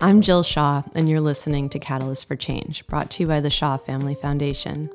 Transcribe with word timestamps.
I'm 0.00 0.20
Jill 0.20 0.44
Shaw, 0.44 0.84
and 0.94 1.08
you're 1.08 1.20
listening 1.20 1.68
to 1.70 1.80
Catalyst 1.80 2.28
for 2.28 2.36
Change, 2.36 2.86
brought 2.86 3.10
to 3.10 3.24
you 3.24 3.26
by 3.26 3.40
the 3.40 3.50
Shaw 3.50 3.76
Family 3.78 4.14
Foundation. 4.14 4.90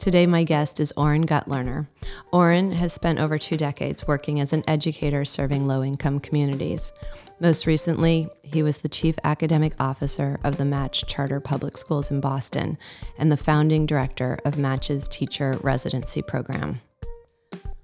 Today, 0.00 0.26
my 0.26 0.42
guest 0.42 0.80
is 0.80 0.92
Oren 0.96 1.24
Gutlerner. 1.24 1.86
Oren 2.32 2.72
has 2.72 2.92
spent 2.92 3.20
over 3.20 3.38
two 3.38 3.56
decades 3.56 4.08
working 4.08 4.40
as 4.40 4.52
an 4.52 4.64
educator 4.66 5.24
serving 5.24 5.68
low 5.68 5.84
income 5.84 6.18
communities. 6.18 6.92
Most 7.38 7.64
recently, 7.64 8.28
he 8.42 8.64
was 8.64 8.78
the 8.78 8.88
chief 8.88 9.14
academic 9.22 9.74
officer 9.78 10.40
of 10.42 10.56
the 10.56 10.64
Match 10.64 11.06
Charter 11.06 11.38
Public 11.38 11.76
Schools 11.76 12.10
in 12.10 12.20
Boston 12.20 12.76
and 13.16 13.30
the 13.30 13.36
founding 13.36 13.86
director 13.86 14.36
of 14.44 14.58
Match's 14.58 15.06
teacher 15.06 15.58
residency 15.62 16.22
program. 16.22 16.80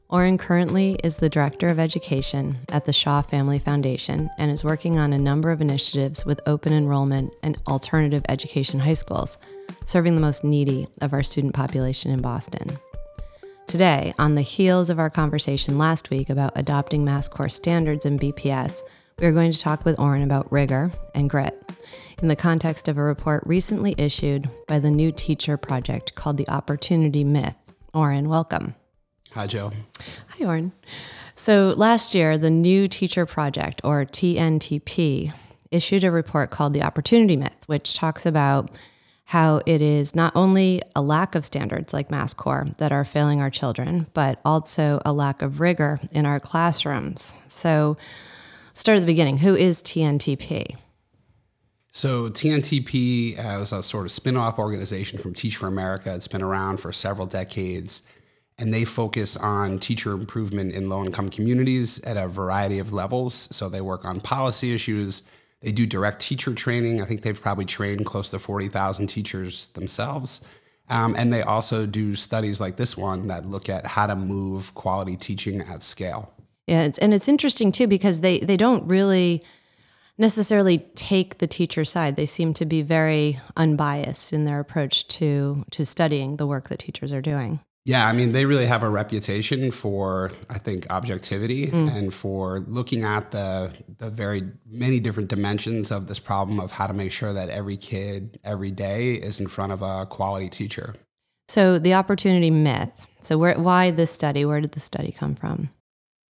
Oren 0.09 0.39
currently 0.39 0.97
is 1.03 1.17
the 1.17 1.29
Director 1.29 1.69
of 1.69 1.81
Education 1.81 2.59
at 2.69 2.85
the 2.85 2.93
Shaw 2.93 3.23
Family 3.23 3.59
Foundation 3.59 4.31
and 4.39 4.53
is 4.53 4.63
working 4.63 5.01
on 5.01 5.13
a 5.13 5.19
number 5.19 5.51
of 5.51 5.61
initiatives 5.61 6.25
with 6.25 6.41
open 6.47 6.73
enrollment 6.73 7.35
and 7.43 7.59
alternative 7.67 8.23
education 8.29 8.79
high 8.79 8.95
schools, 8.95 9.37
serving 9.85 10.15
the 10.15 10.21
most 10.21 10.45
needy 10.45 10.87
of 11.01 11.13
our 11.13 11.25
student 11.25 11.55
population 11.55 12.13
in 12.13 12.23
Boston. 12.23 12.79
Today, 13.67 14.15
on 14.17 14.37
the 14.37 14.43
heels 14.43 14.91
of 14.91 15.01
our 15.01 15.11
conversation 15.11 15.77
last 15.77 16.09
week 16.09 16.31
about 16.31 16.53
adopting 16.55 17.05
MassCore 17.05 17.51
standards 17.51 18.07
in 18.07 18.17
BPS, 18.17 18.83
we 19.19 19.27
are 19.27 19.33
going 19.33 19.51
to 19.51 19.59
talk 19.59 19.85
with 19.85 19.99
Oren 19.99 20.23
about 20.23 20.53
rigor 20.53 20.93
and 21.17 21.29
grit 21.29 21.61
in 22.23 22.29
the 22.29 22.37
context 22.37 22.87
of 22.87 22.97
a 22.97 23.03
report 23.03 23.43
recently 23.45 23.97
issued 23.99 24.49
by 24.69 24.79
the 24.79 24.91
New 24.91 25.11
Teacher 25.11 25.57
Project 25.57 26.15
called 26.15 26.37
The 26.37 26.49
Opportunity 26.49 27.25
Myth. 27.25 27.57
Oren, 27.93 28.29
welcome. 28.29 28.77
Hi, 29.37 29.47
Joe. 29.47 29.71
Hi, 30.29 30.47
Oren. 30.47 30.73
So 31.35 31.75
last 31.77 32.15
year, 32.15 32.39
the 32.39 32.49
New 32.49 32.89
Teacher 32.89 33.27
Project, 33.27 33.83
or 33.85 34.07
TNTP, 34.07 35.31
issued 35.71 36.05
a 36.05 36.11
report 36.11 36.49
called 36.49 36.73
The 36.73 36.83
Opportunity 36.83 37.37
Myth, 37.37 37.59
which 37.67 37.93
talks 37.93 38.25
about 38.25 38.71
how 39.25 39.61
it 39.67 39.83
is 39.83 40.17
not 40.17 40.35
only 40.35 40.81
a 40.95 41.03
lack 41.03 41.35
of 41.35 41.45
standards 41.45 41.93
like 41.93 42.09
MassCore 42.09 42.79
that 42.79 42.93
are 42.93 43.05
failing 43.05 43.43
our 43.43 43.51
children, 43.51 44.07
but 44.15 44.41
also 44.43 45.03
a 45.05 45.13
lack 45.13 45.43
of 45.43 45.61
rigor 45.61 46.01
in 46.13 46.25
our 46.25 46.41
classrooms. 46.41 47.35
So, 47.47 47.99
start 48.73 48.97
at 48.97 49.01
the 49.01 49.07
beginning. 49.07 49.37
Who 49.37 49.55
is 49.55 49.83
TNTP? 49.83 50.77
So 51.93 52.29
TNTP 52.29 53.39
is 53.61 53.73
a 53.73 53.83
sort 53.83 54.05
of 54.05 54.13
spin-off 54.13 54.59
organization 54.59 55.19
from 55.19 55.33
Teach 55.33 55.57
for 55.57 55.67
America. 55.67 56.15
It's 56.15 56.29
been 56.29 56.43
around 56.43 56.79
for 56.79 56.93
several 56.93 57.27
decades 57.27 58.03
and 58.59 58.73
they 58.73 58.85
focus 58.85 59.37
on 59.37 59.79
teacher 59.79 60.13
improvement 60.13 60.75
in 60.75 60.89
low 60.89 61.05
income 61.05 61.29
communities 61.29 62.03
at 62.05 62.17
a 62.17 62.29
variety 62.29 62.79
of 62.79 62.93
levels. 62.93 63.35
So 63.55 63.69
they 63.69 63.81
work 63.81 64.05
on 64.05 64.21
policy 64.21 64.75
issues. 64.75 65.29
They 65.61 65.73
do 65.73 65.87
direct 65.87 66.21
teacher 66.21 66.55
training. 66.55 67.03
I 67.03 67.05
think 67.05 67.23
they've 67.23 67.41
probably 67.41 67.67
trained 67.67 68.07
close 68.07 68.31
to 68.31 68.39
40,000 68.39 69.09
teachers 69.09 69.69
themselves. 69.69 70.41
Um, 70.89 71.15
and 71.19 71.33
they 71.33 71.43
also 71.43 71.85
do 71.85 72.15
studies 72.15 72.61
like 72.61 72.77
this 72.77 72.97
one 72.97 73.27
that 73.27 73.45
look 73.45 73.69
at 73.69 73.87
how 73.87 74.07
to 74.07 74.17
move 74.17 74.73
quality 74.75 75.17
teaching 75.17 75.61
at 75.63 75.83
scale. 75.83 76.33
Yeah, 76.67 76.85
it's, 76.85 76.99
and 76.99 77.13
it's 77.13 77.29
interesting 77.29 77.73
too 77.73 77.87
because 77.87 78.21
they, 78.21 78.39
they 78.39 78.57
don't 78.57 78.87
really 78.87 79.43
necessarily 80.19 80.79
take 80.95 81.39
the 81.39 81.47
teacher 81.47 81.85
side. 81.85 82.17
They 82.17 82.27
seem 82.27 82.55
to 82.55 82.65
be 82.65 82.83
very 82.83 83.39
unbiased 83.57 84.33
in 84.33 84.45
their 84.45 84.61
approach 84.61 85.07
to 85.09 85.65
to 85.73 85.85
studying 85.85 86.37
the 86.37 86.47
work 86.47 86.69
that 86.69 86.79
teachers 86.79 87.13
are 87.13 87.21
doing. 87.21 87.61
Yeah, 87.87 88.09
I 88.09 88.13
mean, 88.13 88.33
they 88.33 88.47
really 88.47 88.67
have 88.67 88.83
a 88.83 88.91
reputation 88.91 89.71
for, 89.71 90.33
I 90.51 90.59
think, 90.59 90.89
objectivity 90.91 91.69
mm. 91.69 91.89
and 91.89 92.13
for 92.13 92.59
looking 92.67 93.05
at 93.05 93.31
the 93.31 93.73
the 93.99 94.11
very 94.11 94.43
many 94.69 94.99
different 94.99 95.29
dimensions 95.29 95.93
of 95.93 96.09
this 96.09 96.19
problem 96.19 96.59
of 96.59 96.73
how 96.73 96.89
to 96.89 96.93
make 96.93 97.13
sure 97.13 97.33
that 97.33 97.49
every 97.49 97.77
kid 97.77 98.41
every 98.43 98.73
day 98.73 99.15
is 99.15 99.39
in 99.39 99.47
front 99.47 99.71
of 99.71 99.83
a 99.83 100.05
quality 100.07 100.49
teacher. 100.49 100.97
So 101.47 101.79
the 101.79 101.95
opportunity 101.95 102.51
myth. 102.51 103.07
So 103.23 103.39
where 103.39 103.55
why 103.55 103.93
this 103.93 104.11
study? 104.11 104.45
Where 104.45 104.61
did 104.61 104.73
the 104.73 104.81
study 104.81 105.13
come 105.13 105.37
from? 105.37 105.71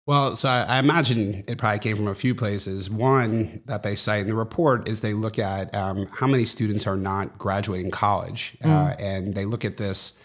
Well, 0.05 0.35
so 0.35 0.49
I, 0.49 0.65
I, 0.67 0.79
imagine 0.79 1.43
it 1.47 1.57
probably 1.57 1.79
came 1.79 1.95
from 1.95 2.07
a 2.07 2.15
few 2.15 2.33
places. 2.33 2.89
One 2.89 3.61
that 3.65 3.83
they 3.83 3.95
cite 3.95 4.21
in 4.21 4.27
the 4.27 4.35
report 4.35 4.87
is 4.87 5.01
they 5.01 5.13
look 5.13 5.37
at 5.37 5.73
um, 5.75 6.07
how 6.07 6.25
many 6.25 6.45
students 6.45 6.87
are 6.87 6.97
not 6.97 7.37
graduating 7.37 7.91
college, 7.91 8.57
mm. 8.63 8.69
uh, 8.69 8.95
and 8.99 9.35
they 9.35 9.45
look 9.45 9.65
at 9.65 9.77
this 9.77 10.19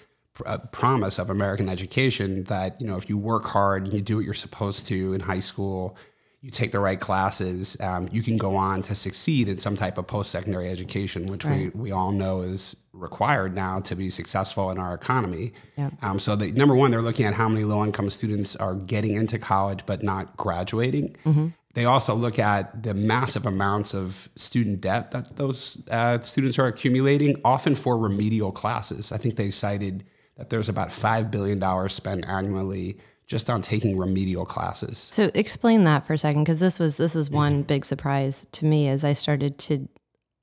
promise 0.73 1.19
of 1.19 1.31
American 1.31 1.69
education 1.69 2.45
that 2.45 2.81
you 2.81 2.87
know 2.87 2.97
if 2.97 3.09
you 3.09 3.17
work 3.17 3.45
hard 3.45 3.85
and 3.85 3.93
you 3.93 4.01
do 4.01 4.17
what 4.17 4.25
you're 4.25 4.35
supposed 4.35 4.87
to 4.87 5.15
in 5.15 5.21
high 5.21 5.41
school, 5.41 5.97
you 6.45 6.51
take 6.51 6.73
the 6.73 6.79
right 6.79 7.01
classes, 7.01 7.75
um, 7.81 8.07
you 8.13 8.23
can 8.23 8.37
go 8.37 8.55
on 8.55 8.83
to 8.83 8.95
succeed 8.95 9.49
in 9.49 9.57
some 9.57 9.77
type 9.77 9.97
of 9.97 10.07
post-secondary 10.07 10.69
education, 10.69 11.25
which 11.27 11.43
right. 11.43 11.75
we, 11.75 11.85
we 11.85 11.91
all 11.91 12.13
know 12.13 12.43
is 12.43 12.77
required 12.93 13.55
now 13.55 13.81
to 13.81 13.97
be 13.97 14.11
successful 14.11 14.71
in 14.71 14.79
our 14.79 14.93
economy. 14.93 15.53
Yeah. 15.79 15.89
Um, 16.03 16.19
so 16.19 16.37
the, 16.37 16.53
number 16.53 16.75
one, 16.75 16.91
they're 16.91 17.01
looking 17.01 17.25
at 17.25 17.33
how 17.33 17.49
many 17.49 17.65
low-income 17.65 18.11
students 18.11 18.57
are 18.57 18.75
getting 18.75 19.15
into 19.15 19.39
college 19.39 19.87
but 19.87 20.03
not 20.03 20.37
graduating. 20.37 21.17
Mm-hmm. 21.25 21.49
They 21.73 21.87
also 21.87 22.15
look 22.15 22.39
at 22.39 22.83
the 22.83 22.93
massive 22.93 23.47
amounts 23.47 23.95
of 23.95 24.29
student 24.37 24.83
debt 24.83 25.13
that 25.13 25.37
those 25.37 25.83
uh, 25.91 26.21
students 26.21 26.59
are 26.59 26.67
accumulating, 26.67 27.41
often 27.43 27.75
for 27.75 27.97
remedial 27.97 28.53
classes. 28.53 29.13
I 29.13 29.17
think 29.17 29.37
they 29.37 29.51
cited 29.51 30.05
that 30.37 30.51
there's 30.51 30.69
about 30.69 30.89
$5 30.89 31.31
billion 31.31 31.89
spent 31.89 32.29
annually 32.29 32.99
just 33.27 33.49
on 33.49 33.63
taking 33.63 33.97
remedial 33.97 34.45
classes. 34.45 34.99
So 35.13 35.31
explain 35.35 35.85
that 35.85 36.07
for 36.07 36.13
a 36.13 36.19
second, 36.19 36.45
because 36.45 36.61
this 36.61 36.79
was 36.79 36.97
this 36.97 37.17
is 37.17 37.31
one 37.31 37.63
big 37.63 37.85
surprise 37.85 38.47
to 38.53 38.67
me 38.67 38.89
as 38.89 39.03
I 39.03 39.15
started 39.15 39.59
to 39.61 39.89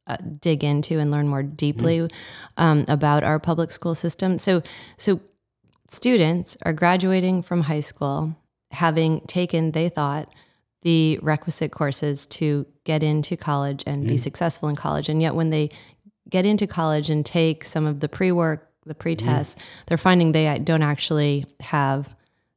uh, 0.08 0.18
dig 0.40 0.64
into 0.64 1.00
and 1.00 1.12
learn 1.12 1.28
more 1.28 1.44
deeply 1.44 2.00
mm-hmm. 2.00 2.64
um, 2.64 2.86
about 2.88 3.24
our 3.24 3.40
public 3.40 3.72
school 3.72 3.94
system. 3.94 4.40
So 4.40 4.64
so 4.98 5.22
students 5.90 6.58
are 6.64 6.74
graduating 6.74 7.44
from 7.44 7.62
high 7.62 7.82
school 7.82 8.36
having 8.72 9.22
taken, 9.22 9.72
they 9.72 9.90
thought, 9.90 10.34
the 10.82 11.20
requisite 11.22 11.72
courses 11.72 12.26
to 12.26 12.66
get 12.86 13.04
into 13.04 13.38
college 13.38 13.84
and 13.86 14.02
mm-hmm. 14.02 14.14
be 14.14 14.18
successful 14.18 14.70
in 14.70 14.76
college, 14.76 15.08
and 15.08 15.22
yet 15.22 15.36
when 15.36 15.52
they 15.52 15.70
get 16.30 16.46
into 16.46 16.66
college 16.66 17.10
and 17.10 17.26
take 17.26 17.64
some 17.64 17.86
of 17.86 18.00
the 18.00 18.10
pre-work 18.10 18.71
the 18.86 18.96
pretest, 18.96 19.58
mm. 19.58 19.62
they're 19.88 19.98
finding 19.98 20.32
they 20.32 20.58
don't 20.60 20.82
actually 20.82 21.46
have 21.60 22.16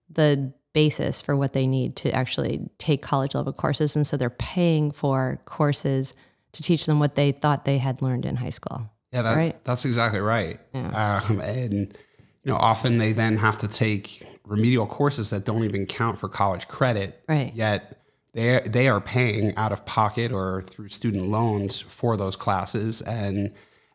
the 0.09 0.53
basis 0.73 1.23
for 1.23 1.37
what 1.37 1.53
they 1.53 1.67
need 1.67 1.97
to 1.97 2.11
actually 2.11 2.69
take 2.79 3.03
college 3.03 3.35
level 3.35 3.53
courses. 3.53 3.97
And 3.97 4.07
so 4.07 4.17
they're 4.17 4.31
paying 4.31 4.91
for 4.91 5.41
courses 5.45 6.15
to 6.53 6.63
teach 6.63 6.87
them 6.87 6.99
what 6.99 7.15
they 7.15 7.33
thought 7.33 7.65
they 7.65 7.79
had 7.79 8.03
learned 8.03 8.27
in 8.27 8.37
high 8.37 8.51
school. 8.51 8.91
Yeah, 9.13 9.23
that, 9.23 9.37
right? 9.37 9.65
that's 9.65 9.85
exactly 9.85 10.21
right. 10.21 10.59
Yeah. 10.75 11.21
Um, 11.29 11.41
and, 11.41 11.73
you 11.73 12.53
know, 12.53 12.57
often 12.57 12.99
they 12.99 13.13
then 13.13 13.37
have 13.37 13.59
to 13.59 13.69
take 13.69 14.27
remedial 14.45 14.87
courses 14.87 15.31
that 15.31 15.45
don't 15.45 15.65
even 15.65 15.87
count 15.87 16.19
for 16.19 16.29
college 16.29 16.69
credit. 16.69 17.23
Right. 17.29 17.53
Yet 17.55 17.99
they 18.33 18.61
they 18.67 18.89
are 18.89 19.01
paying 19.01 19.55
out 19.57 19.73
of 19.73 19.87
pocket 19.87 20.33
or 20.33 20.63
through 20.63 20.89
student 20.89 21.29
loans 21.29 21.81
for 21.81 22.17
those 22.17 22.37
classes 22.37 23.01
and 23.03 23.53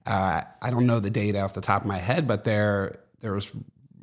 uh, 0.09 0.42
I 0.62 0.72
don't 0.72 0.86
know 0.86 1.00
the 1.00 1.09
data 1.09 1.40
off 1.40 1.53
the 1.53 1.62
top 1.62 1.84
of 1.84 1.88
my 1.88 1.97
head, 1.97 2.28
but 2.28 2.44
there 2.44 3.00
there 3.22 3.34
was 3.34 3.52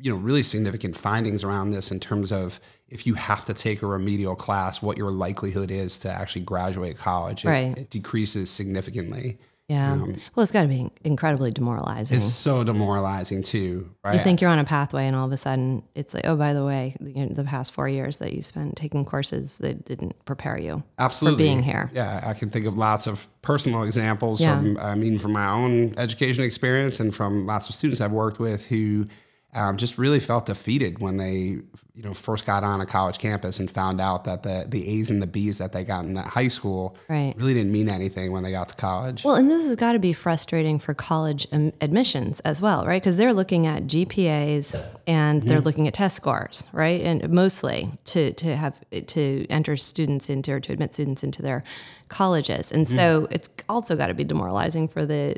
you 0.00 0.10
know 0.10 0.16
really 0.16 0.42
significant 0.42 0.96
findings 0.96 1.44
around 1.44 1.70
this 1.70 1.90
in 1.90 2.00
terms 2.00 2.32
of 2.32 2.60
if 2.88 3.06
you 3.06 3.14
have 3.14 3.44
to 3.46 3.54
take 3.54 3.82
a 3.82 3.86
remedial 3.86 4.36
class, 4.36 4.80
what 4.80 4.96
your 4.96 5.10
likelihood 5.10 5.72
is 5.72 5.98
to 5.98 6.08
actually 6.08 6.42
graduate 6.42 6.96
college. 6.96 7.44
It, 7.44 7.48
right. 7.48 7.76
it 7.76 7.90
decreases 7.90 8.48
significantly. 8.48 9.38
Yeah. 9.68 9.92
Um, 9.92 10.14
well, 10.34 10.44
it's 10.44 10.52
got 10.52 10.62
to 10.62 10.68
be 10.68 10.88
incredibly 11.02 11.50
demoralizing. 11.50 12.18
It's 12.18 12.32
so 12.32 12.62
demoralizing 12.62 13.42
too, 13.42 13.90
right? 14.04 14.14
You 14.14 14.20
think 14.20 14.40
you're 14.40 14.50
on 14.50 14.60
a 14.60 14.64
pathway, 14.64 15.06
and 15.06 15.16
all 15.16 15.26
of 15.26 15.32
a 15.32 15.36
sudden, 15.36 15.82
it's 15.96 16.14
like, 16.14 16.24
oh, 16.24 16.36
by 16.36 16.52
the 16.52 16.64
way, 16.64 16.94
you 17.00 17.26
know, 17.26 17.34
the 17.34 17.42
past 17.42 17.72
four 17.72 17.88
years 17.88 18.18
that 18.18 18.32
you 18.32 18.42
spent 18.42 18.76
taking 18.76 19.04
courses 19.04 19.58
that 19.58 19.84
didn't 19.84 20.24
prepare 20.24 20.56
you 20.56 20.84
absolutely 21.00 21.36
for 21.36 21.48
being 21.48 21.62
here. 21.64 21.90
Yeah, 21.92 22.22
I 22.24 22.34
can 22.34 22.50
think 22.50 22.66
of 22.66 22.76
lots 22.76 23.08
of 23.08 23.26
personal 23.42 23.82
examples 23.82 24.40
yeah. 24.40 24.56
from, 24.56 24.78
I 24.78 24.94
mean, 24.94 25.18
from 25.18 25.32
my 25.32 25.48
own 25.48 25.94
education 25.98 26.44
experience 26.44 27.00
and 27.00 27.12
from 27.12 27.46
lots 27.46 27.68
of 27.68 27.74
students 27.74 28.00
I've 28.00 28.12
worked 28.12 28.38
with 28.38 28.68
who 28.68 29.08
um, 29.56 29.76
just 29.76 29.98
really 29.98 30.20
felt 30.20 30.46
defeated 30.46 31.00
when 31.00 31.16
they 31.16 31.58
you 31.96 32.02
know 32.02 32.12
first 32.12 32.44
got 32.44 32.62
on 32.62 32.82
a 32.82 32.86
college 32.86 33.18
campus 33.18 33.58
and 33.58 33.70
found 33.70 34.00
out 34.02 34.24
that 34.24 34.42
the 34.42 34.66
the 34.68 34.86
A's 34.86 35.10
and 35.10 35.22
the 35.22 35.26
B's 35.26 35.58
that 35.58 35.72
they 35.72 35.82
got 35.82 36.04
in 36.04 36.12
that 36.14 36.26
high 36.26 36.48
school 36.48 36.94
right. 37.08 37.34
really 37.38 37.54
didn't 37.54 37.72
mean 37.72 37.88
anything 37.88 38.32
when 38.32 38.42
they 38.42 38.50
got 38.50 38.68
to 38.68 38.76
college. 38.76 39.24
Well, 39.24 39.34
and 39.34 39.50
this 39.50 39.66
has 39.66 39.76
got 39.76 39.92
to 39.92 39.98
be 39.98 40.12
frustrating 40.12 40.78
for 40.78 40.92
college 40.92 41.46
admissions 41.52 42.40
as 42.40 42.60
well, 42.60 42.84
right? 42.84 43.02
Because 43.02 43.16
they're 43.16 43.32
looking 43.32 43.66
at 43.66 43.84
GPAs 43.84 44.78
and 45.06 45.42
they're 45.42 45.56
mm-hmm. 45.56 45.66
looking 45.66 45.88
at 45.88 45.94
test 45.94 46.16
scores, 46.16 46.64
right? 46.72 47.00
And 47.00 47.28
mostly 47.30 47.90
to 48.06 48.32
to 48.34 48.56
have 48.56 48.78
to 48.90 49.46
enter 49.48 49.76
students 49.78 50.28
into 50.28 50.52
or 50.52 50.60
to 50.60 50.74
admit 50.74 50.92
students 50.92 51.24
into 51.24 51.40
their 51.40 51.64
colleges, 52.08 52.70
and 52.70 52.86
mm-hmm. 52.86 52.94
so 52.94 53.26
it's 53.30 53.48
also 53.70 53.96
got 53.96 54.08
to 54.08 54.14
be 54.14 54.24
demoralizing 54.24 54.86
for 54.86 55.06
the 55.06 55.36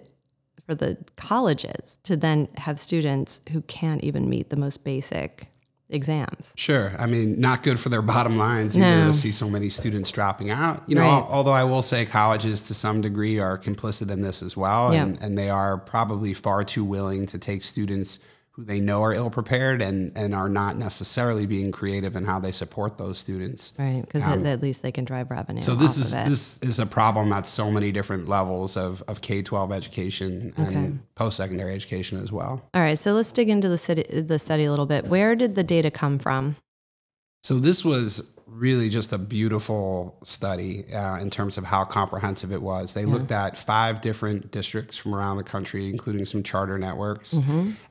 for 0.69 0.75
the 0.75 0.99
colleges 1.17 1.99
to 2.03 2.15
then 2.15 2.47
have 2.59 2.79
students 2.79 3.41
who 3.53 3.63
can't 3.63 4.05
even 4.05 4.29
meet 4.29 4.51
the 4.51 4.57
most 4.57 4.85
basic 4.85 5.49
exams. 5.89 6.53
Sure. 6.57 6.93
I 6.99 7.07
mean, 7.07 7.41
not 7.41 7.63
good 7.63 7.81
for 7.81 7.89
their 7.89 8.03
bottom 8.03 8.37
lines 8.37 8.77
either 8.77 9.05
No. 9.05 9.07
to 9.07 9.15
see 9.15 9.33
so 9.33 9.49
many 9.49 9.71
students 9.71 10.11
dropping 10.11 10.51
out. 10.51 10.83
You 10.87 10.97
know, 10.97 11.01
Right. 11.01 11.27
although 11.31 11.53
I 11.53 11.65
will 11.65 11.81
say 11.81 12.05
colleges 12.05 12.61
to 12.63 12.75
some 12.75 13.01
degree 13.01 13.39
are 13.39 13.57
complicit 13.57 14.11
in 14.11 14.21
this 14.21 14.43
as 14.43 14.55
well. 14.59 14.93
Yeah. 14.93 15.05
And, 15.05 15.23
and 15.23 15.39
they 15.39 15.49
are 15.49 15.79
probably 15.79 16.35
far 16.35 16.63
too 16.65 16.85
willing 16.85 17.25
to 17.27 17.39
take 17.39 17.63
students 17.63 18.19
who 18.59 18.65
they 18.65 18.81
know 18.81 19.03
are 19.03 19.13
ill 19.15 19.31
prepared 19.31 19.81
and, 19.81 20.11
and 20.17 20.35
are 20.35 20.49
not 20.49 20.77
necessarily 20.77 21.47
being 21.47 21.71
creative 21.71 22.17
in 22.17 22.25
how 22.25 22.41
they 22.41 22.51
support 22.51 22.99
those 22.99 23.17
students. 23.17 23.73
Right. 23.79 24.03
Because 24.05 24.27
at 24.27 24.45
um, 24.45 24.61
least 24.61 24.83
they 24.83 24.91
can 24.91 25.05
drive 25.05 25.31
revenue. 25.31 25.61
So 25.61 25.77
this 25.77 25.97
is 25.97 26.11
this 26.13 26.59
is 26.59 26.81
a 26.81 26.87
problem 26.87 27.33
at 27.33 27.47
so 27.47 27.71
many 27.71 27.93
different 27.93 28.29
levels 28.29 28.77
of, 28.77 29.01
of 29.07 29.21
K 29.21 29.43
twelve 29.43 29.71
education 29.71 30.53
and 30.57 30.99
post 31.15 31.37
secondary 31.37 31.73
education 31.73 32.19
as 32.19 32.33
well. 32.33 32.69
All 32.75 32.83
right. 32.83 32.99
So 32.99 33.13
let's 33.13 33.31
dig 33.31 33.49
into 33.49 33.69
the, 33.69 33.79
city, 33.79 34.23
the 34.23 34.41
study 34.41 34.65
a 34.65 34.71
little 34.71 34.87
bit. 34.87 35.07
Where 35.07 35.37
did 35.37 35.55
the 35.55 35.63
data 35.63 35.93
come 35.93 36.19
from? 36.19 36.57
So 37.45 37.61
this 37.61 37.85
was 37.85 38.37
really 38.51 38.89
just 38.89 39.13
a 39.13 39.19
beautiful 39.19 40.19
study 40.25 40.85
uh, 40.93 41.19
in 41.21 41.31
terms 41.31 41.59
of 41.59 41.65
how 41.65 41.85
comprehensive 41.85 42.51
it 42.51 42.61
was. 42.63 42.93
They 42.95 43.05
looked 43.05 43.31
at 43.31 43.57
five 43.57 44.01
different 44.01 44.51
districts 44.51 44.97
from 44.99 45.15
around 45.15 45.37
the 45.37 45.43
country, 45.45 45.89
including 45.91 46.25
some 46.25 46.43
charter 46.43 46.79
networks. 46.79 47.39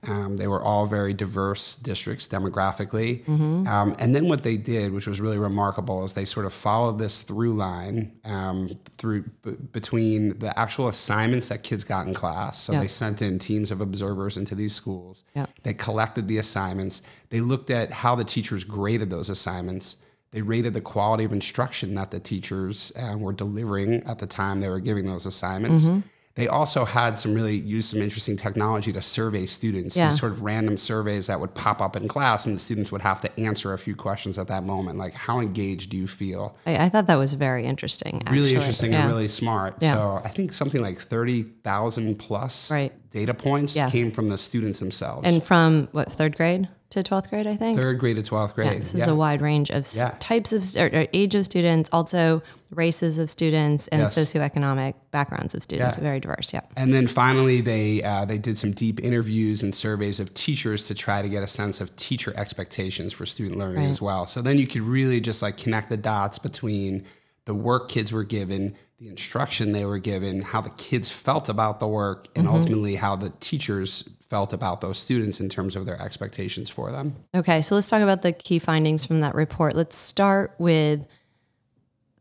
Um, 0.07 0.35
they 0.37 0.47
were 0.47 0.61
all 0.61 0.85
very 0.85 1.13
diverse 1.13 1.75
districts 1.75 2.27
demographically. 2.27 3.27
Um, 3.29 3.95
and 3.99 4.15
then 4.15 4.27
what 4.27 4.43
they 4.43 4.57
did, 4.57 4.91
which 4.91 5.07
was 5.07 5.21
really 5.21 5.37
remarkable, 5.37 6.03
is 6.05 6.13
they 6.13 6.25
sort 6.25 6.45
of 6.45 6.53
followed 6.53 6.97
this 6.97 7.21
through 7.21 7.53
line 7.55 8.19
um, 8.25 8.77
through 8.89 9.23
b- 9.43 9.51
between 9.71 10.37
the 10.39 10.57
actual 10.59 10.87
assignments 10.87 11.49
that 11.49 11.63
kids 11.63 11.83
got 11.83 12.07
in 12.07 12.13
class. 12.13 12.59
So 12.59 12.73
Yeah. 12.73 12.81
they 12.81 12.87
sent 12.87 13.21
in 13.21 13.39
teams 13.39 13.71
of 13.71 13.79
observers 13.79 14.37
into 14.37 14.55
these 14.55 14.73
schools. 14.75 15.23
Yeah. 15.35 15.45
They 15.63 15.73
collected 15.73 16.27
the 16.27 16.37
assignments. 16.39 17.01
They 17.29 17.39
looked 17.41 17.69
at 17.69 17.91
how 17.91 18.15
the 18.15 18.23
teachers 18.23 18.63
graded 18.63 19.09
those 19.09 19.29
assignments. 19.29 19.97
They 20.31 20.41
rated 20.41 20.73
the 20.73 20.81
quality 20.81 21.23
of 21.23 21.31
instruction 21.31 21.95
that 21.95 22.11
the 22.11 22.19
teachers 22.19 22.91
uh, 22.97 23.17
were 23.17 23.33
delivering 23.33 24.03
at 24.03 24.19
the 24.19 24.27
time 24.27 24.59
they 24.61 24.69
were 24.69 24.81
giving 24.81 25.07
those 25.07 25.25
assignments. 25.25 25.87
Mm-hmm. 25.87 26.01
They 26.35 26.47
also 26.47 26.85
had 26.85 27.17
some 27.17 27.33
really 27.33 27.55
used 27.55 27.89
some 27.89 27.99
interesting 27.99 28.37
technology 28.37 28.93
to 28.93 29.01
survey 29.01 29.47
students. 29.47 29.97
Yeah. 29.97 30.09
These 30.09 30.19
sort 30.19 30.33
of 30.33 30.43
random 30.43 30.77
surveys 30.77 31.25
that 31.25 31.39
would 31.39 31.55
pop 31.55 31.81
up 31.81 31.95
in 31.95 32.07
class, 32.07 32.45
and 32.45 32.53
the 32.53 32.59
students 32.59 32.91
would 32.91 33.01
have 33.01 33.21
to 33.21 33.39
answer 33.39 33.73
a 33.73 33.77
few 33.79 33.95
questions 33.95 34.37
at 34.37 34.47
that 34.49 34.63
moment, 34.63 34.99
like 34.99 35.15
how 35.15 35.39
engaged 35.39 35.89
do 35.89 35.97
you 35.97 36.05
feel? 36.05 36.55
I, 36.67 36.77
I 36.85 36.89
thought 36.89 37.07
that 37.07 37.15
was 37.15 37.33
very 37.33 37.65
interesting. 37.65 38.21
Really 38.29 38.49
actually. 38.49 38.55
interesting 38.55 38.91
Yeah. 38.91 38.99
and 38.99 39.07
really 39.07 39.29
smart. 39.29 39.77
Yeah. 39.81 39.93
So 39.93 40.21
I 40.23 40.27
think 40.27 40.53
something 40.53 40.79
like 40.79 40.99
thirty 40.99 41.41
thousand 41.41 42.19
plus 42.19 42.69
Right. 42.69 42.93
data 43.09 43.33
points 43.33 43.73
came 43.89 44.11
from 44.11 44.27
the 44.27 44.37
students 44.37 44.79
themselves. 44.79 45.27
And 45.27 45.41
from 45.41 45.87
what, 45.91 46.11
third 46.11 46.37
grade 46.37 46.67
to 46.89 47.03
12th 47.03 47.29
grade, 47.29 47.47
I 47.47 47.55
think? 47.57 47.77
third 47.77 47.99
grade 47.99 48.15
to 48.15 48.23
twelfth 48.23 48.55
grade. 48.55 48.71
Yeah, 48.71 48.79
this 48.79 48.95
is 48.95 49.07
a 49.07 49.15
wide 49.15 49.41
range 49.41 49.69
of 49.69 49.87
Yeah. 49.93 50.15
types 50.19 50.53
of 50.53 50.63
or, 50.77 50.87
or 50.87 51.07
age 51.13 51.35
of 51.35 51.43
students, 51.45 51.89
also 51.91 52.41
races 52.71 53.17
of 53.17 53.29
students, 53.29 53.87
and 53.89 54.01
Yes. 54.03 54.17
socioeconomic 54.17 54.93
backgrounds 55.11 55.53
of 55.53 55.63
students. 55.63 55.97
Yeah. 55.97 56.03
Very 56.03 56.19
diverse. 56.21 56.53
Yeah. 56.53 56.61
And 56.77 56.93
then 56.93 57.07
finally, 57.07 57.59
they 57.61 58.01
uh, 58.03 58.23
they 58.25 58.37
did 58.37 58.57
some 58.57 58.71
deep 58.71 59.01
interviews 59.03 59.61
and 59.63 59.75
surveys 59.75 60.19
of 60.21 60.33
teachers 60.33 60.87
to 60.87 60.95
try 60.95 61.21
to 61.21 61.27
get 61.29 61.43
a 61.43 61.47
sense 61.47 61.81
of 61.81 61.93
teacher 61.97 62.33
expectations 62.37 63.11
for 63.13 63.25
student 63.25 63.57
learning 63.59 63.83
Right. 63.83 63.89
as 63.89 64.01
well. 64.01 64.25
So 64.27 64.41
then 64.41 64.57
you 64.57 64.65
could 64.67 64.81
really 64.83 65.19
just 65.19 65.41
like 65.41 65.57
connect 65.57 65.89
the 65.89 65.97
dots 65.97 66.39
between 66.39 67.03
the 67.45 67.53
work 67.53 67.89
kids 67.89 68.11
were 68.11 68.23
given, 68.25 68.75
the 68.99 69.07
instruction 69.09 69.71
they 69.73 69.85
were 69.85 69.99
given, 69.99 70.41
how 70.41 70.61
the 70.61 70.69
kids 70.71 71.09
felt 71.09 71.47
about 71.49 71.79
the 71.79 71.87
work, 71.87 72.27
and 72.35 72.47
ultimately 72.47 72.95
how 72.95 73.15
the 73.15 73.29
teachers 73.39 74.03
felt 74.29 74.53
about 74.53 74.81
those 74.81 74.99
students 74.99 75.39
in 75.39 75.49
terms 75.49 75.75
of 75.75 75.85
their 75.85 76.01
expectations 76.01 76.69
for 76.69 76.91
them. 76.91 77.15
Okay, 77.35 77.61
so 77.61 77.75
let's 77.75 77.89
talk 77.89 78.01
about 78.01 78.21
the 78.21 78.33
key 78.33 78.59
findings 78.59 79.05
from 79.05 79.21
that 79.21 79.35
report. 79.35 79.75
Let's 79.75 79.97
start 79.97 80.53
with 80.57 81.05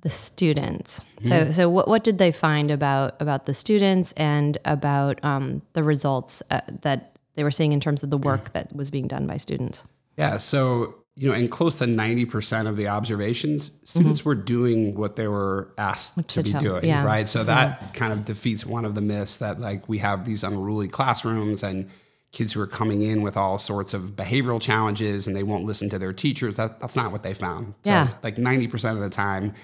the 0.03 0.11
students. 0.11 1.05
So, 1.23 1.51
so 1.51 1.69
what, 1.69 1.89
what 1.89 2.05
did 2.05 2.19
they 2.19 2.31
find 2.31 2.71
about 2.71 3.21
about 3.21 3.47
the 3.47 3.55
students 3.55 4.13
and 4.13 4.57
about 4.65 5.25
um, 5.25 5.63
the 5.73 5.83
results 5.83 6.45
uh, 6.51 6.61
that 6.83 7.19
they 7.35 7.43
were 7.43 7.51
seeing 7.51 7.73
in 7.73 7.81
terms 7.81 8.05
of 8.05 8.11
the 8.11 8.19
work 8.19 8.53
that 8.53 8.73
was 8.73 8.93
being 8.93 9.09
done 9.09 9.27
by 9.27 9.37
students? 9.37 9.85
Yeah. 10.17 10.37
So, 10.37 10.95
you 11.19 11.29
know, 11.29 11.35
in 11.35 11.49
close 11.49 11.77
to 11.79 11.87
90% 11.87 12.69
of 12.69 12.77
the 12.77 12.89
observations, 12.89 13.73
students 13.85 14.23
were 14.25 14.35
doing 14.35 14.95
what 14.95 15.17
they 15.17 15.27
were 15.29 15.73
asked 15.79 16.17
to, 16.17 16.23
To 16.23 16.43
be 16.43 16.51
tell- 16.51 16.61
doing, 16.61 16.85
yeah. 16.85 17.05
right? 17.05 17.27
So 17.27 17.43
that 17.45 17.95
kind 17.95 18.13
of 18.13 18.25
defeats 18.27 18.67
one 18.67 18.85
of 18.85 18.95
the 18.95 19.01
myths 19.01 19.39
that 19.39 19.59
like 19.59 19.89
we 19.89 19.99
have 19.99 20.27
these 20.27 20.45
unruly 20.45 20.89
classrooms 20.89 21.63
and 21.63 21.89
kids 22.33 22.53
who 22.53 22.61
are 22.61 22.67
coming 22.67 23.01
in 23.01 23.23
with 23.23 23.35
all 23.35 23.57
sorts 23.59 23.95
of 23.95 24.15
behavioral 24.15 24.61
challenges 24.61 25.27
and 25.27 25.35
they 25.35 25.43
won't 25.43 25.65
listen 25.65 25.89
to 25.89 25.99
their 25.99 26.13
teachers. 26.13 26.57
That, 26.57 26.81
that's 26.81 26.97
not 26.97 27.13
what 27.13 27.23
they 27.23 27.33
found. 27.33 27.73
So 27.85 27.91
Yeah. 27.93 28.09
like 28.23 28.37
90% 28.37 28.93
of 28.93 29.01
the 29.01 29.09
time, 29.09 29.55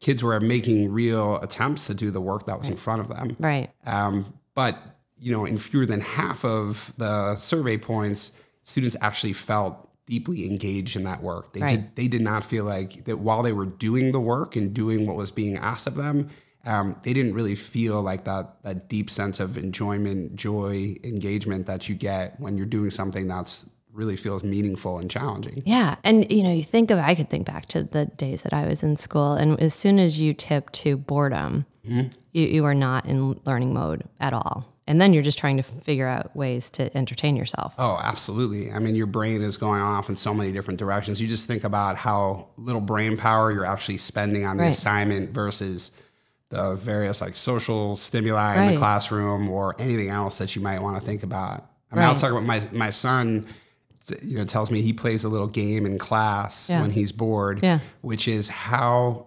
kids 0.00 0.22
were 0.22 0.40
making 0.40 0.90
real 0.90 1.36
attempts 1.42 1.86
to 1.88 1.94
do 1.94 2.10
the 2.10 2.20
work 2.20 2.46
that 2.46 2.58
was 2.58 2.68
in 2.70 2.76
front 2.76 3.02
of 3.02 3.08
them. 3.08 3.36
Right. 3.38 3.70
Um, 3.84 4.32
but 4.54 4.78
you 5.18 5.32
know, 5.32 5.44
in 5.44 5.58
fewer 5.58 5.84
than 5.86 6.00
half 6.00 6.44
of 6.46 6.92
the 6.96 7.36
survey 7.36 7.76
points, 7.76 8.32
students 8.62 8.96
actually 9.02 9.34
felt 9.34 9.88
deeply 10.06 10.46
engaged 10.50 10.96
in 10.96 11.04
that 11.04 11.22
work. 11.22 11.52
They 11.52 11.60
Right. 11.60 11.70
did 11.70 11.96
they 11.96 12.08
did 12.08 12.22
not 12.22 12.44
feel 12.44 12.64
like 12.64 13.04
that 13.04 13.18
while 13.18 13.42
they 13.42 13.52
were 13.52 13.66
doing 13.66 14.12
the 14.12 14.20
work 14.20 14.56
and 14.56 14.74
doing 14.74 15.06
what 15.06 15.16
was 15.16 15.30
being 15.30 15.56
asked 15.56 15.86
of 15.86 15.94
them, 15.94 16.28
um, 16.64 16.96
they 17.02 17.12
didn't 17.12 17.34
really 17.34 17.54
feel 17.54 18.02
like 18.02 18.24
that 18.24 18.62
that 18.64 18.88
deep 18.88 19.08
sense 19.10 19.40
of 19.40 19.56
enjoyment, 19.56 20.34
joy, 20.34 20.96
engagement 21.04 21.66
that 21.66 21.88
you 21.88 21.94
get 21.94 22.38
when 22.40 22.56
you're 22.56 22.66
doing 22.66 22.90
something 22.90 23.28
that's 23.28 23.68
really 23.92 24.16
feels 24.16 24.42
meaningful 24.42 24.98
and 24.98 25.10
challenging. 25.10 25.62
Yeah. 25.66 25.96
And, 26.02 26.30
you 26.32 26.42
know, 26.42 26.50
you 26.50 26.62
think 26.62 26.90
of, 26.90 26.98
I 26.98 27.14
could 27.14 27.28
think 27.28 27.44
back 27.46 27.66
to 27.66 27.82
the 27.84 28.06
days 28.06 28.40
that 28.40 28.54
I 28.54 28.66
was 28.66 28.82
in 28.82 28.96
school, 28.96 29.34
and 29.34 29.60
as 29.60 29.74
soon 29.74 29.98
as 29.98 30.18
you 30.18 30.32
tip 30.32 30.72
to 30.72 30.96
boredom, 30.96 31.66
you, 31.84 32.08
you 32.32 32.64
are 32.64 32.74
not 32.74 33.04
in 33.04 33.38
learning 33.44 33.74
mode 33.74 34.04
at 34.18 34.32
all. 34.32 34.71
And 34.86 35.00
then 35.00 35.12
you're 35.14 35.22
just 35.22 35.38
trying 35.38 35.56
to 35.58 35.62
figure 35.62 36.08
out 36.08 36.34
ways 36.34 36.68
to 36.70 36.94
entertain 36.96 37.36
yourself. 37.36 37.72
Oh, 37.78 38.00
absolutely. 38.02 38.72
I 38.72 38.80
mean, 38.80 38.96
your 38.96 39.06
brain 39.06 39.40
is 39.40 39.56
going 39.56 39.80
off 39.80 40.08
in 40.08 40.16
so 40.16 40.34
many 40.34 40.50
different 40.50 40.78
directions. 40.78 41.20
You 41.22 41.28
just 41.28 41.46
think 41.46 41.62
about 41.62 41.96
how 41.96 42.48
little 42.56 42.80
brain 42.80 43.16
power 43.16 43.52
you're 43.52 43.64
actually 43.64 43.98
spending 43.98 44.44
on 44.44 44.56
the 44.56 44.64
Right. 44.64 44.70
assignment 44.70 45.30
versus 45.30 45.92
the 46.48 46.74
various 46.74 47.20
like 47.20 47.36
social 47.36 47.96
stimuli 47.96 48.56
in 48.66 48.72
the 48.74 48.78
classroom 48.78 49.48
or 49.48 49.74
anything 49.78 50.08
else 50.10 50.38
that 50.38 50.54
you 50.56 50.60
might 50.62 50.82
want 50.82 50.98
to 50.98 51.04
think 51.04 51.22
about. 51.22 51.64
I 51.90 51.94
mean, 51.94 52.04
I'll 52.04 52.14
talk 52.14 52.30
about 52.32 52.44
my 52.44 52.60
my 52.72 52.90
son. 52.90 53.46
You 54.20 54.38
know, 54.38 54.44
tells 54.44 54.72
me 54.72 54.82
he 54.82 54.92
plays 54.92 55.22
a 55.22 55.28
little 55.28 55.46
game 55.46 55.86
in 55.86 55.96
class 55.96 56.68
Yeah. 56.68 56.80
when 56.82 56.90
he's 56.90 57.12
bored, 57.12 57.60
Yeah. 57.62 57.78
which 58.00 58.26
is 58.26 58.48
how 58.48 59.26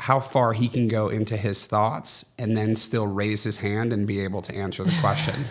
how 0.00 0.20
far 0.20 0.52
he 0.52 0.68
can 0.68 0.86
go 0.88 1.08
into 1.08 1.36
his 1.36 1.66
thoughts 1.66 2.32
and 2.38 2.56
then 2.56 2.76
still 2.76 3.06
raise 3.06 3.44
his 3.44 3.58
hand 3.58 3.92
and 3.92 4.06
be 4.06 4.20
able 4.20 4.40
to 4.42 4.54
answer 4.54 4.84
the 4.84 4.94
question. 5.00 5.34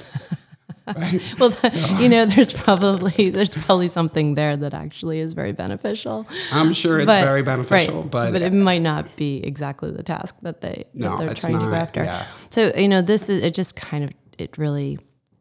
Well, 1.37 1.53
you 1.99 2.07
know, 2.07 2.25
there's 2.25 2.53
probably 2.53 3.29
there's 3.29 3.49
probably 3.57 3.89
something 3.89 4.35
there 4.35 4.55
that 4.55 4.73
actually 4.73 5.19
is 5.19 5.33
very 5.33 5.51
beneficial. 5.51 6.25
I'm 6.51 6.71
sure 6.71 6.99
it's 6.99 7.07
But- 7.07 7.25
very 7.25 7.43
beneficial, 7.43 8.03
right, 8.03 8.11
but, 8.11 8.31
but 8.31 8.41
it 8.41 8.53
might 8.53 8.81
not 8.81 9.17
be 9.17 9.43
exactly 9.43 9.91
the 9.91 10.01
task 10.01 10.37
that 10.43 10.61
they 10.61 10.85
No, 10.93 11.17
that 11.17 11.25
they're 11.25 11.33
trying 11.33 11.59
to 11.59 11.65
go 11.65 11.73
after. 11.73 12.03
yeah. 12.05 12.25
So 12.51 12.71
you 12.77 12.87
know, 12.87 13.01
this 13.01 13.27
is 13.27 13.43
it. 13.43 13.53
Just 13.53 13.75
kind 13.75 14.05
of 14.05 14.11
it 14.37 14.57
really 14.57 14.97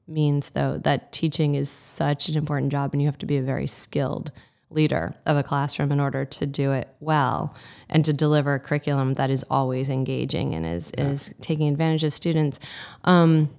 means 0.08 0.50
though 0.50 0.78
that 0.78 1.12
teaching 1.12 1.54
is 1.54 1.70
such 1.70 2.28
an 2.28 2.36
important 2.36 2.72
job, 2.72 2.92
and 2.92 3.00
you 3.00 3.06
have 3.06 3.18
to 3.18 3.26
be 3.26 3.36
a 3.36 3.42
very 3.42 3.68
skilled 3.68 4.32
leader 4.70 5.14
of 5.26 5.36
a 5.36 5.44
classroom 5.44 5.92
in 5.92 6.00
order 6.00 6.24
to 6.24 6.44
do 6.44 6.72
it 6.72 6.88
well 6.98 7.54
and 7.88 8.04
to 8.04 8.12
deliver 8.12 8.54
a 8.54 8.60
curriculum 8.60 9.14
that 9.14 9.30
is 9.30 9.44
always 9.50 9.88
engaging 9.88 10.54
and 10.54 10.66
is 10.66 10.92
is 10.92 11.34
taking 11.40 11.68
advantage 11.68 12.04
of 12.04 12.12
students. 12.12 12.58
Um, 13.04 13.50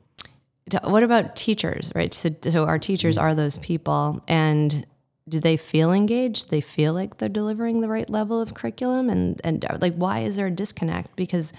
t- 0.69 0.77
what 0.83 1.03
about 1.03 1.35
teachers, 1.35 1.91
right? 1.95 2.13
So, 2.13 2.29
so 2.41 2.65
our 2.65 2.79
teachers 2.79 3.15
Mm-hmm. 3.15 3.25
are 3.25 3.35
those 3.35 3.57
people, 3.59 4.21
and 4.27 4.85
do 5.29 5.39
they 5.39 5.57
feel 5.57 5.91
engaged? 5.91 6.49
They 6.51 6.61
feel 6.61 6.93
like 6.93 7.17
they're 7.17 7.29
delivering 7.29 7.81
the 7.81 7.89
right 7.89 8.09
level 8.09 8.41
of 8.41 8.53
curriculum, 8.53 9.09
and 9.09 9.39
and 9.43 9.65
uh, 9.65 9.77
like 9.81 9.95
why 9.95 10.19
is 10.19 10.35
there 10.35 10.47
a 10.47 10.51
disconnect? 10.51 11.15
Because 11.15 11.53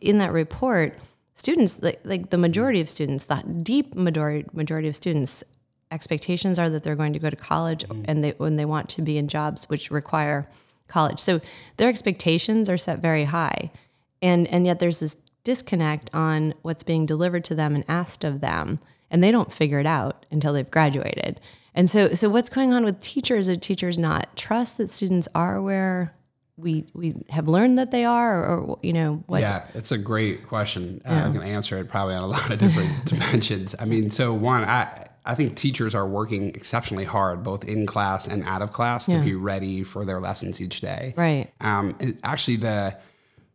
in 0.00 0.18
that 0.18 0.32
report, 0.32 0.98
students 1.34 1.82
like 1.82 2.00
like 2.04 2.30
the 2.30 2.38
majority 2.38 2.80
of 2.80 2.88
students, 2.88 3.24
the 3.26 3.42
deep 3.62 3.94
majority 3.94 4.46
majority 4.52 4.88
of 4.88 4.96
students, 4.96 5.44
expectations 5.90 6.58
are 6.58 6.70
that 6.70 6.82
they're 6.84 6.96
going 6.96 7.12
to 7.12 7.18
go 7.18 7.28
to 7.30 7.36
college, 7.36 7.84
and 8.06 8.22
they 8.24 8.30
when 8.32 8.56
they 8.56 8.64
want 8.64 8.88
to 8.90 9.02
be 9.02 9.18
in 9.18 9.28
jobs 9.28 9.68
which 9.68 9.90
require 9.90 10.48
college, 10.92 11.18
so 11.18 11.40
their 11.78 11.88
expectations 11.88 12.68
are 12.68 12.78
set 12.78 13.00
very 13.00 13.24
high. 13.24 13.70
And 14.20 14.46
and 14.48 14.66
yet 14.66 14.78
there's 14.78 15.00
this 15.00 15.16
disconnect 15.44 16.10
on 16.14 16.54
what's 16.62 16.82
being 16.82 17.06
delivered 17.06 17.44
to 17.44 17.54
them 17.54 17.74
and 17.74 17.84
asked 17.88 18.24
of 18.24 18.40
them. 18.40 18.78
And 19.10 19.22
they 19.22 19.30
don't 19.30 19.52
figure 19.52 19.80
it 19.80 19.86
out 19.86 20.24
until 20.30 20.52
they've 20.52 20.70
graduated. 20.70 21.40
And 21.74 21.90
so 21.90 22.14
so 22.14 22.28
what's 22.28 22.50
going 22.50 22.72
on 22.72 22.84
with 22.84 23.00
teachers? 23.00 23.48
Are 23.48 23.56
teachers 23.56 23.98
not 23.98 24.36
trust 24.36 24.76
that 24.78 24.90
students 24.90 25.28
are 25.34 25.56
aware 25.56 26.14
we 26.56 26.84
we 26.94 27.14
have 27.30 27.48
learned 27.48 27.78
that 27.78 27.90
they 27.90 28.04
are? 28.04 28.44
Or, 28.44 28.58
or 28.58 28.78
you 28.82 28.92
know 28.92 29.24
what? 29.26 29.40
Yeah, 29.40 29.64
it's 29.74 29.92
a 29.92 29.98
great 29.98 30.46
question. 30.46 31.00
Uh, 31.04 31.28
I 31.28 31.32
can 31.32 31.42
answer 31.42 31.78
it 31.78 31.88
probably 31.88 32.14
on 32.14 32.22
a 32.22 32.26
lot 32.26 32.50
of 32.50 32.58
different 32.58 33.04
dimensions. 33.06 33.74
I 33.80 33.86
mean, 33.86 34.10
so 34.10 34.32
one, 34.32 34.64
I 34.64 35.06
I 35.24 35.34
think 35.34 35.56
teachers 35.56 35.94
are 35.94 36.06
working 36.06 36.48
exceptionally 36.48 37.04
hard, 37.04 37.42
both 37.42 37.64
in 37.64 37.86
class 37.86 38.26
and 38.26 38.42
out 38.44 38.62
of 38.62 38.72
class, 38.72 39.06
to 39.06 39.18
be 39.18 39.34
ready 39.34 39.82
for 39.82 40.04
their 40.04 40.20
lessons 40.20 40.60
each 40.60 40.80
day. 40.80 41.14
Right. 41.16 41.48
Um, 41.60 41.96
actually, 42.24 42.56
the, 42.56 42.96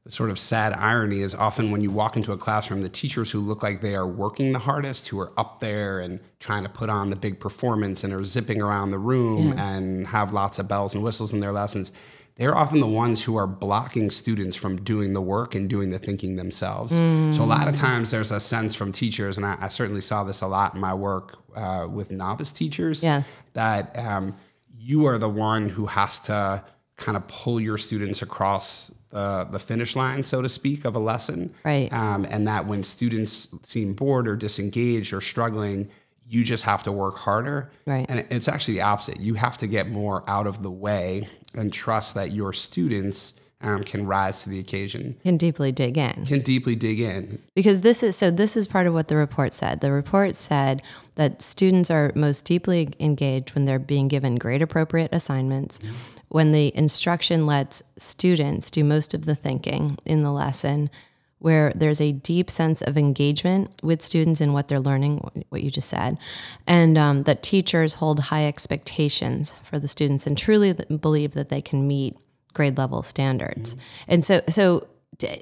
sort 0.10 0.30
of 0.30 0.40
sad 0.40 0.74
irony 0.74 1.20
is 1.20 1.36
often 1.36 1.72
when 1.72 1.82
you 1.82 1.92
walk 1.92 2.16
into 2.16 2.32
a 2.32 2.38
classroom, 2.38 2.82
the 2.82 2.90
teachers 2.90 3.32
who 3.32 3.40
look 3.40 3.64
like 3.64 3.82
they 3.82 3.96
are 3.96 4.08
working 4.08 4.52
the 4.52 4.60
hardest, 4.60 5.08
who 5.08 5.20
are 5.20 5.32
up 5.38 5.60
there 5.60 6.00
and 6.00 6.20
trying 6.40 6.64
to 6.64 6.70
put 6.70 6.90
on 6.90 7.10
the 7.10 7.16
big 7.16 7.40
performance 7.40 8.04
and 8.04 8.14
are 8.14 8.24
zipping 8.24 8.62
around 8.62 8.92
the 8.92 9.00
room 9.00 9.54
and 9.58 10.08
have 10.08 10.34
lots 10.34 10.60
of 10.60 10.68
bells 10.68 10.96
and 10.96 11.04
whistles 11.04 11.34
in 11.34 11.40
their 11.40 11.52
lessons, 11.52 11.92
they're 12.36 12.56
often 12.56 12.80
the 12.80 12.88
ones 12.88 13.24
who 13.24 13.36
are 13.36 13.48
blocking 13.48 14.12
students 14.12 14.56
from 14.56 14.78
doing 14.78 15.14
the 15.14 15.22
work 15.22 15.56
and 15.56 15.70
doing 15.70 15.90
the 15.90 15.98
thinking 15.98 16.36
themselves. 16.36 16.96
So 17.36 17.44
a 17.44 17.46
lot 17.46 17.68
of 17.68 17.74
times 17.76 18.12
there's 18.12 18.32
a 18.32 18.40
sense 18.40 18.76
from 18.76 18.92
teachers, 18.92 19.38
and 19.38 19.46
I, 19.46 19.58
I 19.60 19.68
certainly 19.70 20.02
saw 20.02 20.24
this 20.24 20.42
a 20.42 20.48
lot 20.48 20.76
in 20.76 20.80
my 20.80 20.94
work 20.94 21.40
uh, 21.58 21.88
with 21.88 22.12
novice 22.12 22.52
teachers 22.52 23.04
Yes. 23.04 23.44
that 23.54 23.98
um, 23.98 24.34
you 24.78 25.06
are 25.08 25.18
the 25.18 25.30
one 25.30 25.70
who 25.70 25.88
has 25.88 26.20
to 26.20 26.64
kind 26.96 27.18
of 27.18 27.28
pull 27.28 27.60
your 27.60 27.78
students 27.78 28.22
across 28.22 28.94
the, 29.10 29.48
the 29.52 29.60
finish 29.60 29.96
line, 29.96 30.24
so 30.24 30.42
to 30.42 30.50
speak, 30.50 30.86
of 30.86 30.96
a 30.96 31.00
lesson. 31.00 31.54
Right. 31.64 31.92
Um, 31.92 32.26
and 32.26 32.48
that 32.48 32.66
when 32.68 32.84
students 32.84 33.50
seem 33.64 33.94
bored 33.94 34.28
or 34.28 34.36
disengaged 34.36 35.14
or 35.14 35.22
struggling, 35.22 35.90
you 36.30 36.44
just 36.44 36.64
have 36.64 36.84
to 36.84 36.92
work 36.92 37.18
harder. 37.18 37.72
Right. 37.86 38.06
And 38.10 38.26
it's 38.30 38.48
actually 38.48 38.76
the 38.76 38.82
opposite. 38.82 39.20
You 39.20 39.36
have 39.36 39.58
to 39.60 39.68
get 39.68 39.90
more 39.90 40.24
out 40.28 40.46
of 40.48 40.62
the 40.64 40.72
way 40.72 41.28
and 41.54 41.72
trust 41.72 42.16
that 42.16 42.32
your 42.32 42.52
students 42.54 43.40
um, 43.62 43.84
can 43.84 44.06
rise 44.06 44.44
to 44.44 44.50
the 44.50 44.60
occasion, 44.60 45.16
Can 45.24 45.38
deeply 45.38 45.72
dig 45.72 45.98
in. 45.98 46.26
can 46.26 46.42
deeply 46.42 46.76
dig 46.76 47.00
in. 47.00 47.40
because 47.56 47.82
this 47.82 48.04
is 48.04 48.16
so 48.16 48.30
this 48.30 48.56
is 48.56 48.68
part 48.68 48.86
of 48.88 48.94
what 48.94 49.08
the 49.08 49.16
report 49.16 49.54
said 49.54 49.82
the 49.82 49.92
report 49.92 50.36
said 50.36 50.82
that 51.16 51.42
students 51.42 51.90
are 51.90 52.12
most 52.14 52.46
deeply 52.46 52.90
engaged 53.00 53.56
when 53.56 53.66
they're 53.66 53.80
being 53.80 54.08
given 54.08 54.36
grade 54.36 54.62
appropriate 54.62 55.10
assignments 55.12 55.80
when 56.30 56.52
the 56.52 56.72
instruction 56.78 57.46
lets 57.48 57.82
students 57.98 58.70
do 58.70 58.84
most 58.84 59.14
of 59.16 59.26
the 59.26 59.34
thinking 59.36 59.98
in 60.06 60.22
the 60.22 60.32
lesson 60.32 60.90
where 61.40 61.72
there's 61.76 62.02
a 62.02 62.12
deep 62.12 62.50
sense 62.50 62.82
of 62.82 62.98
engagement 62.98 63.70
with 63.84 64.04
students 64.04 64.42
in 64.42 64.54
what 64.54 64.68
they're 64.68 64.80
learning 64.80 65.18
what 65.50 65.64
you 65.64 65.72
just 65.72 65.90
said 65.90 66.18
and 66.68 66.96
um, 66.98 67.24
that 67.24 67.42
teachers 67.42 67.96
hold 67.96 68.20
high 68.20 68.46
expectations 68.46 69.56
for 69.64 69.80
the 69.80 69.88
students 69.88 70.28
and 70.28 70.38
truly 70.38 70.74
believe 70.74 71.32
that 71.34 71.50
they 71.50 71.62
can 71.62 71.88
meet 71.88 72.16
grade 72.58 72.78
level 72.78 73.02
standards 73.04 73.78
and 74.10 74.26
so 74.26 74.42
so 74.50 74.88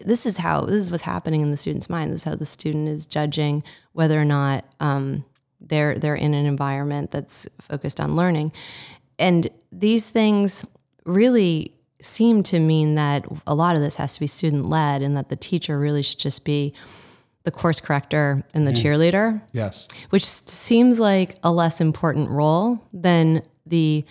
this 0.06 0.26
is 0.26 0.38
how 0.38 0.62
this 0.62 0.76
is 0.76 0.90
what's 0.92 1.04
happening 1.04 1.42
in 1.42 1.52
the 1.52 1.58
student's 1.58 1.90
mind. 1.90 2.10
This 2.14 2.22
is 2.22 2.24
how 2.24 2.36
the 2.36 2.46
student 2.46 2.88
is 2.88 3.06
judging 3.06 3.62
whether 3.92 4.18
or 4.22 4.24
not 4.24 4.64
um, 4.80 5.26
they're 5.60 6.00
they're 6.00 6.16
in 6.16 6.34
an 6.34 6.46
environment 6.46 7.12
that's 7.12 7.46
focused 7.60 8.00
on 8.00 8.16
learning, 8.16 8.54
and 9.20 9.50
these 9.74 10.08
things 10.08 10.64
really 11.06 11.74
seem 12.02 12.42
to 12.44 12.60
mean 12.60 12.96
that 12.96 13.26
a 13.46 13.54
lot 13.54 13.76
of 13.76 13.82
this 13.82 13.98
has 13.98 14.14
to 14.14 14.20
be 14.22 14.28
student 14.28 14.70
led, 14.70 15.02
and 15.02 15.18
that 15.18 15.28
the 15.28 15.36
teacher 15.36 15.78
really 15.78 16.04
should 16.04 16.20
just 16.20 16.46
be 16.46 16.74
the 17.44 17.52
course 17.52 17.82
corrector 17.82 18.44
and 18.54 18.66
the 18.66 18.72
cheerleader 18.72 19.42
Yes. 19.52 19.88
which 20.10 20.26
seems 20.26 21.00
like 21.02 21.36
a 21.44 21.52
less 21.52 21.82
important 21.82 22.30
role 22.30 22.80
than 22.94 23.42
the 23.66 24.06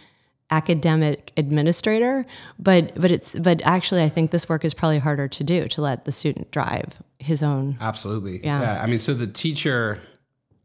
academic 0.50 1.32
administrator 1.36 2.24
but 2.58 2.92
but 3.00 3.10
it's 3.10 3.34
but 3.34 3.62
actually 3.62 4.02
i 4.02 4.08
think 4.08 4.30
this 4.30 4.48
work 4.48 4.64
is 4.64 4.74
probably 4.74 4.98
harder 4.98 5.26
to 5.26 5.42
do 5.42 5.66
to 5.66 5.80
let 5.80 6.04
the 6.04 6.12
student 6.12 6.50
drive 6.50 7.02
his 7.24 7.42
own 7.42 7.76
Absolutely. 7.80 8.44
Yeah. 8.44 8.80
I 8.82 8.86
mean, 8.86 8.98
so 8.98 9.14
the 9.14 9.26
teacher, 9.26 10.00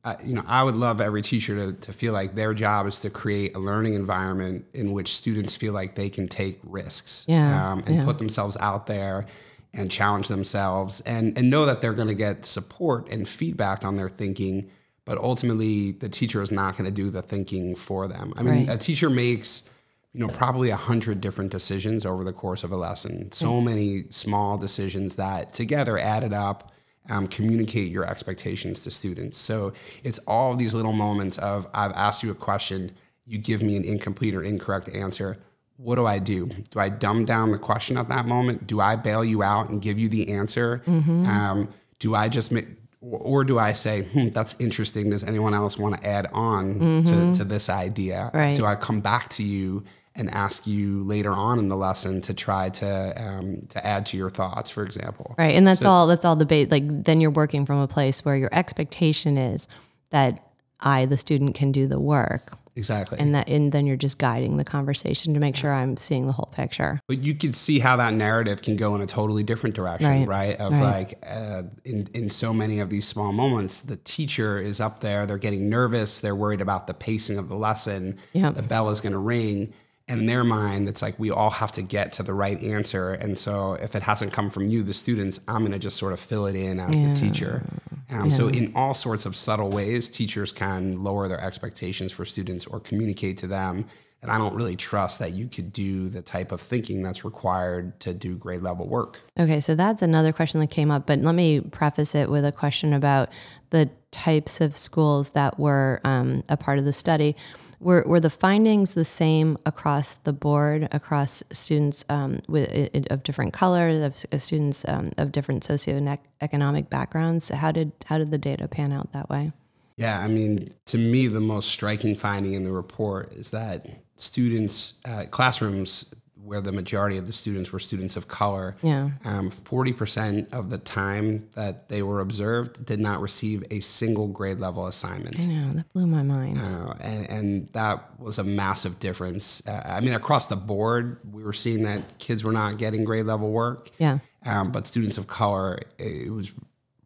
uh, 0.03 0.15
you 0.23 0.33
know, 0.33 0.43
I 0.47 0.63
would 0.63 0.75
love 0.75 1.01
every 1.01 1.21
teacher 1.21 1.55
to, 1.55 1.73
to 1.73 1.93
feel 1.93 2.13
like 2.13 2.35
their 2.35 2.53
job 2.53 2.85
is 2.87 2.99
to 3.01 3.09
create 3.09 3.55
a 3.55 3.59
learning 3.59 3.93
environment 3.93 4.65
in 4.73 4.91
which 4.91 5.13
students 5.13 5.55
feel 5.55 5.73
like 5.73 5.95
they 5.95 6.09
can 6.09 6.27
take 6.27 6.59
risks 6.63 7.25
Yeah, 7.27 7.71
um, 7.71 7.83
and 7.87 7.95
yeah. 7.95 8.05
put 8.05 8.17
themselves 8.19 8.57
out 8.59 8.87
there 8.87 9.25
and 9.73 9.89
challenge 9.89 10.27
themselves 10.27 11.01
and, 11.01 11.37
and 11.37 11.49
know 11.49 11.65
that 11.65 11.81
they're 11.81 11.93
going 11.93 12.07
to 12.07 12.15
get 12.15 12.45
support 12.45 13.09
and 13.09 13.27
feedback 13.27 13.83
on 13.83 13.95
their 13.95 14.09
thinking. 14.09 14.69
But 15.09 15.17
ultimately, 15.17 15.93
the 15.93 16.07
teacher 16.07 16.39
is 16.39 16.51
not 16.51 16.77
going 16.77 16.85
to 16.85 16.91
do 16.91 17.09
the 17.09 17.23
thinking 17.23 17.73
for 17.75 18.07
them. 18.07 18.31
I 18.37 18.43
mean, 18.43 18.67
Right. 18.67 18.75
a 18.75 18.77
teacher 18.77 19.09
makes 19.09 19.67
you 20.13 20.19
know 20.19 20.27
probably 20.27 20.69
a 20.69 20.75
hundred 20.75 21.19
different 21.19 21.49
decisions 21.51 22.05
over 22.05 22.23
the 22.23 22.31
course 22.31 22.63
of 22.63 22.71
a 22.71 22.75
lesson. 22.77 23.31
So 23.31 23.59
many 23.59 24.03
small 24.09 24.55
decisions 24.59 25.15
that 25.15 25.51
together 25.51 25.97
added 25.97 26.31
up 26.31 26.71
um, 27.09 27.25
communicate 27.25 27.89
your 27.91 28.05
expectations 28.05 28.83
to 28.83 28.91
students. 28.91 29.35
So 29.39 29.73
it's 30.03 30.19
all 30.27 30.55
these 30.55 30.75
little 30.75 30.93
moments 30.93 31.39
of 31.39 31.65
i've 31.73 31.93
asked 31.93 32.21
you 32.21 32.29
a 32.29 32.35
question. 32.35 32.91
You 33.25 33.39
give 33.39 33.63
me 33.63 33.75
an 33.77 33.83
incomplete 33.83 34.35
or 34.35 34.43
incorrect 34.43 34.89
answer. 34.89 35.37
What 35.77 35.95
do 35.95 36.05
i 36.05 36.19
do? 36.19 36.45
Do 36.69 36.79
i 36.79 36.89
dumb 36.89 37.25
down 37.25 37.49
the 37.51 37.57
question 37.57 37.97
at 37.97 38.09
that 38.09 38.27
moment? 38.27 38.67
Do 38.67 38.79
i 38.79 38.95
bail 38.95 39.25
you 39.25 39.41
out 39.41 39.69
and 39.69 39.81
give 39.81 39.97
you 39.97 40.07
the 40.07 40.31
answer? 40.33 40.83
Um, 40.87 41.69
do 41.97 42.13
i 42.13 42.29
just 42.29 42.51
make 42.51 42.67
or 43.01 43.43
do 43.43 43.57
I 43.57 43.73
say, 43.73 44.03
hmm, 44.03 44.27
that's 44.29 44.59
interesting? 44.59 45.09
Does 45.09 45.23
anyone 45.23 45.53
else 45.53 45.77
want 45.77 46.01
to 46.01 46.07
add 46.07 46.27
on 46.33 47.03
to, 47.05 47.33
to 47.35 47.43
this 47.43 47.69
idea? 47.69 48.29
Mm-hmm. 48.33 48.37
Right. 48.37 48.57
Do 48.57 48.65
I 48.65 48.75
come 48.75 48.99
back 48.99 49.29
to 49.31 49.43
you 49.43 49.83
and 50.15 50.29
ask 50.31 50.67
you 50.67 51.03
later 51.03 51.31
on 51.31 51.59
in 51.59 51.69
the 51.69 51.77
lesson 51.77 52.19
to 52.21 52.33
try 52.33 52.69
to 52.69 53.13
um, 53.17 53.61
to 53.69 53.85
add 53.85 54.05
to 54.07 54.17
your 54.17 54.29
thoughts, 54.29 54.69
for 54.69 54.83
example? 54.83 55.33
right 55.37 55.55
and 55.55 55.65
that's 55.65 55.85
all 55.85 56.07
that's 56.07 56.25
all 56.25 56.35
the 56.35 56.45
bait 56.45 56.69
like 56.69 56.83
then 56.85 57.21
you're 57.21 57.31
working 57.31 57.65
from 57.65 57.79
a 57.79 57.87
place 57.87 58.25
where 58.25 58.35
your 58.35 58.49
expectation 58.51 59.37
is 59.37 59.67
that 60.09 60.45
i 60.81 61.05
the 61.05 61.15
student 61.17 61.55
can 61.55 61.71
do 61.71 61.87
the 61.87 61.99
work 61.99 62.57
Exactly. 62.79 63.19
and 63.19 63.35
that 63.35 63.47
and 63.49 63.71
then 63.73 63.85
you're 63.85 63.97
just 63.97 64.17
guiding 64.17 64.55
the 64.57 64.63
conversation 64.63 65.33
to 65.33 65.39
make 65.39 65.55
sure 65.55 65.71
i'm 65.73 65.97
seeing 65.97 66.25
the 66.25 66.31
whole 66.31 66.49
picture 66.51 66.99
but 67.07 67.21
you 67.21 67.35
can 67.35 67.51
see 67.53 67.77
how 67.79 67.95
that 67.97 68.13
narrative 68.13 68.61
can 68.61 68.75
go 68.77 68.95
in 68.95 69.01
a 69.01 69.05
totally 69.05 69.43
different 69.43 69.75
direction, 69.75 70.09
Right. 70.09 70.27
right? 70.27 70.55
Of 70.61 70.71
Right. 70.71 70.81
like, 70.81 71.23
uh, 71.29 71.63
in 71.85 72.07
in 72.13 72.29
so 72.29 72.53
many 72.53 72.79
of 72.79 72.89
these 72.89 73.05
small 73.07 73.31
moments, 73.33 73.81
the 73.81 73.97
teacher 73.97 74.57
is 74.59 74.79
up 74.79 75.01
there, 75.01 75.25
they're 75.25 75.37
getting 75.37 75.69
nervous, 75.69 76.19
they're 76.19 76.35
worried 76.35 76.61
about 76.61 76.87
the 76.87 76.93
pacing 76.93 77.37
of 77.37 77.49
the 77.49 77.55
lesson, 77.55 78.17
Yep. 78.33 78.55
the 78.55 78.63
bell 78.63 78.89
is 78.89 79.01
going 79.01 79.13
to 79.13 79.19
ring. 79.19 79.73
In 80.09 80.25
their 80.25 80.43
mind, 80.43 80.89
it's 80.89 81.01
like 81.01 81.17
we 81.19 81.29
all 81.29 81.51
have 81.51 81.71
to 81.73 81.81
get 81.81 82.11
to 82.13 82.23
the 82.23 82.33
right 82.33 82.61
answer. 82.63 83.11
And 83.11 83.37
so 83.37 83.73
if 83.73 83.95
it 83.95 84.03
hasn't 84.03 84.33
come 84.33 84.49
from 84.49 84.67
you, 84.67 84.83
the 84.83 84.93
students, 84.93 85.39
I'm 85.47 85.59
going 85.59 85.71
to 85.71 85.79
just 85.79 85.97
sort 85.97 86.13
of 86.13 86.19
fill 86.19 86.47
it 86.47 86.55
in 86.55 86.79
as 86.79 86.99
the 86.99 87.13
teacher. 87.13 87.63
Um, 88.11 88.31
So, 88.31 88.47
in 88.47 88.71
all 88.75 88.95
sorts 88.95 89.27
of 89.27 89.35
subtle 89.35 89.69
ways, 89.69 90.09
teachers 90.09 90.51
can 90.51 91.03
lower 91.03 91.27
their 91.27 91.39
expectations 91.39 92.11
for 92.11 92.25
students 92.25 92.65
or 92.65 92.79
communicate 92.79 93.37
to 93.39 93.47
them. 93.47 93.85
And 94.21 94.29
I 94.29 94.37
don't 94.37 94.53
really 94.53 94.75
trust 94.75 95.19
that 95.19 95.31
you 95.31 95.47
could 95.47 95.71
do 95.71 96.09
the 96.09 96.21
type 96.21 96.51
of 96.51 96.59
thinking 96.59 97.03
that's 97.03 97.23
required 97.23 97.99
to 98.01 98.13
do 98.13 98.35
grade 98.35 98.61
level 98.61 98.87
work. 98.87 99.21
Okay, 99.39 99.61
so 99.61 99.75
that's 99.75 100.01
another 100.01 100.33
question 100.33 100.59
that 100.59 100.71
came 100.71 100.91
up, 100.91 101.05
but 101.05 101.19
let 101.19 101.35
me 101.35 101.61
preface 101.61 102.15
it 102.15 102.29
with 102.29 102.43
a 102.43 102.51
question 102.51 102.93
about 102.93 103.29
the 103.69 103.89
types 104.11 104.59
of 104.59 104.75
schools 104.75 105.29
that 105.29 105.57
were 105.57 106.01
um, 106.03 106.43
a 106.49 106.57
part 106.57 106.79
of 106.79 106.85
the 106.85 106.91
study. 106.91 107.35
Were, 107.81 108.03
were 108.05 108.19
the 108.19 108.29
findings 108.29 108.93
the 108.93 109.05
same 109.05 109.57
across 109.65 110.15
the 110.15 110.33
board, 110.33 110.89
across 110.91 111.43
students 111.51 112.03
um, 112.09 112.41
with, 112.47 112.69
of 113.09 113.23
different 113.23 113.53
colors, 113.53 114.01
of 114.01 114.41
students 114.41 114.85
um, 114.87 115.11
of 115.17 115.31
different 115.31 115.63
socioeconomic 115.63 116.89
backgrounds? 116.89 117.49
How 117.49 117.71
did 117.71 117.93
how 118.05 118.17
did 118.17 118.31
the 118.31 118.37
data 118.37 118.67
pan 118.67 118.91
out 118.91 119.13
that 119.13 119.29
way? 119.29 119.53
Yeah, 119.95 120.19
I 120.21 120.27
mean, 120.29 120.71
to 120.85 120.97
me, 120.97 121.27
the 121.27 121.41
most 121.41 121.69
striking 121.69 122.15
finding 122.15 122.53
in 122.53 122.63
the 122.63 122.71
report 122.71 123.33
is 123.33 123.51
that 123.51 123.85
students, 124.15 125.01
uh, 125.05 125.25
classrooms 125.29 126.13
where 126.43 126.61
the 126.61 126.71
majority 126.71 127.17
of 127.17 127.25
the 127.27 127.33
students 127.33 127.71
were 127.71 127.79
students 127.79 128.15
of 128.17 128.27
color, 128.27 128.75
Yeah. 128.81 129.11
um, 129.25 129.51
40% 129.51 130.51
of 130.53 130.69
the 130.69 130.77
time 130.77 131.47
that 131.55 131.89
they 131.89 132.01
were 132.01 132.21
observed 132.21 132.85
did 132.85 132.99
not 132.99 133.21
receive 133.21 133.63
a 133.71 133.79
single 133.81 134.27
grade 134.27 134.57
level 134.59 134.87
assignment. 134.87 135.37
Yeah, 135.39 135.67
that 135.73 135.91
blew 135.93 136.07
my 136.07 136.23
mind. 136.23 136.57
Uh, 136.57 136.93
and, 137.01 137.29
and 137.29 137.69
that 137.73 138.19
was 138.19 138.39
a 138.39 138.43
massive 138.43 138.99
difference. 138.99 139.67
Uh, 139.67 139.81
I 139.85 139.99
mean, 140.01 140.13
across 140.13 140.47
the 140.47 140.55
board, 140.55 141.19
we 141.31 141.43
were 141.43 141.53
seeing 141.53 141.83
that 141.83 142.17
kids 142.19 142.43
were 142.43 142.53
not 142.53 142.77
getting 142.77 143.03
grade 143.03 143.25
level 143.25 143.51
work. 143.51 143.89
Yeah. 143.99 144.19
Um, 144.45 144.71
but 144.71 144.87
students 144.87 145.17
of 145.17 145.27
color, 145.27 145.79
it 145.97 146.31
was 146.31 146.51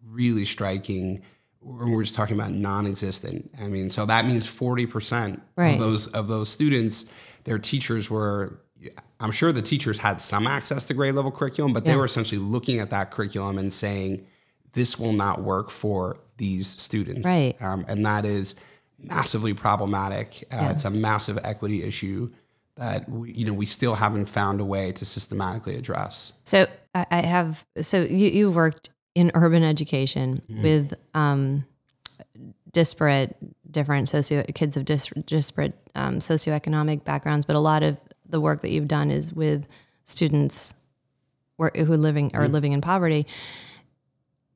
really 0.07 0.45
striking. 0.45 1.21
When 1.59 1.91
we're 1.91 2.03
just 2.03 2.13
talking 2.15 2.35
about 2.37 2.51
non-existent. 2.51 3.49
I 3.61 3.69
mean, 3.69 3.89
so 3.89 4.05
that 4.05 4.25
means 4.25 4.45
forty 4.45 4.85
percent 4.85 5.41
Right. 5.55 5.75
of 5.75 5.79
those 5.79 6.07
of 6.07 6.27
those 6.27 6.49
students, 6.49 7.05
their 7.45 7.57
teachers 7.57 8.09
were. 8.09 8.59
I'm 9.23 9.31
sure 9.31 9.53
the 9.53 9.61
teachers 9.61 9.97
had 9.97 10.19
some 10.19 10.45
access 10.45 10.83
to 10.85 10.93
grade 10.93 11.15
level 11.15 11.31
curriculum, 11.31 11.71
but 11.71 11.85
they 11.85 11.95
were 11.95 12.05
essentially 12.05 12.39
looking 12.39 12.79
at 12.79 12.89
that 12.89 13.09
curriculum 13.09 13.57
and 13.57 13.71
saying, 13.71 14.25
"This 14.73 14.99
will 14.99 15.13
not 15.13 15.41
work 15.41 15.71
for 15.71 16.17
these 16.37 16.67
students." 16.67 17.25
Right. 17.25 17.55
Um, 17.61 17.85
and 17.87 18.05
that 18.05 18.25
is 18.25 18.55
massively 18.99 19.53
problematic. 19.53 20.43
Uh, 20.51 20.69
It's 20.71 20.85
a 20.85 20.89
massive 20.89 21.39
equity 21.43 21.83
issue 21.83 22.31
that 22.75 23.07
we, 23.09 23.31
you 23.31 23.45
know 23.45 23.53
we 23.53 23.65
still 23.65 23.95
haven't 23.95 24.25
found 24.25 24.59
a 24.59 24.65
way 24.65 24.91
to 24.91 25.05
systematically 25.05 25.77
address. 25.77 26.33
So 26.43 26.67
I, 26.93 27.21
have. 27.21 27.65
So 27.81 28.01
you 28.01 28.27
you 28.27 28.51
worked 28.51 28.89
in 29.15 29.31
urban 29.33 29.63
education 29.63 30.41
with 30.49 30.93
um, 31.13 31.65
disparate 32.71 33.35
different 33.69 34.09
socio 34.09 34.43
kids 34.53 34.75
of 34.75 34.85
dis- 34.85 35.13
disparate 35.25 35.73
um, 35.95 36.19
socioeconomic 36.19 37.03
backgrounds, 37.03 37.45
but 37.45 37.55
a 37.55 37.59
lot 37.59 37.83
of 37.83 37.97
the 38.33 38.41
work 38.41 38.61
that 38.61 38.71
you've 38.71 38.87
done 38.89 39.11
is 39.11 39.31
with 39.31 39.67
students 40.03 40.73
who 41.57 41.65
are 41.93 41.97
living 41.97 42.31
or 42.33 42.41
mm-hmm. 42.41 42.53
living 42.53 42.71
in 42.73 42.81
poverty. 42.81 43.25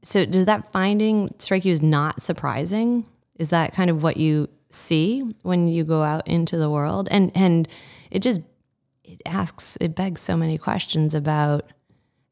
So 0.04 0.26
does 0.26 0.46
that 0.46 0.72
finding 0.74 1.34
strike 1.38 1.64
you 1.64 1.72
as 1.72 1.82
not 1.82 2.22
surprising? 2.22 3.06
Is 3.36 3.50
that 3.50 3.74
kind 3.74 3.90
of 3.90 4.04
what 4.04 4.18
you 4.18 4.50
see 4.70 5.22
when 5.44 5.68
you 5.68 5.84
go 5.84 6.04
out 6.04 6.28
into 6.28 6.58
the 6.58 6.70
world? 6.70 7.08
And 7.12 7.32
and 7.36 7.68
it 8.10 8.20
just 8.20 8.42
it 9.04 9.22
asks 9.26 9.78
it 9.80 9.96
begs 9.96 10.22
so 10.22 10.36
many 10.36 10.58
questions 10.58 11.14
about 11.14 11.72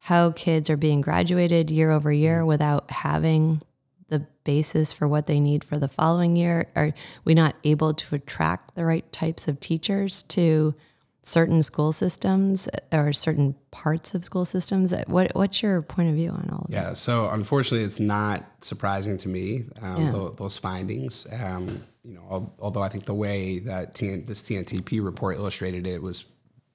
how 0.00 0.32
kids 0.32 0.68
are 0.68 0.76
being 0.76 1.00
graduated 1.00 1.70
year 1.70 1.90
over 1.92 2.12
year 2.12 2.40
mm-hmm. 2.40 2.48
without 2.48 2.90
having 2.90 3.62
the 4.08 4.26
basis 4.44 4.92
for 4.92 5.08
what 5.08 5.26
they 5.26 5.40
need 5.40 5.64
for 5.64 5.78
the 5.78 5.88
following 5.88 6.36
year? 6.36 6.70
Are 6.74 6.92
we 7.24 7.34
not 7.34 7.54
able 7.62 7.94
to 7.94 8.14
attract 8.16 8.74
the 8.74 8.84
right 8.84 9.10
types 9.12 9.48
of 9.48 9.60
teachers 9.60 10.22
to 10.24 10.74
certain 11.26 11.60
school 11.60 11.90
systems 11.92 12.68
or 12.92 13.12
certain 13.12 13.56
parts 13.72 14.14
of 14.14 14.24
school 14.24 14.44
systems? 14.44 14.94
What 15.08 15.32
What's 15.34 15.60
your 15.60 15.82
point 15.82 16.08
of 16.08 16.14
view 16.14 16.30
on 16.30 16.48
all 16.52 16.64
of 16.66 16.70
yeah, 16.70 16.82
that? 16.82 16.88
Yeah, 16.90 16.94
so 16.94 17.28
unfortunately, 17.30 17.84
it's 17.84 17.98
not 18.00 18.44
surprising 18.60 19.16
to 19.18 19.28
me 19.28 19.64
um, 19.82 20.02
Yeah. 20.04 20.10
tho- 20.12 20.30
those 20.30 20.56
findings. 20.56 21.26
Um, 21.42 21.82
you 22.04 22.14
know, 22.14 22.22
al- 22.30 22.54
although 22.60 22.82
I 22.82 22.88
think 22.88 23.06
the 23.06 23.14
way 23.14 23.58
that 23.58 23.94
this 23.96 24.40
TNTP 24.42 25.04
report 25.04 25.36
illustrated 25.36 25.86
it 25.86 26.00
was 26.00 26.24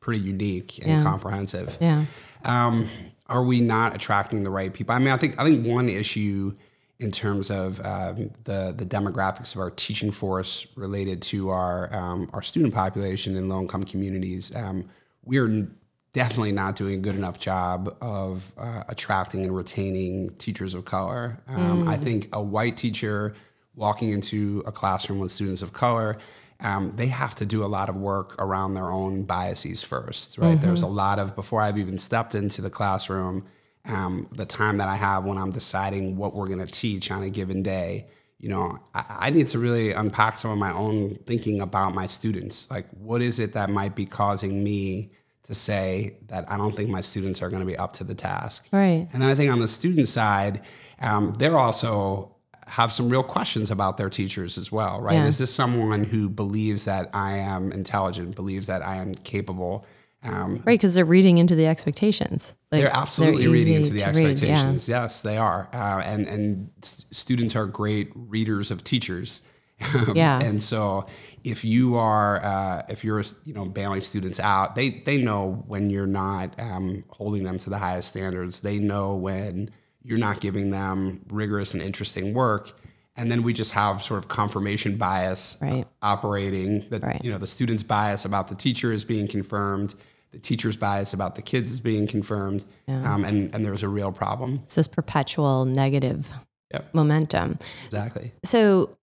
pretty 0.02 0.22
unique 0.22 0.80
and 0.80 0.90
Yeah. 0.92 1.04
comprehensive. 1.04 1.78
Yeah. 1.80 2.06
Um, 2.44 2.88
are 3.28 3.44
we 3.44 3.62
not 3.62 3.96
attracting 3.96 4.44
the 4.44 4.50
right 4.50 4.74
people? 4.74 4.94
I 4.94 5.00
mean, 5.00 5.10
I 5.14 5.18
think 5.18 5.40
I 5.40 5.46
think 5.46 5.66
one 5.66 5.88
issue 5.88 6.54
in 7.02 7.12
terms 7.12 7.52
of 7.52 7.80
um, 7.86 8.32
the 8.46 8.74
the 8.76 8.86
demographics 8.86 9.54
of 9.54 9.62
our 9.62 9.72
teaching 9.72 10.12
force 10.12 10.68
related 10.76 11.22
to 11.24 11.50
our 11.50 11.94
um, 11.94 12.30
our 12.34 12.42
student 12.42 12.74
population 12.74 13.36
in 13.36 13.50
low 13.50 13.60
income 13.60 13.84
communities, 13.84 14.56
um, 14.56 14.88
we 15.26 15.38
are 15.38 15.68
definitely 16.14 16.52
not 16.52 16.76
doing 16.76 16.96
a 16.96 16.98
good 16.98 17.16
enough 17.16 17.40
job 17.40 17.96
of 18.02 18.52
uh, 18.58 18.84
attracting 18.90 19.44
and 19.44 19.56
retaining 19.56 20.30
teachers 20.32 20.74
of 20.74 20.86
color. 20.86 21.42
Um, 21.48 21.88
I 21.88 21.98
think 21.98 22.28
a 22.34 22.42
white 22.42 22.78
teacher 22.78 23.34
walking 23.76 24.10
into 24.10 24.62
a 24.66 24.72
classroom 24.72 25.20
with 25.20 25.32
students 25.32 25.62
of 25.62 25.72
color 25.72 26.18
um, 26.62 26.94
they 26.96 27.08
have 27.08 27.36
to 27.36 27.46
do 27.46 27.64
a 27.64 27.68
lot 27.68 27.90
of 27.90 27.96
work 27.96 28.36
around 28.40 28.76
their 28.76 28.92
own 28.92 29.24
biases 29.24 29.84
first, 29.84 30.38
right? 30.38 30.60
There's 30.62 30.84
a 30.84 30.88
lot 30.88 31.18
of, 31.18 31.36
before 31.36 31.62
I've 31.62 31.78
even 31.78 31.98
stepped 31.98 32.36
into 32.36 32.62
the 32.62 32.70
classroom, 32.70 33.46
um, 33.86 34.28
the 34.32 34.46
time 34.46 34.78
that 34.78 34.88
I 34.88 34.96
have 34.96 35.26
when 35.26 35.38
I'm 35.38 35.52
deciding 35.52 36.18
what 36.18 36.36
we're 36.36 36.48
going 36.48 36.66
to 36.66 36.72
teach 36.72 37.12
on 37.12 37.24
a 37.24 37.30
given 37.30 37.64
day, 37.64 38.08
you 38.40 38.50
know, 38.50 38.80
I, 38.94 39.06
I 39.10 39.30
need 39.30 39.48
to 39.50 39.60
really 39.60 39.92
unpack 39.92 40.38
some 40.38 40.52
of 40.52 40.58
my 40.58 40.72
own 40.72 41.16
thinking 41.26 41.62
about 41.62 41.94
my 41.94 42.06
students. 42.06 42.70
Like, 42.70 42.88
what 42.92 43.22
is 43.22 43.40
it 43.40 43.54
that 43.54 43.70
might 43.70 43.96
be 43.96 44.06
causing 44.06 44.64
me 44.64 45.12
to 45.44 45.56
say 45.56 46.18
that 46.28 46.50
I 46.52 46.58
don't 46.58 46.76
think 46.76 46.90
my 46.90 47.02
students 47.02 47.42
are 47.42 47.50
going 47.50 47.62
to 47.62 47.66
be 47.66 47.78
up 47.78 47.94
to 47.94 48.04
the 48.04 48.16
task? 48.16 48.68
Right. 48.72 49.08
And 49.12 49.22
then 49.22 49.30
I 49.30 49.36
think 49.36 49.52
on 49.52 49.60
the 49.60 49.68
student 49.68 50.08
side, 50.08 50.62
um, 51.00 51.36
they're 51.38 51.58
also 51.58 52.36
have 52.68 52.94
some 52.94 53.10
real 53.10 53.24
questions 53.24 53.70
about 53.70 53.98
their 53.98 54.10
teachers 54.10 54.58
as 54.58 54.72
well, 54.72 55.02
right? 55.02 55.16
Yeah. 55.16 55.26
Is 55.26 55.38
this 55.38 55.54
someone 55.54 56.04
who 56.04 56.30
believes 56.30 56.86
that 56.86 57.10
I 57.14 57.38
am 57.38 57.72
intelligent, 57.72 58.36
believes 58.36 58.68
that 58.68 58.86
I 58.86 58.96
am 58.96 59.14
capable? 59.14 59.86
Um, 60.24 60.58
Right, 60.66 60.80
because 60.80 60.94
they're 60.94 61.04
reading 61.06 61.40
into 61.40 61.56
the 61.56 61.66
expectations. 61.66 62.54
Like, 62.72 62.82
they're 62.82 62.96
absolutely 62.96 63.48
reading 63.48 63.74
into 63.76 63.90
the 63.92 64.00
to 64.00 64.06
read, 64.12 64.18
yeah. 64.18 64.30
expectations. 64.30 64.88
Yes, 64.90 65.22
they 65.22 65.38
are, 65.38 65.68
uh, 65.74 66.02
and 66.06 66.28
and 66.28 66.70
students 66.80 67.56
are 67.56 67.66
great 67.66 68.12
readers 68.16 68.70
of 68.72 68.84
teachers. 68.84 69.42
Yeah. 70.14 70.40
and 70.40 70.62
so 70.62 71.08
if 71.44 71.66
you 71.66 71.96
are 71.96 72.40
uh, 72.44 72.84
if 72.88 73.04
you're 73.04 73.24
you 73.46 73.54
know 73.56 73.66
bailing 73.66 74.02
students 74.04 74.40
out, 74.40 74.76
they 74.76 75.02
they 75.06 75.18
know 75.18 75.64
when 75.68 75.90
you're 75.90 76.06
not 76.06 76.54
um, 76.60 77.04
holding 77.10 77.44
them 77.44 77.58
to 77.58 77.70
the 77.72 77.80
highest 77.80 78.10
standards. 78.10 78.60
They 78.60 78.78
know 78.78 79.16
when 79.16 79.72
you're 80.04 80.20
not 80.20 80.40
giving 80.40 80.70
them 80.70 81.22
rigorous 81.30 81.74
and 81.74 81.82
interesting 81.82 82.36
work. 82.36 82.78
And 83.18 83.30
then 83.32 83.42
we 83.44 83.54
just 83.54 83.74
have 83.74 84.02
sort 84.02 84.20
of 84.20 84.28
confirmation 84.30 84.98
bias 84.98 85.58
Right. 85.62 85.86
operating. 86.04 86.86
That 86.92 87.02
Right. 87.04 87.22
you 87.24 87.32
know 87.32 87.40
the 87.40 87.48
student's 87.48 87.82
bias 87.84 88.24
about 88.24 88.50
the 88.50 88.56
teacher 88.56 88.92
is 88.92 89.04
being 89.04 89.28
confirmed. 89.28 89.96
The 90.32 90.40
teacher's 90.40 90.78
bias 90.78 91.14
about 91.14 91.36
the 91.36 91.42
kids 91.42 91.72
is 91.72 91.82
being 91.82 92.08
confirmed, 92.08 92.64
um, 92.88 93.26
and 93.26 93.54
and 93.54 93.66
there's 93.66 93.84
a 93.84 93.90
real 93.90 94.12
problem. 94.12 94.62
It's 94.66 94.76
this 94.76 94.88
perpetual 94.88 95.66
negative 95.66 96.28
Yep. 96.74 96.94
momentum. 96.94 97.60
Exactly. 97.84 98.32
So, 98.46 98.96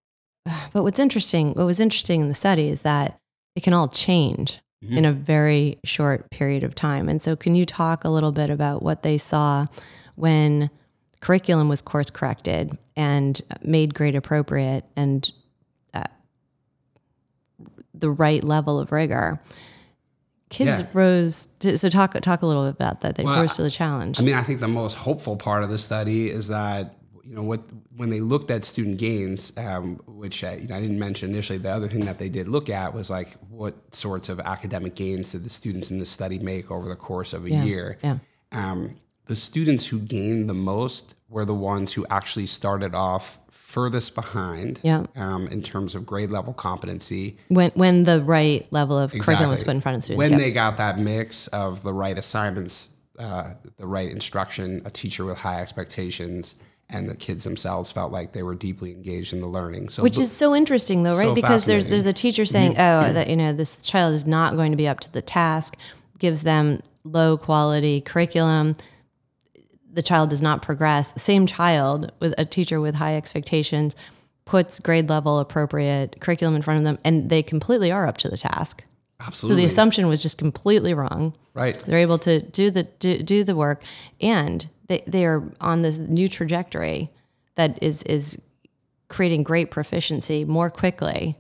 but 0.73 0.83
what's 0.85 0.99
interesting, 0.99 1.53
what 1.53 1.67
was 1.67 1.81
interesting 1.81 2.23
in 2.23 2.29
the 2.29 2.35
study 2.35 2.69
is 2.71 2.81
that 2.81 3.19
it 3.55 3.63
can 3.63 3.73
all 3.75 3.89
change 3.89 4.61
Mm-hmm. 4.85 4.97
in 4.97 5.05
a 5.07 5.13
very 5.13 5.81
short 5.83 6.31
period 6.31 6.63
of 6.63 6.73
time. 6.73 7.09
And 7.09 7.21
so, 7.21 7.35
can 7.35 7.57
you 7.57 7.65
talk 7.67 8.05
a 8.05 8.09
little 8.09 8.31
bit 8.31 8.49
about 8.49 8.81
what 8.81 9.03
they 9.03 9.19
saw 9.19 9.67
when 10.15 10.71
curriculum 11.21 11.69
was 11.69 11.83
course 11.83 12.11
corrected 12.11 12.79
and 12.95 13.43
made 13.61 13.93
grade 13.93 14.15
appropriate 14.15 14.85
and 14.95 15.29
uh, 15.93 16.05
the 17.93 18.09
right 18.11 18.45
level 18.45 18.79
of 18.79 18.93
rigor? 18.93 19.41
Kids 20.51 20.81
Yeah. 20.81 20.87
rose. 20.93 21.49
To, 21.61 21.77
so, 21.77 21.89
talk 21.89 22.15
talk 22.21 22.43
a 22.43 22.47
little 22.47 22.65
bit 22.65 22.75
about 22.75 23.01
that. 23.03 23.17
They 23.17 23.25
Well, 23.25 23.41
rose 23.41 23.55
to 23.55 23.63
the 23.63 23.71
challenge. 23.71 24.19
I 24.19 24.23
mean, 24.23 24.35
I 24.35 24.43
think 24.43 24.61
the 24.61 24.69
most 24.69 24.95
hopeful 24.95 25.37
part 25.37 25.63
of 25.63 25.69
the 25.69 25.79
study 25.79 26.31
is 26.31 26.49
that 26.49 26.95
you 27.25 27.35
know 27.35 27.43
what 27.43 27.61
when 27.97 28.09
they 28.11 28.21
looked 28.21 28.51
at 28.51 28.65
student 28.65 28.97
gains, 28.97 29.53
um, 29.59 30.01
which 30.07 30.43
uh, 30.43 30.53
you 30.59 30.69
know 30.69 30.77
I 30.77 30.81
didn't 30.81 30.99
mention 30.99 31.31
initially. 31.31 31.59
The 31.59 31.69
other 31.71 31.89
thing 31.89 32.07
that 32.07 32.19
they 32.19 32.29
did 32.31 32.49
look 32.49 32.71
at 32.71 32.95
was 32.95 33.11
like 33.11 33.35
what 33.51 33.75
sorts 33.95 34.29
of 34.31 34.41
academic 34.41 34.95
gains 34.95 35.33
did 35.33 35.45
the 35.45 35.51
students 35.51 35.91
in 35.91 35.99
the 35.99 36.07
study 36.07 36.39
make 36.39 36.71
over 36.71 36.89
the 36.89 36.97
course 36.97 37.33
of 37.35 37.45
a 37.45 37.51
Yeah, 37.51 37.65
year. 37.65 37.99
yeah. 38.03 38.19
Um, 38.53 38.97
the 39.27 39.37
students 39.37 39.85
who 39.87 39.99
gained 39.99 40.49
the 40.49 40.55
most 40.55 41.15
were 41.29 41.45
the 41.45 41.55
ones 41.55 41.93
who 41.93 42.07
actually 42.09 42.47
started 42.47 42.95
off 42.95 43.39
furthest 43.69 44.15
behind 44.15 44.81
Yeah. 44.83 45.03
um, 45.15 45.47
in 45.49 45.61
terms 45.61 45.95
of 45.95 46.07
grade 46.07 46.31
level 46.31 46.55
competency 46.55 47.37
when 47.49 47.71
when 47.75 48.05
the 48.05 48.23
right 48.23 48.67
level 48.71 48.99
of 48.99 49.13
curriculum 49.13 49.51
was 49.51 49.63
put 49.63 49.73
in 49.75 49.83
front 49.83 49.99
of 49.99 50.03
students. 50.05 50.19
When 50.19 50.31
Yep. 50.33 50.41
they 50.41 50.53
got 50.53 50.79
that 50.79 50.99
mix 50.99 51.49
of 51.49 51.83
the 51.83 51.93
right 51.93 52.17
assignments, 52.17 52.91
uh, 53.19 53.51
the 53.77 53.87
right 53.87 54.11
instruction, 54.11 54.81
a 54.87 54.91
teacher 54.91 55.27
with 55.27 55.37
high 55.37 55.61
expectations, 55.61 56.55
and 56.89 57.11
the 57.11 57.15
kids 57.15 57.45
themselves 57.45 57.91
felt 57.93 58.11
like 58.11 58.33
they 58.33 58.43
were 58.43 58.55
deeply 58.55 58.91
engaged 58.93 59.35
in 59.35 59.43
the 59.43 59.47
learning. 59.47 59.91
So, 59.91 60.03
Which 60.03 60.17
is 60.19 60.33
so 60.33 60.55
interesting, 60.55 61.03
though, 61.03 61.19
right? 61.19 61.27
So 61.27 61.35
because 61.35 61.67
there's 61.67 61.89
there's 61.89 62.07
a 62.07 62.15
teacher 62.15 62.47
saying, 62.47 62.73
"Oh, 62.79 63.13
that 63.13 63.29
you 63.29 63.37
know, 63.37 63.53
this 63.53 63.77
child 63.83 64.15
is 64.15 64.27
not 64.27 64.57
going 64.57 64.71
to 64.71 64.79
be 64.79 64.89
up 64.89 65.01
to 65.01 65.13
the 65.13 65.21
task," 65.21 65.77
gives 66.19 66.43
them 66.43 66.81
low 67.05 67.37
quality 67.37 68.01
curriculum. 68.01 68.77
The 69.99 70.03
child 70.03 70.31
does 70.31 70.41
not 70.41 70.63
progress. 70.63 71.13
Same 71.21 71.45
child 71.45 72.13
with 72.21 72.33
a 72.39 72.45
teacher 72.45 72.81
with 72.81 72.95
high 72.95 73.17
expectations 73.17 73.97
puts 74.45 74.79
grade 74.79 75.09
level 75.09 75.41
appropriate 75.41 76.21
curriculum 76.21 76.55
in 76.55 76.63
front 76.63 76.79
of 76.79 76.85
them, 76.85 76.99
and 77.03 77.29
they 77.31 77.43
completely 77.43 77.91
are 77.91 78.07
up 78.07 78.17
to 78.19 78.29
the 78.29 78.37
task. 78.37 78.85
Absolutely. 79.19 79.57
So 79.57 79.57
the 79.61 79.67
assumption 79.67 80.07
was 80.07 80.23
just 80.23 80.39
completely 80.39 80.95
wrong. 80.95 81.35
right. 81.53 81.77
They're 81.81 81.99
able 81.99 82.19
to 82.19 82.41
do 82.41 82.71
the 82.71 82.85
do, 82.85 83.21
do 83.25 83.43
the 83.43 83.57
work, 83.57 83.83
and 84.21 84.69
they 84.87 85.03
they 85.05 85.27
are 85.27 85.43
on 85.61 85.83
this 85.83 85.99
new 85.99 86.29
trajectory 86.29 87.11
that 87.57 87.83
is 87.83 88.05
is 88.05 88.41
creating 89.09 89.43
great 89.43 89.73
proficiency 89.73 90.45
more 90.45 90.71
quickly. 90.71 91.35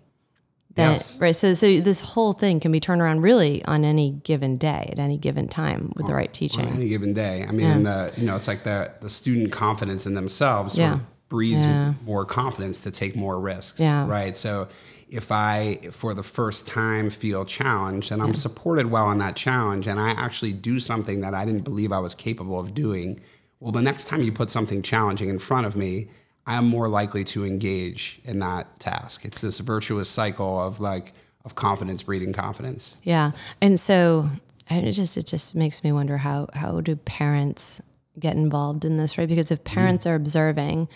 Than, 0.78 0.92
Yes. 0.92 1.20
Right. 1.20 1.34
So 1.36 1.54
so 1.54 1.80
this 1.80 2.00
whole 2.00 2.32
thing 2.32 2.60
can 2.60 2.72
be 2.72 2.80
turned 2.80 3.02
around 3.02 3.20
really 3.20 3.64
on 3.66 3.84
any 3.84 4.12
given 4.12 4.56
day 4.56 4.88
at 4.92 4.98
any 4.98 5.18
given 5.18 5.48
time 5.48 5.92
with 5.96 6.06
the 6.06 6.14
right 6.14 6.28
on 6.28 6.32
teaching. 6.32 6.66
any 6.68 6.88
given 6.88 7.12
day. 7.12 7.44
I 7.46 7.52
mean, 7.52 7.68
and 7.68 7.84
the 7.86 8.12
you 8.16 8.24
know, 8.24 8.36
it's 8.36 8.48
like 8.48 8.62
the 8.64 8.90
the 9.00 9.10
student 9.10 9.52
confidence 9.52 10.06
in 10.06 10.14
themselves 10.14 10.74
sort 10.74 10.86
Yeah. 10.88 10.94
of 10.94 11.28
breeds 11.28 11.66
Yeah. 11.66 11.94
more 12.06 12.24
confidence 12.24 12.80
to 12.80 12.90
take 12.90 13.14
more 13.16 13.38
risks. 13.38 13.80
Yeah. 13.80 14.06
Right. 14.06 14.36
So 14.36 14.68
if 15.10 15.32
I 15.32 15.80
for 15.90 16.14
the 16.14 16.22
first 16.22 16.66
time 16.66 17.10
feel 17.10 17.44
challenged 17.44 18.12
and 18.12 18.22
I'm 18.22 18.34
supported 18.34 18.90
well 18.90 19.10
in 19.10 19.18
that 19.18 19.36
challenge 19.36 19.86
and 19.86 19.98
I 19.98 20.10
actually 20.10 20.52
do 20.52 20.78
something 20.80 21.20
that 21.22 21.34
I 21.34 21.44
didn't 21.44 21.64
believe 21.64 21.92
I 21.92 21.98
was 21.98 22.14
capable 22.14 22.58
of 22.60 22.72
doing, 22.74 23.20
well 23.60 23.72
the 23.72 23.82
next 23.82 24.06
time 24.06 24.22
you 24.22 24.32
put 24.32 24.50
something 24.50 24.80
challenging 24.82 25.28
in 25.28 25.38
front 25.38 25.66
of 25.66 25.74
me, 25.76 26.08
I 26.48 26.54
am 26.54 26.64
more 26.64 26.88
likely 26.88 27.24
to 27.24 27.44
engage 27.44 28.20
in 28.24 28.38
that 28.38 28.80
task. 28.80 29.26
It's 29.26 29.42
this 29.42 29.58
virtuous 29.58 30.08
cycle 30.08 30.58
of 30.58 30.80
like 30.80 31.12
of 31.44 31.54
confidence 31.54 32.02
breeding 32.02 32.32
confidence. 32.32 32.96
Yeah, 33.02 33.32
and 33.60 33.78
so 33.78 34.30
it 34.70 34.92
just 34.92 35.18
it 35.18 35.26
just 35.26 35.54
makes 35.54 35.84
me 35.84 35.92
wonder 35.92 36.16
how 36.16 36.48
how 36.54 36.80
do 36.80 36.96
parents 36.96 37.82
get 38.18 38.34
involved 38.34 38.86
in 38.86 38.96
this, 38.96 39.18
right? 39.18 39.28
Because 39.28 39.50
if 39.50 39.62
mm-hmm. 39.62 39.74
parents 39.74 40.06
are 40.06 40.14
observing 40.14 40.88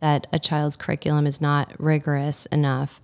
that 0.00 0.26
a 0.32 0.40
child's 0.40 0.76
curriculum 0.76 1.24
is 1.24 1.40
not 1.40 1.72
rigorous 1.78 2.46
enough, 2.46 3.00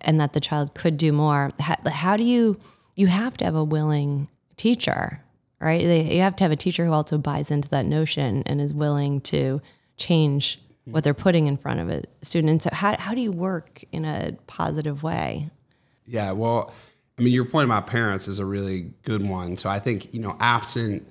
and 0.00 0.20
that 0.20 0.32
the 0.32 0.40
child 0.40 0.74
could 0.74 0.96
do 0.96 1.12
more, 1.12 1.52
how, 1.60 1.76
how 1.88 2.16
do 2.16 2.24
you 2.24 2.58
you 2.96 3.06
have 3.06 3.36
to 3.36 3.44
have 3.44 3.54
a 3.54 3.62
willing 3.62 4.28
teacher, 4.56 5.22
right? 5.60 5.80
They, 5.80 6.16
you 6.16 6.22
have 6.22 6.34
to 6.36 6.44
have 6.44 6.50
a 6.50 6.56
teacher 6.56 6.84
who 6.86 6.92
also 6.92 7.18
buys 7.18 7.52
into 7.52 7.68
that 7.68 7.86
notion 7.86 8.42
and 8.46 8.60
is 8.60 8.74
willing 8.74 9.20
to 9.22 9.62
change 9.96 10.60
what 10.84 11.04
they're 11.04 11.14
putting 11.14 11.46
in 11.46 11.56
front 11.56 11.80
of 11.80 11.88
a 11.88 12.02
student. 12.22 12.50
And 12.50 12.62
so, 12.62 12.70
how 12.72 12.96
how 12.98 13.14
do 13.14 13.20
you 13.20 13.32
work 13.32 13.84
in 13.92 14.04
a 14.04 14.36
positive 14.46 15.02
way? 15.02 15.50
Yeah, 16.06 16.32
well, 16.32 16.72
I 17.18 17.22
mean, 17.22 17.32
your 17.32 17.44
point 17.44 17.66
about 17.66 17.86
parents 17.86 18.28
is 18.28 18.38
a 18.38 18.44
really 18.44 18.92
good 19.02 19.26
one. 19.26 19.56
So 19.56 19.70
I 19.70 19.78
think 19.78 20.12
you 20.12 20.20
know, 20.20 20.36
absent 20.40 21.06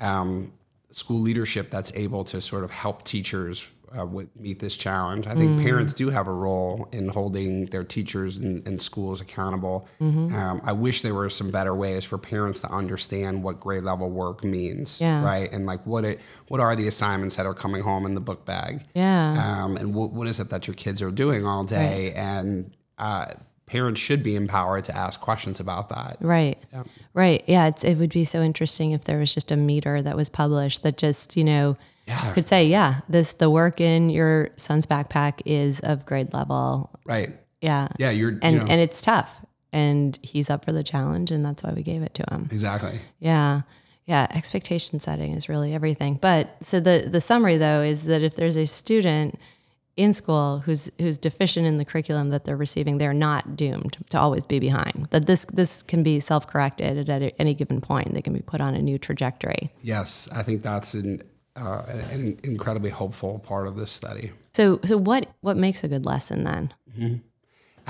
um, 0.00 0.52
school 0.92 1.20
leadership 1.20 1.70
that's 1.70 1.92
able 1.94 2.24
to 2.24 2.40
sort 2.40 2.64
of 2.64 2.70
help 2.70 3.04
teachers 3.04 3.66
uh, 3.96 4.06
with, 4.06 4.34
meet 4.36 4.58
this 4.60 4.76
challenge. 4.76 5.26
I 5.26 5.34
think 5.34 5.58
mm. 5.58 5.62
parents 5.62 5.92
do 5.92 6.10
have 6.10 6.26
a 6.26 6.32
role 6.32 6.88
in 6.92 7.08
holding 7.08 7.66
their 7.66 7.84
teachers 7.84 8.38
and, 8.38 8.66
and 8.66 8.80
schools 8.80 9.20
accountable. 9.20 9.88
Mm-hmm. 10.00 10.34
Um, 10.34 10.60
I 10.64 10.72
wish 10.72 11.02
there 11.02 11.14
were 11.14 11.30
some 11.30 11.50
better 11.50 11.74
ways 11.74 12.04
for 12.04 12.18
parents 12.18 12.60
to 12.60 12.70
understand 12.70 13.42
what 13.42 13.60
grade 13.60 13.84
level 13.84 14.10
work 14.10 14.44
means, 14.44 15.00
yeah. 15.00 15.22
right? 15.22 15.50
And 15.52 15.66
like 15.66 15.84
what 15.86 16.04
it, 16.04 16.20
what 16.48 16.60
are 16.60 16.74
the 16.76 16.88
assignments 16.88 17.36
that 17.36 17.46
are 17.46 17.54
coming 17.54 17.82
home 17.82 18.06
in 18.06 18.14
the 18.14 18.20
book 18.20 18.44
bag? 18.44 18.84
Yeah. 18.94 19.62
Um, 19.62 19.76
and 19.76 19.94
what, 19.94 20.10
what 20.10 20.26
is 20.28 20.40
it 20.40 20.50
that 20.50 20.66
your 20.66 20.74
kids 20.74 21.00
are 21.02 21.10
doing 21.10 21.46
all 21.46 21.64
day? 21.64 22.08
Right. 22.08 22.16
And 22.16 22.76
uh, 22.98 23.26
parents 23.66 24.00
should 24.00 24.22
be 24.22 24.34
empowered 24.34 24.84
to 24.84 24.96
ask 24.96 25.20
questions 25.20 25.60
about 25.60 25.90
that. 25.90 26.16
Right. 26.20 26.58
Yeah. 26.72 26.84
Right. 27.14 27.44
Yeah. 27.46 27.70
it 27.82 27.98
would 27.98 28.12
be 28.12 28.24
so 28.24 28.42
interesting 28.42 28.92
if 28.92 29.04
there 29.04 29.18
was 29.18 29.32
just 29.32 29.52
a 29.52 29.56
meter 29.56 30.02
that 30.02 30.16
was 30.16 30.28
published 30.28 30.82
that 30.82 30.96
just, 30.96 31.36
you 31.36 31.44
know, 31.44 31.76
yeah. 32.08 32.32
could 32.32 32.48
say, 32.48 32.66
yeah, 32.66 33.00
this, 33.08 33.32
the 33.32 33.50
work 33.50 33.80
in 33.80 34.10
your 34.10 34.50
son's 34.56 34.86
backpack 34.86 35.42
is 35.44 35.80
of 35.80 36.06
grade 36.06 36.32
level. 36.32 36.90
Right. 37.04 37.38
Yeah. 37.60 37.88
Yeah. 37.98 38.10
You're, 38.10 38.38
and, 38.42 38.56
you 38.56 38.60
know. 38.60 38.66
and 38.68 38.80
it's 38.80 39.02
tough 39.02 39.44
and 39.72 40.18
he's 40.22 40.50
up 40.50 40.64
for 40.64 40.72
the 40.72 40.82
challenge 40.82 41.30
and 41.30 41.44
that's 41.44 41.62
why 41.62 41.72
we 41.72 41.82
gave 41.82 42.02
it 42.02 42.14
to 42.14 42.24
him. 42.30 42.48
Exactly. 42.50 43.00
Yeah. 43.20 43.62
Yeah, 44.06 44.26
expectation 44.30 45.00
setting 45.00 45.32
is 45.34 45.50
really 45.50 45.74
everything. 45.74 46.14
But 46.14 46.56
so 46.62 46.80
the 46.80 47.06
the 47.10 47.20
summary 47.20 47.58
though 47.58 47.82
is 47.82 48.04
that 48.04 48.22
if 48.22 48.36
there's 48.36 48.56
a 48.56 48.64
student 48.64 49.38
in 49.98 50.14
school 50.14 50.60
who's 50.60 50.90
who's 50.98 51.18
deficient 51.18 51.66
in 51.66 51.76
the 51.76 51.84
curriculum 51.84 52.30
that 52.30 52.44
they're 52.44 52.56
receiving, 52.56 52.96
they're 52.96 53.12
not 53.12 53.54
doomed 53.54 53.98
to 54.08 54.18
always 54.18 54.46
be 54.46 54.58
behind. 54.60 55.08
That 55.10 55.26
this 55.26 55.44
this 55.52 55.82
can 55.82 56.02
be 56.02 56.20
self 56.20 56.46
corrected 56.46 57.10
at 57.10 57.34
any 57.38 57.52
given 57.52 57.82
point. 57.82 58.14
They 58.14 58.22
can 58.22 58.32
be 58.32 58.40
put 58.40 58.62
on 58.62 58.74
a 58.74 58.80
new 58.80 58.96
trajectory. 58.96 59.70
Yes, 59.82 60.26
I 60.32 60.42
think 60.42 60.62
that's 60.62 60.94
an 60.94 61.22
uh, 61.58 61.82
an 62.10 62.38
incredibly 62.42 62.90
hopeful 62.90 63.38
part 63.40 63.66
of 63.66 63.76
this 63.76 63.90
study. 63.90 64.32
So 64.52 64.80
so 64.84 64.96
what 64.96 65.28
what 65.40 65.56
makes 65.56 65.84
a 65.84 65.88
good 65.88 66.04
lesson 66.04 66.44
then? 66.44 66.74
Mm-hmm. 66.96 67.16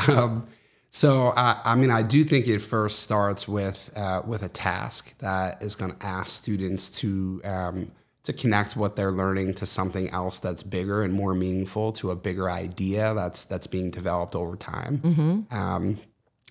Um, 0.08 0.46
so 0.90 1.32
I, 1.36 1.60
I, 1.64 1.74
mean, 1.74 1.90
I 1.90 2.02
do 2.02 2.22
think 2.24 2.46
it 2.46 2.60
first 2.60 3.00
starts 3.00 3.46
with 3.48 3.92
uh, 3.96 4.22
with 4.24 4.42
a 4.42 4.48
task 4.48 5.18
that 5.18 5.62
is 5.62 5.74
going 5.74 5.92
to 5.92 6.06
ask 6.06 6.28
students 6.28 6.88
to 7.00 7.40
um, 7.44 7.90
to 8.22 8.32
connect 8.32 8.76
what 8.76 8.96
they're 8.96 9.12
learning 9.12 9.54
to 9.54 9.66
something 9.66 10.08
else 10.10 10.38
that's 10.38 10.62
bigger 10.62 11.02
and 11.02 11.12
more 11.12 11.34
meaningful 11.34 11.92
to 11.94 12.10
a 12.10 12.16
bigger 12.16 12.48
idea 12.48 13.12
that's 13.14 13.44
that's 13.44 13.66
being 13.66 13.90
developed 13.90 14.34
over 14.34 14.56
time. 14.56 14.98
Mm-hmm. 14.98 15.56
Um, 15.56 15.98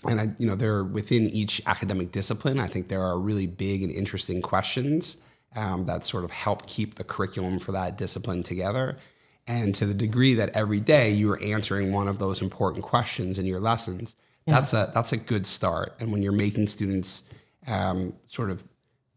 and 0.08 0.22
I, 0.22 0.28
you 0.38 0.46
know, 0.46 0.56
there 0.56 0.84
within 0.84 1.24
each 1.30 1.62
academic 1.66 2.12
discipline, 2.12 2.60
I 2.60 2.68
think 2.68 2.90
there 2.90 3.02
are 3.02 3.18
really 3.18 3.48
big 3.48 3.82
and 3.82 3.92
interesting 3.92 4.42
questions 4.42 5.18
um, 5.58 5.86
that 5.86 6.06
sort 6.06 6.24
of 6.24 6.32
help 6.32 6.68
keep 6.68 6.96
the 6.96 7.04
curriculum 7.04 7.60
for 7.60 7.72
that 7.74 7.98
discipline 7.98 8.44
together. 8.44 8.98
And 9.48 9.74
to 9.76 9.86
the 9.86 9.94
degree 9.94 10.36
that 10.36 10.50
every 10.50 10.80
day 10.80 11.10
you 11.10 11.32
are 11.32 11.42
answering 11.42 11.92
one 11.92 12.08
of 12.08 12.20
those 12.20 12.42
important 12.42 12.84
questions 12.84 13.40
in 13.40 13.46
your 13.46 13.60
lessons, 13.60 14.16
yeah. 14.46 14.56
that's 14.56 14.74
a 14.74 14.92
that's 14.94 15.14
a 15.14 15.18
good 15.18 15.46
start. 15.46 15.96
And 16.00 16.12
when 16.12 16.22
you're 16.22 16.32
making 16.32 16.68
students 16.68 17.30
um, 17.68 18.14
sort 18.28 18.52
of 18.52 18.64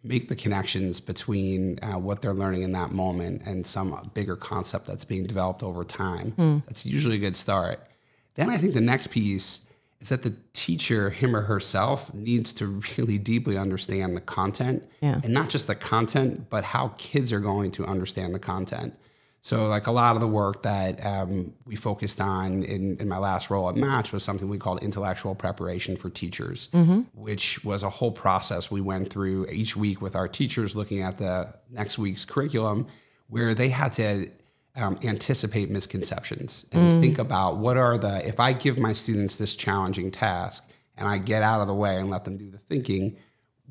make 0.03 0.29
the 0.29 0.37
connections 0.37 1.01
between 1.01 1.79
uh, 1.83 1.99
what 1.99 2.23
they're 2.23 2.33
learning 2.33 2.63
in 2.63 2.73
that 2.73 2.91
moment 2.91 3.43
and 3.45 3.67
some 3.67 4.11
bigger 4.15 4.37
concept 4.37 4.87
that's 4.87 5.05
being 5.05 5.27
developed 5.27 5.63
over 5.63 5.85
time. 5.85 6.33
Mm. 6.33 6.63
That's 6.67 6.87
usually 6.87 7.17
a 7.17 7.19
good 7.21 7.37
start. 7.37 7.87
Then 8.35 8.49
I 8.49 8.57
think 8.57 8.73
the 8.73 8.81
next 8.81 9.09
piece 9.09 9.70
is 10.01 10.09
that 10.09 10.23
the 10.23 10.35
teacher, 10.53 11.11
him 11.11 11.37
or 11.37 11.43
herself, 11.43 12.13
needs 12.15 12.53
to 12.55 12.81
really 12.97 13.19
deeply 13.19 13.59
understand 13.59 14.17
the 14.17 14.21
content 14.21 14.83
yeah. 15.01 15.21
and 15.23 15.33
not 15.35 15.51
just 15.51 15.67
the 15.67 15.75
content, 15.75 16.49
but 16.49 16.65
how 16.65 16.89
kids 16.97 17.33
are 17.33 17.41
going 17.41 17.71
to 17.73 17.85
understand 17.85 18.35
the 18.35 18.39
content. 18.39 18.95
So, 19.43 19.69
like 19.69 19.87
a 19.87 19.91
lot 19.91 20.17
of 20.17 20.21
the 20.21 20.29
work 20.29 20.63
that 20.65 21.05
um, 21.05 21.55
we 21.65 21.75
focused 21.75 22.21
on 22.21 22.63
in, 22.63 22.99
in 22.99 23.09
my 23.09 23.17
last 23.17 23.49
role 23.49 23.71
at 23.71 23.77
Match 23.77 24.13
was 24.13 24.23
something 24.23 24.51
we 24.51 24.59
called 24.59 24.83
intellectual 24.83 25.35
preparation 25.35 25.97
for 25.97 26.11
teachers, 26.11 26.69
mm-hmm. 26.73 27.01
which 27.15 27.65
was 27.65 27.83
a 27.83 27.89
whole 27.89 28.13
process 28.13 28.71
we 28.71 28.83
went 28.83 29.11
through 29.11 29.47
each 29.47 29.77
week 29.77 30.03
with 30.03 30.15
our 30.15 30.29
teachers 30.29 30.77
looking 30.77 31.01
at 31.01 31.17
the 31.17 31.55
next 31.71 31.97
week's 31.97 32.27
curriculum, 32.27 32.87
where 33.29 33.55
they 33.55 33.71
had 33.71 33.95
to 33.95 34.31
um, 34.81 34.97
anticipate 35.03 35.71
misconceptions 35.71 36.67
and 36.73 36.83
mm. 36.83 37.01
think 37.01 37.19
about 37.19 37.59
what 37.59 37.77
are 37.77 37.99
the, 37.99 38.27
if 38.27 38.41
I 38.41 38.53
give 38.53 38.79
my 38.79 38.93
students 38.93 39.37
this 39.37 39.55
challenging 39.55 40.11
task 40.11 40.71
and 40.97 41.09
I 41.09 41.19
get 41.19 41.43
out 41.43 41.61
of 41.61 41.67
the 41.67 41.75
way 41.75 41.97
and 41.97 42.11
let 42.11 42.25
them 42.25 42.37
do 42.37 42.51
the 42.51 42.59
thinking, 42.59 43.17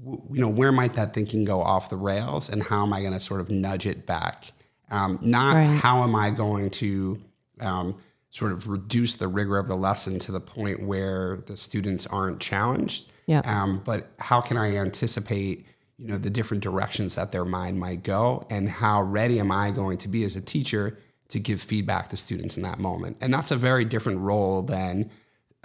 you 0.04 0.40
know, 0.40 0.50
where 0.50 0.72
might 0.72 0.94
that 0.94 1.14
thinking 1.14 1.44
go 1.46 1.62
off 1.62 1.90
the 1.90 1.98
rails 1.98 2.50
and 2.50 2.64
how 2.64 2.86
am 2.86 2.94
I 2.94 3.02
going 3.02 3.14
to 3.14 3.20
sort 3.20 3.42
of 3.42 3.50
nudge 3.50 3.86
it 3.86 4.06
back? 4.06 4.52
Um, 4.92 5.20
not 5.22 5.56
right. 5.56 5.80
how 5.80 6.04
am 6.04 6.16
I 6.16 6.32
going 6.32 6.70
to 6.72 7.22
um, 7.60 7.98
sort 8.30 8.52
of 8.52 8.68
reduce 8.68 9.16
the 9.16 9.28
rigor 9.28 9.58
of 9.58 9.68
the 9.68 9.76
lesson 9.76 10.20
to 10.20 10.32
the 10.32 10.40
point 10.40 10.82
where 10.84 11.38
the 11.48 11.58
students 11.58 12.08
aren't 12.08 12.40
challenged, 12.40 13.12
yeah. 13.30 13.42
Um, 13.46 13.84
but 13.86 14.10
how 14.18 14.42
can 14.42 14.58
I 14.58 14.78
anticipate 14.78 15.68
you 16.00 16.08
know 16.08 16.18
the 16.18 16.30
different 16.30 16.64
directions 16.64 17.16
that 17.16 17.32
their 17.32 17.46
mind 17.46 17.80
might 17.80 18.04
go, 18.04 18.48
and 18.50 18.70
how 18.70 19.02
ready 19.02 19.40
am 19.40 19.52
I 19.52 19.72
going 19.72 19.98
to 20.00 20.08
be 20.08 20.24
as 20.24 20.36
a 20.36 20.42
teacher 20.42 20.98
to 21.28 21.40
give 21.40 21.62
feedback 21.62 22.10
to 22.10 22.18
students 22.18 22.56
in 22.56 22.64
that 22.64 22.80
moment? 22.80 23.18
And 23.22 23.34
that's 23.34 23.52
a 23.52 23.58
very 23.58 23.84
different 23.84 24.20
role 24.20 24.62
than 24.62 25.10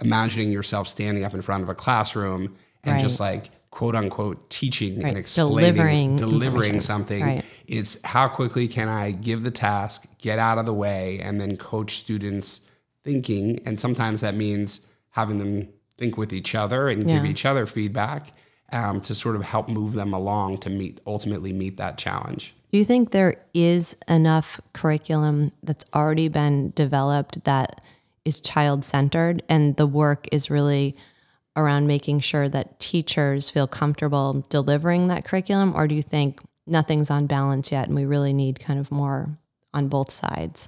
imagining 0.01 0.51
yourself 0.51 0.89
standing 0.89 1.23
up 1.23 1.33
in 1.33 1.41
front 1.41 1.63
of 1.63 1.69
a 1.69 1.75
classroom 1.75 2.55
and 2.83 2.93
right. 2.93 3.01
just 3.01 3.19
like 3.19 3.49
quote 3.71 3.95
unquote 3.95 4.49
teaching 4.49 4.97
right. 4.97 5.09
and 5.09 5.17
explaining, 5.17 5.75
delivering, 5.75 6.15
delivering 6.17 6.81
something. 6.81 7.23
Right. 7.23 7.45
It's 7.65 8.01
how 8.03 8.27
quickly 8.27 8.67
can 8.67 8.89
I 8.89 9.11
give 9.11 9.43
the 9.43 9.51
task, 9.51 10.05
get 10.19 10.37
out 10.37 10.57
of 10.57 10.65
the 10.65 10.73
way, 10.73 11.19
and 11.21 11.39
then 11.39 11.55
coach 11.55 11.95
students 11.95 12.67
thinking. 13.05 13.61
And 13.65 13.79
sometimes 13.79 14.21
that 14.21 14.35
means 14.35 14.85
having 15.11 15.37
them 15.37 15.69
think 15.97 16.17
with 16.17 16.33
each 16.33 16.55
other 16.55 16.89
and 16.89 17.09
yeah. 17.09 17.15
give 17.15 17.25
each 17.25 17.45
other 17.45 17.65
feedback 17.65 18.33
um, 18.71 19.01
to 19.01 19.15
sort 19.15 19.35
of 19.35 19.43
help 19.43 19.69
move 19.69 19.93
them 19.93 20.13
along 20.13 20.57
to 20.59 20.69
meet 20.69 21.01
ultimately 21.05 21.53
meet 21.53 21.77
that 21.77 21.97
challenge. 21.97 22.55
Do 22.71 22.77
you 22.77 22.85
think 22.85 23.11
there 23.11 23.41
is 23.53 23.95
enough 24.07 24.59
curriculum 24.73 25.51
that's 25.63 25.85
already 25.93 26.27
been 26.27 26.71
developed 26.75 27.43
that 27.45 27.81
is 28.25 28.41
child 28.41 28.83
centered 28.83 29.43
and 29.47 29.77
the 29.77 29.87
work 29.87 30.27
is 30.31 30.49
really 30.49 30.95
around 31.55 31.87
making 31.87 32.19
sure 32.19 32.49
that 32.49 32.79
teachers 32.79 33.49
feel 33.49 33.67
comfortable 33.67 34.45
delivering 34.49 35.07
that 35.07 35.23
curriculum? 35.23 35.73
Or 35.75 35.87
do 35.87 35.95
you 35.95 36.01
think 36.01 36.41
nothing's 36.67 37.09
on 37.09 37.27
balance 37.27 37.71
yet 37.71 37.87
and 37.87 37.95
we 37.95 38.03
really 38.03 38.33
need 38.33 38.59
kind 38.59 38.79
of 38.79 38.91
more 38.91 39.37
on 39.73 39.87
both 39.87 40.11
sides? 40.11 40.67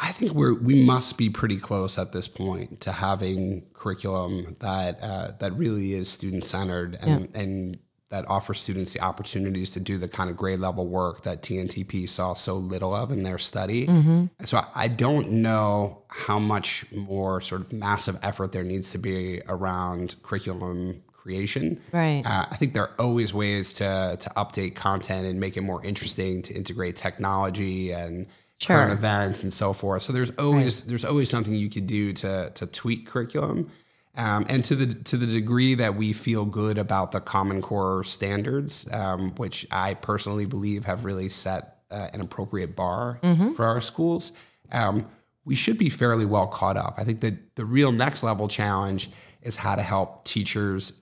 I 0.00 0.12
think 0.12 0.32
we're 0.32 0.54
we 0.54 0.84
must 0.84 1.18
be 1.18 1.28
pretty 1.28 1.56
close 1.56 1.98
at 1.98 2.12
this 2.12 2.28
point 2.28 2.80
to 2.82 2.92
having 2.92 3.66
curriculum 3.72 4.56
that 4.60 4.98
uh, 5.02 5.32
that 5.40 5.52
really 5.54 5.94
is 5.94 6.08
student 6.08 6.44
centered 6.44 6.96
and 7.00 7.28
yeah. 7.32 7.40
and 7.40 7.78
that 8.10 8.28
offers 8.28 8.58
students 8.58 8.94
the 8.94 9.00
opportunities 9.00 9.70
to 9.70 9.80
do 9.80 9.98
the 9.98 10.08
kind 10.08 10.30
of 10.30 10.36
grade 10.36 10.60
level 10.60 10.86
work 10.86 11.24
that 11.24 11.42
TNTP 11.42 12.08
saw 12.08 12.32
so 12.32 12.54
little 12.54 12.94
of 12.94 13.10
in 13.10 13.22
their 13.22 13.36
study. 13.36 13.86
Mm-hmm. 13.86 14.26
So 14.44 14.62
I 14.74 14.88
don't 14.88 15.30
know 15.30 16.04
how 16.08 16.38
much 16.38 16.86
more 16.90 17.42
sort 17.42 17.60
of 17.60 17.72
massive 17.72 18.18
effort 18.22 18.52
there 18.52 18.64
needs 18.64 18.92
to 18.92 18.98
be 18.98 19.42
around 19.46 20.16
curriculum 20.22 21.02
creation. 21.12 21.80
Right. 21.92 22.22
Uh, 22.24 22.46
I 22.50 22.56
think 22.56 22.72
there 22.72 22.84
are 22.84 22.94
always 22.98 23.34
ways 23.34 23.72
to 23.74 24.16
to 24.18 24.30
update 24.30 24.74
content 24.74 25.26
and 25.26 25.38
make 25.38 25.56
it 25.56 25.62
more 25.62 25.84
interesting, 25.84 26.40
to 26.42 26.54
integrate 26.54 26.96
technology 26.96 27.92
and 27.92 28.26
sure. 28.58 28.76
current 28.76 28.92
events 28.92 29.42
and 29.42 29.52
so 29.52 29.72
forth. 29.72 30.02
So 30.02 30.12
there's 30.12 30.30
always 30.38 30.82
right. 30.82 30.88
there's 30.88 31.04
always 31.04 31.30
something 31.30 31.54
you 31.54 31.70
could 31.70 31.86
do 31.86 32.12
to 32.14 32.50
to 32.54 32.66
tweak 32.66 33.06
curriculum. 33.06 33.70
Um, 34.16 34.46
and 34.48 34.64
to 34.64 34.74
the 34.74 34.94
to 35.04 35.16
the 35.16 35.26
degree 35.26 35.76
that 35.76 35.94
we 35.94 36.12
feel 36.12 36.44
good 36.44 36.76
about 36.76 37.12
the 37.12 37.20
Common 37.20 37.62
Core 37.62 38.02
standards, 38.02 38.92
um, 38.92 39.32
which 39.36 39.64
I 39.70 39.94
personally 39.94 40.44
believe 40.44 40.86
have 40.86 41.04
really 41.04 41.28
set 41.28 41.78
uh, 41.92 42.08
an 42.12 42.20
appropriate 42.20 42.74
bar 42.74 43.20
mm-hmm. 43.22 43.52
for 43.52 43.64
our 43.64 43.80
schools, 43.80 44.32
um, 44.72 45.06
we 45.44 45.54
should 45.54 45.78
be 45.78 45.88
fairly 45.88 46.26
well 46.26 46.48
caught 46.48 46.76
up. 46.76 46.94
I 46.98 47.04
think 47.04 47.20
that 47.20 47.54
the 47.54 47.64
real 47.64 47.92
next 47.92 48.24
level 48.24 48.48
challenge 48.48 49.08
is 49.42 49.56
how 49.56 49.76
to 49.76 49.82
help 49.82 50.24
teachers 50.24 51.00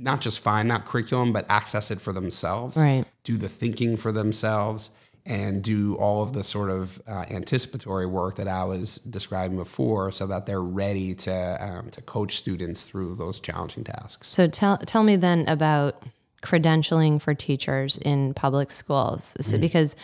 not 0.00 0.20
just 0.20 0.40
find 0.40 0.70
that 0.70 0.86
curriculum, 0.86 1.32
but 1.32 1.44
access 1.50 1.90
it 1.90 2.00
for 2.00 2.12
themselves, 2.12 2.76
right. 2.76 3.04
do 3.22 3.36
the 3.36 3.48
thinking 3.48 3.96
for 3.96 4.12
themselves, 4.12 4.90
and 5.26 5.62
do 5.62 5.94
all 5.96 6.22
of 6.22 6.32
the 6.32 6.42
sort 6.42 6.70
of 6.70 7.00
uh, 7.06 7.24
anticipatory 7.30 8.06
work 8.06 8.36
that 8.36 8.48
I 8.48 8.64
was 8.64 8.96
describing 8.98 9.56
before, 9.58 10.12
so 10.12 10.26
that 10.26 10.46
they're 10.46 10.62
ready 10.62 11.14
to 11.14 11.56
um, 11.60 11.90
to 11.90 12.02
coach 12.02 12.36
students 12.36 12.84
through 12.84 13.16
those 13.16 13.40
challenging 13.40 13.84
tasks. 13.84 14.28
So 14.28 14.48
tell 14.48 14.78
tell 14.78 15.02
me 15.02 15.16
then 15.16 15.44
about 15.48 16.02
credentialing 16.42 17.20
for 17.20 17.34
teachers 17.34 17.98
in 17.98 18.32
public 18.34 18.70
schools, 18.70 19.34
so, 19.40 19.52
mm-hmm. 19.52 19.60
because 19.60 19.94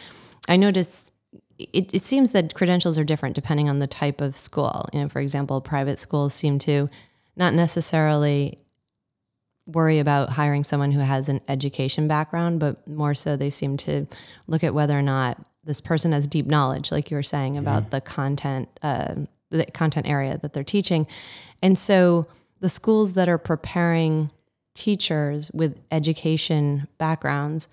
I 0.48 0.56
noticed 0.56 1.12
it, 1.58 1.94
it 1.94 2.02
seems 2.02 2.30
that 2.32 2.54
credentials 2.54 2.98
are 2.98 3.04
different 3.04 3.34
depending 3.34 3.68
on 3.68 3.78
the 3.78 3.86
type 3.86 4.20
of 4.20 4.36
school. 4.36 4.88
You 4.92 5.00
know, 5.00 5.08
for 5.08 5.20
example, 5.20 5.60
private 5.60 5.98
schools 5.98 6.34
seem 6.34 6.58
to 6.60 6.88
not 7.36 7.54
necessarily 7.54 8.58
worry 9.66 9.98
about 9.98 10.30
hiring 10.30 10.64
someone 10.64 10.92
who 10.92 11.00
has 11.00 11.28
an 11.28 11.40
education 11.48 12.06
background, 12.06 12.60
but 12.60 12.86
more 12.86 13.14
so 13.14 13.36
they 13.36 13.50
seem 13.50 13.76
to 13.76 14.06
look 14.46 14.62
at 14.62 14.74
whether 14.74 14.98
or 14.98 15.02
not 15.02 15.44
this 15.64 15.80
person 15.80 16.12
has 16.12 16.28
deep 16.28 16.46
knowledge, 16.46 16.92
like 16.92 17.10
you 17.10 17.16
were 17.16 17.22
saying 17.22 17.58
about 17.58 17.90
the 17.90 18.00
content, 18.00 18.68
uh, 18.82 19.14
the 19.50 19.66
content 19.66 20.08
area 20.08 20.38
that 20.38 20.52
they're 20.52 20.62
teaching. 20.62 21.06
And 21.60 21.76
so 21.76 22.26
the 22.60 22.68
schools 22.68 23.14
that 23.14 23.28
are 23.28 23.38
preparing 23.38 24.30
teachers 24.74 25.50
with 25.52 25.80
education 25.90 26.86
backgrounds, 26.98 27.68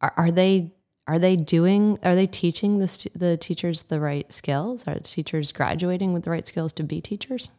are, 0.00 0.12
are 0.16 0.30
they 0.30 0.72
are 1.06 1.18
they 1.18 1.36
doing 1.36 1.98
are 2.02 2.14
they 2.14 2.26
teaching 2.26 2.78
the, 2.78 3.10
the 3.14 3.36
teachers 3.36 3.82
the 3.82 4.00
right 4.00 4.32
skills? 4.32 4.86
Are 4.88 4.98
teachers 4.98 5.52
graduating 5.52 6.12
with 6.12 6.24
the 6.24 6.30
right 6.30 6.46
skills 6.46 6.72
to 6.74 6.82
be 6.82 7.00
teachers? 7.00 7.50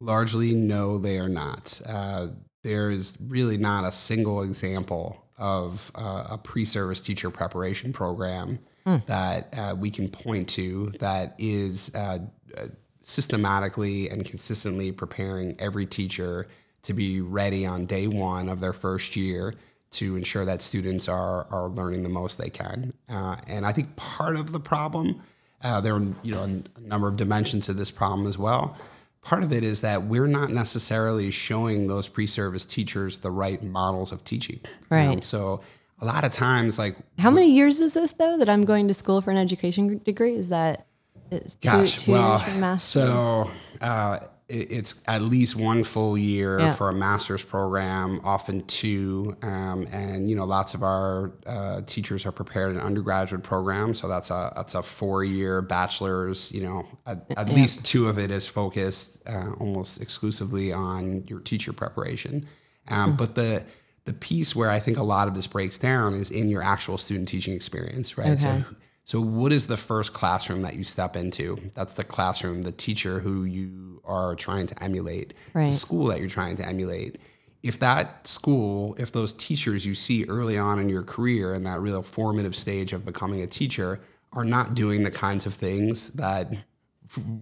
Largely 0.00 0.54
no 0.54 0.98
they 0.98 1.18
are 1.18 1.28
not. 1.28 1.80
Uh, 1.88 2.28
there 2.62 2.90
is 2.90 3.16
really 3.26 3.56
not 3.56 3.84
a 3.84 3.90
single 3.90 4.42
example 4.42 5.24
of 5.38 5.90
uh, 5.94 6.26
a 6.30 6.38
pre-service 6.38 7.00
teacher 7.00 7.30
preparation 7.30 7.92
program 7.92 8.58
hmm. 8.84 8.96
that 9.06 9.48
uh, 9.56 9.74
we 9.74 9.90
can 9.90 10.08
point 10.08 10.48
to 10.48 10.92
that 11.00 11.34
is 11.38 11.94
uh, 11.94 12.18
uh, 12.58 12.66
systematically 13.02 14.10
and 14.10 14.24
consistently 14.24 14.92
preparing 14.92 15.56
every 15.58 15.86
teacher 15.86 16.46
to 16.82 16.92
be 16.92 17.20
ready 17.20 17.66
on 17.66 17.84
day 17.84 18.06
one 18.06 18.48
of 18.48 18.60
their 18.60 18.72
first 18.72 19.16
year 19.16 19.54
to 19.90 20.16
ensure 20.16 20.44
that 20.44 20.62
students 20.62 21.08
are 21.08 21.46
are 21.50 21.68
learning 21.68 22.02
the 22.02 22.08
most 22.08 22.38
they 22.38 22.50
can. 22.50 22.92
Uh, 23.08 23.36
and 23.46 23.66
I 23.66 23.72
think 23.72 23.96
part 23.96 24.36
of 24.36 24.52
the 24.52 24.60
problem, 24.60 25.20
uh, 25.62 25.80
there 25.80 25.96
are 25.96 26.02
you 26.22 26.32
know 26.32 26.62
a 26.76 26.80
number 26.80 27.08
of 27.08 27.16
dimensions 27.16 27.66
to 27.66 27.72
this 27.72 27.90
problem 27.90 28.26
as 28.28 28.38
well. 28.38 28.76
Part 29.22 29.42
of 29.42 29.52
it 29.52 29.64
is 29.64 29.82
that 29.82 30.04
we're 30.04 30.26
not 30.26 30.50
necessarily 30.50 31.30
showing 31.30 31.88
those 31.88 32.08
pre-service 32.08 32.64
teachers 32.64 33.18
the 33.18 33.30
right 33.30 33.62
models 33.62 34.12
of 34.12 34.24
teaching. 34.24 34.60
Right. 34.88 35.08
Um, 35.08 35.22
so 35.22 35.60
a 36.00 36.06
lot 36.06 36.24
of 36.24 36.32
times, 36.32 36.78
like 36.78 36.96
how 37.18 37.30
many 37.30 37.52
years 37.52 37.80
is 37.80 37.94
this 37.94 38.12
though 38.12 38.38
that 38.38 38.48
I'm 38.48 38.64
going 38.64 38.88
to 38.88 38.94
school 38.94 39.20
for 39.20 39.30
an 39.30 39.36
education 39.36 39.98
degree? 39.98 40.34
Is 40.34 40.48
that 40.48 40.86
two, 41.30 41.40
gosh? 41.62 41.96
Two 41.98 42.12
well, 42.12 42.78
so. 42.78 43.50
Uh, 43.80 44.20
it's 44.50 45.02
at 45.06 45.22
least 45.22 45.56
one 45.56 45.84
full 45.84 46.18
year 46.18 46.58
yeah. 46.58 46.74
for 46.74 46.88
a 46.88 46.92
master's 46.92 47.44
program, 47.44 48.20
often 48.24 48.66
two. 48.66 49.36
Um, 49.42 49.86
and 49.92 50.28
you 50.28 50.36
know, 50.36 50.44
lots 50.44 50.74
of 50.74 50.82
our 50.82 51.32
uh, 51.46 51.82
teachers 51.86 52.26
are 52.26 52.32
prepared 52.32 52.74
in 52.74 52.80
undergraduate 52.80 53.42
programs, 53.42 54.00
so 54.00 54.08
that's 54.08 54.30
a 54.30 54.52
that's 54.56 54.74
a 54.74 54.82
four 54.82 55.24
year 55.24 55.62
bachelor's. 55.62 56.52
You 56.52 56.62
know, 56.62 56.86
at, 57.06 57.24
at 57.36 57.48
yeah. 57.48 57.54
least 57.54 57.84
two 57.84 58.08
of 58.08 58.18
it 58.18 58.30
is 58.30 58.48
focused 58.48 59.20
uh, 59.28 59.52
almost 59.60 60.02
exclusively 60.02 60.72
on 60.72 61.24
your 61.26 61.40
teacher 61.40 61.72
preparation. 61.72 62.46
Um, 62.88 63.10
mm-hmm. 63.10 63.16
But 63.16 63.34
the 63.36 63.64
the 64.04 64.14
piece 64.14 64.56
where 64.56 64.70
I 64.70 64.80
think 64.80 64.98
a 64.98 65.02
lot 65.02 65.28
of 65.28 65.34
this 65.34 65.46
breaks 65.46 65.78
down 65.78 66.14
is 66.14 66.30
in 66.30 66.48
your 66.48 66.62
actual 66.62 66.98
student 66.98 67.28
teaching 67.28 67.54
experience, 67.54 68.18
right? 68.18 68.30
Okay. 68.30 68.36
So 68.38 68.64
so, 69.10 69.20
what 69.20 69.52
is 69.52 69.66
the 69.66 69.76
first 69.76 70.12
classroom 70.12 70.62
that 70.62 70.76
you 70.76 70.84
step 70.84 71.16
into? 71.16 71.58
That's 71.74 71.94
the 71.94 72.04
classroom, 72.04 72.62
the 72.62 72.70
teacher 72.70 73.18
who 73.18 73.42
you 73.42 74.00
are 74.04 74.36
trying 74.36 74.68
to 74.68 74.80
emulate, 74.80 75.34
right. 75.52 75.72
the 75.72 75.76
school 75.76 76.06
that 76.06 76.20
you're 76.20 76.28
trying 76.28 76.54
to 76.58 76.64
emulate. 76.64 77.18
If 77.64 77.80
that 77.80 78.28
school, 78.28 78.94
if 79.00 79.10
those 79.10 79.32
teachers 79.32 79.84
you 79.84 79.96
see 79.96 80.26
early 80.28 80.56
on 80.56 80.78
in 80.78 80.88
your 80.88 81.02
career 81.02 81.54
in 81.54 81.64
that 81.64 81.80
real 81.80 82.04
formative 82.04 82.54
stage 82.54 82.92
of 82.92 83.04
becoming 83.04 83.42
a 83.42 83.48
teacher 83.48 83.98
are 84.32 84.44
not 84.44 84.76
doing 84.76 85.02
the 85.02 85.10
kinds 85.10 85.44
of 85.44 85.54
things 85.54 86.10
that 86.10 86.52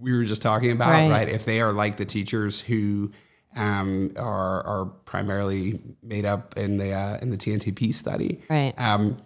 we 0.01 0.11
were 0.11 0.23
just 0.23 0.41
talking 0.41 0.71
about, 0.71 0.89
right? 0.89 1.11
right? 1.11 1.29
If 1.29 1.45
they 1.45 1.61
are 1.61 1.71
like 1.71 1.97
the 1.97 2.05
teachers 2.05 2.59
who 2.59 3.11
um, 3.55 4.13
are 4.15 4.65
are 4.65 4.85
primarily 5.05 5.79
made 6.01 6.25
up 6.25 6.57
in 6.57 6.77
the 6.77 6.93
uh, 6.93 7.19
in 7.21 7.29
the 7.29 7.37
TNTP 7.37 7.93
study, 7.93 8.41
right? 8.49 8.73
Um, 8.75 9.21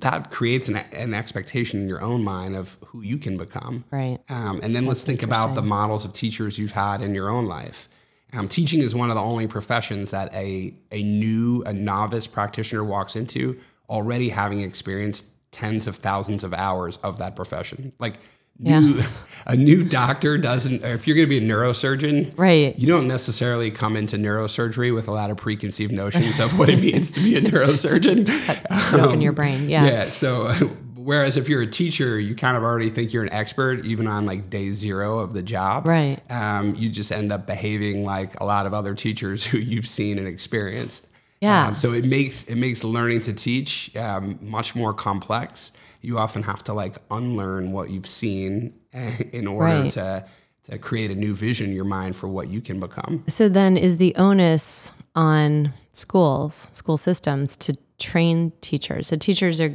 that 0.00 0.30
creates 0.30 0.68
an, 0.68 0.76
an, 0.76 1.14
expectation 1.14 1.80
in 1.80 1.88
your 1.88 2.02
own 2.02 2.22
mind 2.22 2.56
of 2.56 2.76
who 2.86 3.02
you 3.02 3.18
can 3.18 3.36
become. 3.36 3.84
Right. 3.90 4.18
Um, 4.28 4.60
and 4.62 4.74
then 4.74 4.84
That's 4.84 4.86
let's 4.86 5.04
think 5.04 5.22
about 5.22 5.54
the 5.54 5.62
models 5.62 6.04
of 6.04 6.12
teachers 6.12 6.58
you've 6.58 6.72
had 6.72 7.02
in 7.02 7.14
your 7.14 7.28
own 7.28 7.46
life. 7.46 7.88
Um, 8.32 8.48
teaching 8.48 8.80
is 8.80 8.94
one 8.94 9.10
of 9.10 9.16
the 9.16 9.22
only 9.22 9.46
professions 9.46 10.10
that 10.10 10.34
a, 10.34 10.74
a 10.90 11.02
new, 11.02 11.62
a 11.62 11.72
novice 11.72 12.26
practitioner 12.26 12.82
walks 12.82 13.14
into 13.14 13.58
already 13.88 14.30
having 14.30 14.60
experienced 14.60 15.26
tens 15.52 15.86
of 15.86 15.96
thousands 15.96 16.42
of 16.42 16.52
hours 16.52 16.96
of 16.98 17.18
that 17.18 17.36
profession. 17.36 17.92
Like 17.98 18.14
new 18.58 18.94
yeah. 18.94 19.06
a 19.46 19.56
new 19.56 19.84
doctor 19.84 20.38
doesn't 20.38 20.82
if 20.84 21.06
you're 21.06 21.16
going 21.16 21.28
to 21.28 21.40
be 21.40 21.44
a 21.44 21.48
neurosurgeon 21.48 22.32
right. 22.38 22.78
you 22.78 22.86
don't 22.86 23.06
necessarily 23.06 23.70
come 23.70 23.96
into 23.96 24.16
neurosurgery 24.16 24.94
with 24.94 25.06
a 25.06 25.10
lot 25.10 25.30
of 25.30 25.36
preconceived 25.36 25.92
notions 25.92 26.38
of 26.38 26.58
what 26.58 26.68
it 26.68 26.80
means 26.80 27.10
to 27.10 27.20
be 27.20 27.36
a 27.36 27.40
neurosurgeon. 27.40 28.94
Um, 28.94 29.00
open 29.00 29.20
your 29.20 29.32
brain 29.32 29.68
yeah. 29.68 29.84
Yeah 29.84 30.04
so 30.04 30.46
whereas 30.96 31.36
if 31.36 31.48
you're 31.48 31.62
a 31.62 31.66
teacher 31.66 32.18
you 32.18 32.34
kind 32.34 32.56
of 32.56 32.62
already 32.62 32.88
think 32.88 33.12
you're 33.12 33.24
an 33.24 33.32
expert 33.32 33.84
even 33.84 34.06
on 34.06 34.24
like 34.24 34.48
day 34.50 34.70
zero 34.70 35.18
of 35.18 35.34
the 35.34 35.42
job. 35.42 35.86
Right. 35.86 36.18
Um, 36.30 36.74
you 36.74 36.88
just 36.88 37.12
end 37.12 37.32
up 37.32 37.46
behaving 37.46 38.04
like 38.04 38.40
a 38.40 38.44
lot 38.44 38.66
of 38.66 38.72
other 38.72 38.94
teachers 38.94 39.44
who 39.44 39.58
you've 39.58 39.88
seen 39.88 40.18
and 40.18 40.26
experienced. 40.26 41.08
Yeah. 41.40 41.66
Um, 41.66 41.74
so 41.74 41.92
it 41.92 42.06
makes 42.06 42.44
it 42.44 42.56
makes 42.56 42.82
learning 42.84 43.20
to 43.22 43.34
teach 43.34 43.94
um, 43.96 44.38
much 44.40 44.74
more 44.74 44.94
complex 44.94 45.72
you 46.04 46.18
often 46.18 46.42
have 46.42 46.62
to 46.64 46.74
like 46.74 46.96
unlearn 47.10 47.72
what 47.72 47.90
you've 47.90 48.06
seen 48.06 48.74
in 49.32 49.46
order 49.46 49.82
right. 49.82 49.90
to 49.92 50.24
to 50.64 50.78
create 50.78 51.10
a 51.10 51.14
new 51.14 51.34
vision 51.34 51.68
in 51.68 51.74
your 51.74 51.84
mind 51.84 52.16
for 52.16 52.26
what 52.26 52.48
you 52.48 52.60
can 52.60 52.80
become. 52.80 53.22
So 53.28 53.50
then 53.50 53.76
is 53.76 53.98
the 53.98 54.14
onus 54.16 54.92
on 55.14 55.74
schools, 55.92 56.68
school 56.72 56.96
systems 56.96 57.54
to 57.58 57.76
train 57.98 58.50
teachers. 58.62 59.08
So 59.08 59.16
teachers 59.16 59.60
are 59.60 59.74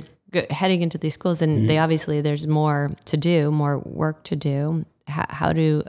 heading 0.50 0.82
into 0.82 0.98
these 0.98 1.14
schools 1.14 1.44
and 1.44 1.60
mm-hmm. 1.60 1.68
they 1.68 1.78
obviously 1.78 2.22
there's 2.22 2.48
more 2.48 2.92
to 3.06 3.18
do, 3.18 3.52
more 3.52 3.78
work 3.80 4.24
to 4.26 4.36
do. 4.36 4.86
How, 5.08 5.26
how 5.30 5.54
do 5.54 5.84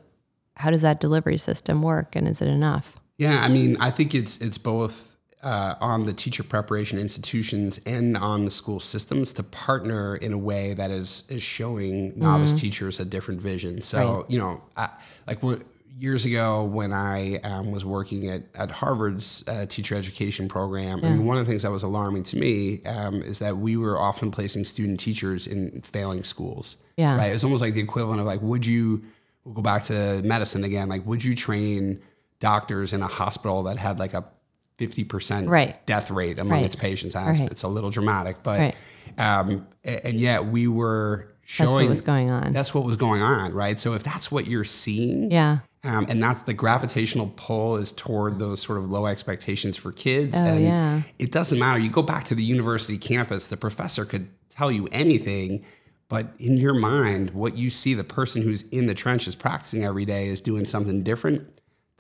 how 0.57 0.71
does 0.71 0.83
that 0.83 1.01
delivery 1.01 1.39
system 1.39 1.81
work 1.81 2.15
and 2.15 2.29
is 2.29 2.43
it 2.43 2.49
enough? 2.49 2.97
Yeah, 3.17 3.41
I 3.43 3.49
mean, 3.49 3.79
I 3.81 3.91
think 3.91 4.15
it's 4.15 4.41
it's 4.41 4.59
both 4.59 5.10
uh, 5.43 5.75
on 5.81 6.05
the 6.05 6.13
teacher 6.13 6.43
preparation 6.43 6.99
institutions 6.99 7.81
and 7.87 8.17
on 8.17 8.45
the 8.45 8.51
school 8.51 8.81
systems 8.81 9.33
to 9.35 9.43
partner 9.43 10.17
in 10.17 10.33
a 10.33 10.39
way 10.39 10.75
that 10.75 10.91
is 10.91 11.25
is 11.31 11.43
showing 11.43 12.13
novice 12.19 12.53
mm-hmm. 12.53 12.61
teachers 12.61 13.01
a 13.01 13.05
different 13.05 13.41
vision. 13.41 13.81
So 13.81 14.21
right. 14.21 14.31
you 14.31 14.39
know, 14.39 14.63
I, 14.77 14.91
like 15.27 15.43
what 15.43 15.63
years 15.99 16.25
ago 16.25 16.65
when 16.65 16.93
I 16.93 17.37
um, 17.39 17.73
was 17.73 17.85
working 17.85 18.29
at, 18.29 18.43
at 18.55 18.71
Harvard's 18.71 19.47
uh, 19.49 19.67
teacher 19.67 19.95
education 19.95 20.49
program, 20.49 20.99
yeah. 20.99 21.09
I 21.09 21.13
mean, 21.13 21.27
one 21.27 21.37
of 21.37 21.47
the 21.47 21.51
things 21.51 21.63
that 21.63 21.71
was 21.71 21.83
alarming 21.83 22.23
to 22.25 22.39
me 22.39 22.83
um, 22.85 23.23
is 23.23 23.39
that 23.39 23.59
we 23.59 23.77
were 23.77 23.99
often 23.99 24.31
placing 24.31 24.65
student 24.65 25.01
teachers 25.01 25.47
in 25.47 25.81
failing 25.83 26.25
schools. 26.25 26.77
Yeah, 26.97 27.17
right. 27.17 27.33
was 27.33 27.45
almost 27.45 27.63
like 27.63 27.75
the 27.75 27.81
equivalent 27.81 28.21
of 28.21 28.27
like, 28.27 28.43
would 28.43 28.67
you? 28.67 29.03
We'll 29.45 29.55
go 29.55 29.63
back 29.63 29.85
to 29.85 30.21
medicine 30.23 30.65
again. 30.65 30.91
Like, 30.91 31.07
would 31.07 31.25
you 31.25 31.35
train 31.35 32.03
doctors 32.41 32.93
in 32.93 33.01
a 33.01 33.07
hospital 33.07 33.63
that 33.63 33.79
had 33.79 33.99
like 33.99 34.13
a 34.13 34.25
50% 34.81 35.49
right. 35.49 35.85
death 35.87 36.11
rate 36.11 36.39
among 36.39 36.59
right. 36.59 36.65
its 36.65 36.77
patients. 36.77 37.15
It's, 37.15 37.41
right. 37.41 37.51
it's, 37.51 37.63
a 37.63 37.69
little 37.69 37.91
dramatic, 37.91 38.43
but, 38.43 38.75
um, 39.19 39.67
and 39.85 40.19
yet 40.19 40.47
we 40.47 40.67
were 40.67 41.35
showing 41.45 41.71
that's 41.71 41.83
what 41.83 41.89
was 41.91 42.01
going 42.01 42.31
on. 42.31 42.53
That's 42.53 42.75
what 42.75 42.85
was 42.85 42.97
going 42.97 43.23
on, 43.23 43.53
right? 43.53 43.79
So 43.79 43.95
if 43.95 44.03
that's 44.03 44.33
what 44.33 44.47
you're 44.47 44.65
seeing, 44.65 45.31
yeah. 45.31 45.59
Um, 45.83 46.07
and 46.09 46.23
that's 46.23 46.43
the 46.43 46.53
gravitational 46.53 47.33
pull 47.37 47.77
is 47.77 47.93
toward 47.93 48.39
those 48.39 48.61
sort 48.61 48.79
of 48.79 48.91
low 48.91 49.07
expectations 49.07 49.77
for 49.77 49.93
kids. 49.93 50.37
Oh, 50.41 50.45
and 50.45 50.63
yeah. 50.63 51.03
it 51.19 51.33
doesn't 51.33 51.59
matter. 51.59 51.79
You 51.79 51.91
go 51.91 52.03
back 52.03 52.25
to 52.25 52.35
the 52.35 52.43
university 52.43 52.99
campus, 52.99 53.47
the 53.47 53.57
professor 53.57 54.05
could 54.05 54.29
tell 54.51 54.71
you 54.71 54.89
anything, 54.93 55.65
but 56.09 56.35
in 56.39 56.59
your 56.59 56.75
mind, 56.75 57.31
what 57.31 57.57
you 57.57 57.71
see 57.71 57.95
the 57.95 58.05
person 58.05 58.43
who's 58.43 58.63
in 58.69 58.87
the 58.87 58.95
trenches 58.95 59.35
practicing 59.35 59.85
every 59.85 60.05
day 60.05 60.27
is 60.27 60.41
doing 60.41 60.67
something 60.67 61.03
different 61.03 61.49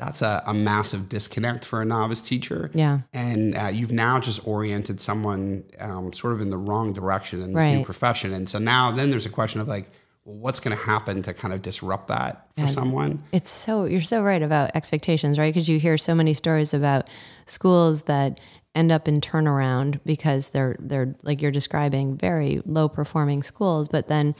that's 0.00 0.22
a, 0.22 0.42
a, 0.46 0.54
massive 0.54 1.10
disconnect 1.10 1.62
for 1.64 1.82
a 1.82 1.84
novice 1.84 2.22
teacher. 2.22 2.70
Yeah. 2.72 3.00
And 3.12 3.54
uh, 3.54 3.70
you've 3.70 3.92
now 3.92 4.18
just 4.18 4.46
oriented 4.48 4.98
someone 5.00 5.64
um, 5.78 6.12
sort 6.14 6.32
of 6.32 6.40
in 6.40 6.48
the 6.48 6.56
wrong 6.56 6.94
direction 6.94 7.42
in 7.42 7.52
this 7.52 7.64
right. 7.64 7.76
new 7.76 7.84
profession. 7.84 8.32
And 8.32 8.48
so 8.48 8.58
now 8.58 8.90
then 8.90 9.10
there's 9.10 9.26
a 9.26 9.30
question 9.30 9.60
of 9.60 9.68
like, 9.68 9.90
well, 10.24 10.38
what's 10.38 10.58
going 10.58 10.76
to 10.76 10.82
happen 10.82 11.20
to 11.22 11.34
kind 11.34 11.52
of 11.52 11.60
disrupt 11.60 12.08
that 12.08 12.46
for 12.54 12.62
and 12.62 12.70
someone? 12.70 13.22
It's 13.30 13.50
so, 13.50 13.84
you're 13.84 14.00
so 14.00 14.22
right 14.22 14.42
about 14.42 14.70
expectations, 14.74 15.38
right? 15.38 15.52
Because 15.52 15.68
you 15.68 15.78
hear 15.78 15.98
so 15.98 16.14
many 16.14 16.32
stories 16.32 16.72
about 16.72 17.10
schools 17.44 18.02
that 18.02 18.40
end 18.74 18.90
up 18.90 19.06
in 19.06 19.20
turnaround 19.20 20.00
because 20.06 20.48
they're, 20.48 20.76
they're 20.80 21.14
like 21.22 21.42
you're 21.42 21.50
describing, 21.50 22.16
very 22.16 22.62
low 22.64 22.88
performing 22.88 23.42
schools. 23.42 23.88
But 23.88 24.08
then, 24.08 24.34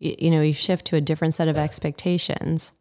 you, 0.00 0.14
you 0.18 0.30
know, 0.30 0.42
you 0.42 0.52
shift 0.52 0.84
to 0.86 0.96
a 0.96 1.00
different 1.00 1.32
set 1.32 1.48
of 1.48 1.56
expectations 1.56 2.72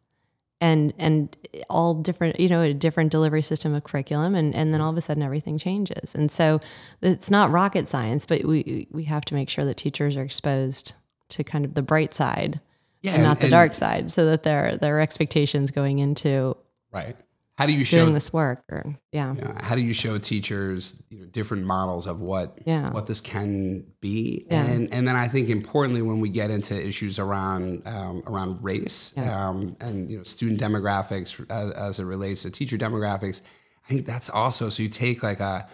and 0.60 0.94
and 0.98 1.36
all 1.70 1.94
different 1.94 2.40
you 2.40 2.50
know 2.50 2.62
a 2.62 2.74
different 2.74 3.12
delivery 3.12 3.42
system 3.42 3.74
of 3.76 3.84
curriculum 3.84 4.34
and 4.36 4.56
and 4.56 4.74
then 4.74 4.82
all 4.82 4.90
of 4.90 4.98
a 4.98 5.02
sudden 5.02 5.22
everything 5.22 5.58
changes 5.58 6.16
and 6.16 6.32
so 6.32 6.60
it's 7.02 7.30
not 7.30 7.52
rocket 7.52 7.88
science 7.88 8.26
but 8.26 8.44
we 8.44 8.88
we 8.92 9.04
have 9.04 9.24
to 9.24 9.34
make 9.36 9.50
sure 9.50 9.66
that 9.66 9.76
teachers 9.78 10.18
are 10.18 10.24
exposed 10.24 10.94
to 11.30 11.44
kind 11.44 11.64
of 11.66 11.74
the 11.76 11.82
bright 11.84 12.14
side 12.14 12.60
Yeah, 13.04 13.14
and 13.16 13.24
not 13.24 13.38
the 13.38 13.46
and- 13.46 13.52
dark 13.52 13.74
side 13.76 14.10
so 14.10 14.26
that 14.26 14.44
their 14.44 14.78
their 14.78 15.00
expectations 15.00 15.70
going 15.72 16.00
into 16.00 16.56
Right. 16.92 17.16
How 17.58 17.66
do 17.66 17.74
you 17.74 17.86
show 17.86 18.02
doing 18.04 18.14
this 18.14 18.32
work 18.32 18.64
or 18.70 18.96
yeah. 19.12 19.34
Yeah, 19.36 19.64
how 19.66 19.74
do 19.76 19.82
you 19.82 19.94
show 19.94 20.20
teachers 20.20 21.02
you 21.10 21.20
know, 21.22 21.26
different 21.26 21.66
models 21.66 22.06
of 22.06 22.20
what 22.20 22.60
Yeah. 22.66 22.92
what 22.92 23.08
this 23.08 23.20
can 23.20 23.84
be 24.00 24.46
Yeah. 24.52 24.64
and 24.66 24.94
and 24.94 25.08
then 25.08 25.16
I 25.16 25.28
think 25.28 25.50
importantly 25.50 26.04
when 26.04 26.20
we 26.20 26.30
get 26.30 26.52
into 26.52 26.76
issues 26.76 27.18
around 27.18 27.82
um, 27.88 28.22
around 28.28 28.64
race 28.64 29.14
Yeah. 29.18 29.48
um, 29.50 29.76
and 29.80 30.10
you 30.12 30.18
know 30.18 30.24
student 30.24 30.60
demographics 30.62 31.44
as, 31.50 31.72
as 31.72 32.00
it 32.00 32.06
relates 32.06 32.44
to 32.44 32.52
teacher 32.52 32.78
demographics 32.78 33.42
I 33.86 33.94
think 33.94 34.06
that's 34.06 34.30
also 34.30 34.70
so 34.70 34.84
you 34.84 34.90
take 34.90 35.24
like 35.24 35.40
a 35.40 35.68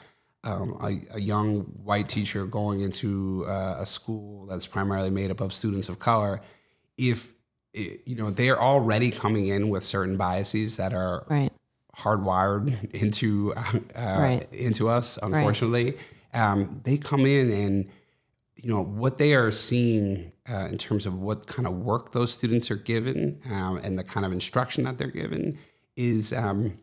um, 0.45 0.77
a, 0.81 1.15
a 1.17 1.19
young 1.19 1.61
white 1.83 2.07
teacher 2.07 2.45
going 2.45 2.79
into 2.81 3.45
uh, 3.47 3.77
a 3.79 3.85
school 3.85 4.45
that's 4.45 4.67
primarily 4.67 5.09
made 5.09 5.31
up 5.31 5.41
of 5.41 5.53
students 5.53 5.89
of 5.89 5.99
color 5.99 6.39
if 6.97 7.33
you 7.73 8.15
know 8.15 8.29
they're 8.29 8.61
already 8.61 9.09
coming 9.11 9.47
in 9.47 9.67
with 9.67 9.83
certain 9.83 10.15
biases 10.15 10.77
that 10.77 10.93
are 10.93 11.25
Right. 11.29 11.51
Hardwired 11.97 12.91
into 12.93 13.53
uh, 13.56 13.79
Right. 13.95 14.47
into 14.51 14.89
us. 14.89 15.17
Unfortunately, 15.21 15.97
um, 16.34 16.82
they 16.84 16.97
come 16.97 17.25
in 17.25 17.51
and 17.51 17.89
you 18.56 18.69
know 18.69 18.82
what 18.84 19.17
they 19.17 19.34
are 19.34 19.51
seeing 19.51 20.32
uh, 20.49 20.67
in 20.71 20.77
terms 20.77 21.06
of 21.06 21.19
what 21.19 21.47
kind 21.47 21.67
of 21.67 21.73
work 21.73 22.12
those 22.13 22.34
students 22.34 22.71
are 22.71 22.75
given 22.77 23.39
um, 23.51 23.77
and 23.77 23.99
the 23.99 24.03
kind 24.03 24.25
of 24.25 24.32
instruction 24.32 24.84
that 24.86 24.97
they're 24.97 25.08
given 25.08 25.58
is 25.95 26.32
um, 26.34 26.77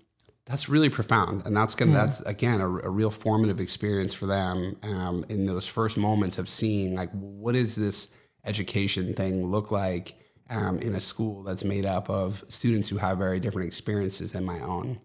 that's 0.47 0.69
really 0.69 0.89
profound, 0.89 1.47
and 1.47 1.57
that's 1.57 1.75
gonna 1.75 1.93
that's 1.93 2.21
again 2.23 2.61
a, 2.61 2.67
a 2.67 2.91
real 2.91 3.11
formative 3.11 3.61
experience 3.61 4.15
for 4.15 4.27
them 4.27 4.77
um, 4.83 5.25
in 5.29 5.47
those 5.47 5.67
first 5.67 5.97
moments 5.97 6.39
of 6.39 6.49
seeing 6.49 6.95
like 6.95 7.11
what 7.13 7.55
is 7.57 7.77
this 7.77 8.15
education 8.45 9.15
thing 9.15 9.47
look 9.47 9.71
like 9.71 10.15
um, 10.51 10.79
in 10.79 10.95
a 10.95 11.01
school 11.01 11.43
that's 11.43 11.65
made 11.65 11.87
up 11.87 12.11
of 12.11 12.45
students 12.49 12.89
who 12.89 12.97
have 12.99 13.19
very 13.19 13.41
different 13.41 13.67
experiences 13.67 14.33
than 14.33 14.45
my 14.45 14.61
own. 14.61 15.01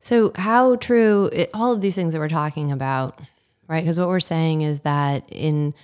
So, 0.00 0.32
how 0.36 0.76
true 0.76 1.28
it, 1.32 1.50
all 1.52 1.72
of 1.72 1.80
these 1.80 1.94
things 1.94 2.12
that 2.12 2.18
we're 2.20 2.28
talking 2.28 2.70
about, 2.70 3.20
right? 3.68 3.82
Because 3.82 3.98
what 3.98 4.08
we're 4.08 4.20
saying 4.20 4.62
is 4.62 4.80
that 4.80 5.24
in 5.28 5.74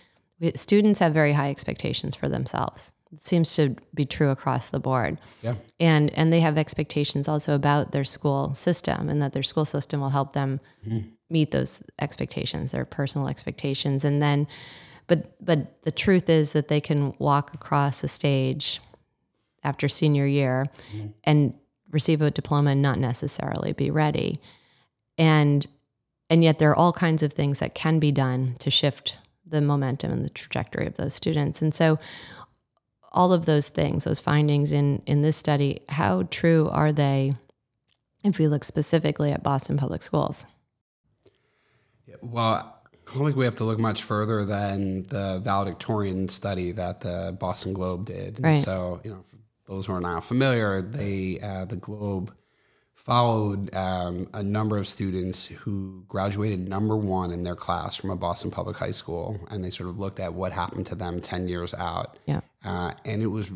students 0.54 1.00
have 1.00 1.12
very 1.12 1.32
high 1.32 1.50
expectations 1.50 2.14
for 2.14 2.28
themselves. 2.28 2.92
It 3.12 3.26
seems 3.26 3.54
to 3.56 3.76
be 3.94 4.06
true 4.06 4.30
across 4.30 4.68
the 4.70 4.80
board, 4.80 5.18
Yeah. 5.42 5.54
and 5.78 6.10
and 6.16 6.32
they 6.32 6.40
have 6.40 6.56
expectations 6.56 7.28
also 7.28 7.54
about 7.54 7.92
their 7.92 8.04
school 8.04 8.54
system, 8.54 9.08
and 9.10 9.20
that 9.20 9.32
their 9.34 9.42
school 9.42 9.64
system 9.66 10.00
will 10.00 10.10
help 10.10 10.32
them 10.32 10.60
meet 11.28 11.50
those 11.50 11.82
expectations, 12.00 12.70
their 12.70 12.84
personal 12.86 13.28
expectations, 13.28 14.04
and 14.04 14.22
then, 14.22 14.46
but 15.08 15.34
but 15.44 15.82
the 15.82 15.90
truth 15.90 16.30
is 16.30 16.52
that 16.52 16.68
they 16.68 16.80
can 16.80 17.12
walk 17.18 17.52
across 17.52 18.02
a 18.02 18.08
stage 18.08 18.80
after 19.64 19.88
senior 19.88 20.27
year 20.27 20.66
mm-hmm. 20.92 21.09
and 21.25 21.55
receive 21.90 22.22
a 22.22 22.31
diploma 22.31 22.70
and 22.70 22.83
not 22.83 22.98
necessarily 22.98 23.72
be 23.72 23.90
ready. 23.90 24.40
And 25.18 25.66
and 26.31 26.42
yet 26.42 26.59
there 26.59 26.70
are 26.70 26.77
all 26.77 26.92
kinds 26.92 27.22
of 27.22 27.33
things 27.33 27.59
that 27.59 27.75
can 27.75 27.98
be 27.98 28.11
done 28.11 28.55
to 28.61 28.70
shift 28.70 29.18
the 29.46 29.61
momentum 29.61 30.11
and 30.11 30.25
the 30.25 30.31
trajectory 30.31 30.87
of 30.87 30.96
those 30.96 31.14
students. 31.14 31.61
And 31.61 31.75
so 31.75 31.98
all 33.12 33.33
of 33.35 33.44
those 33.44 33.68
things 33.68 34.05
those 34.05 34.20
findings 34.20 34.72
in 34.72 35.03
in 35.07 35.20
this 35.20 35.37
study 35.37 35.83
how 35.90 36.22
true 36.31 36.70
are 36.70 36.92
they 36.92 37.37
if 38.25 38.38
we 38.38 38.48
look 38.48 38.64
specifically 38.64 39.31
at 39.31 39.42
boston 39.42 39.77
public 39.77 40.03
schools? 40.03 40.46
Well, 42.20 42.83
I 43.12 43.14
don't 43.14 43.25
think 43.27 43.37
we 43.37 43.44
have 43.44 43.57
to 43.57 43.64
look 43.64 43.79
much 43.79 44.03
further 44.03 44.44
than 44.44 45.03
the 45.05 45.40
valedictorian 45.42 46.29
study 46.29 46.72
that 46.72 47.01
the 47.01 47.37
Boston 47.38 47.75
Globe 47.75 48.07
did. 48.07 48.40
And 48.42 48.59
So, 48.59 49.01
you 49.05 49.11
know, 49.11 49.25
those 49.66 49.87
who 49.87 49.92
are 49.92 50.01
not 50.01 50.25
familiar, 50.25 50.83
they 50.83 51.38
uh, 51.42 51.64
the 51.64 51.77
Globe 51.77 52.35
followed 52.94 53.75
um, 53.75 54.29
a 54.33 54.42
number 54.42 54.79
of 54.79 54.87
students 54.87 55.46
who 55.46 56.05
graduated 56.07 56.68
number 56.68 56.96
one 56.96 57.33
in 57.33 57.42
their 57.42 57.57
class 57.57 57.96
from 57.96 58.11
a 58.11 58.16
Boston 58.16 58.51
public 58.51 58.77
high 58.77 58.92
school, 58.92 59.40
and 59.51 59.64
they 59.64 59.70
sort 59.70 59.88
of 59.88 59.98
looked 59.98 60.20
at 60.20 60.35
what 60.35 60.53
happened 60.53 60.87
to 60.87 60.94
them 60.94 61.20
ten 61.20 61.48
years 61.48 61.75
out. 61.75 62.18
yeah 62.27 62.40
Uh, 62.64 62.92
and 63.05 63.22
it 63.22 63.27
was 63.27 63.51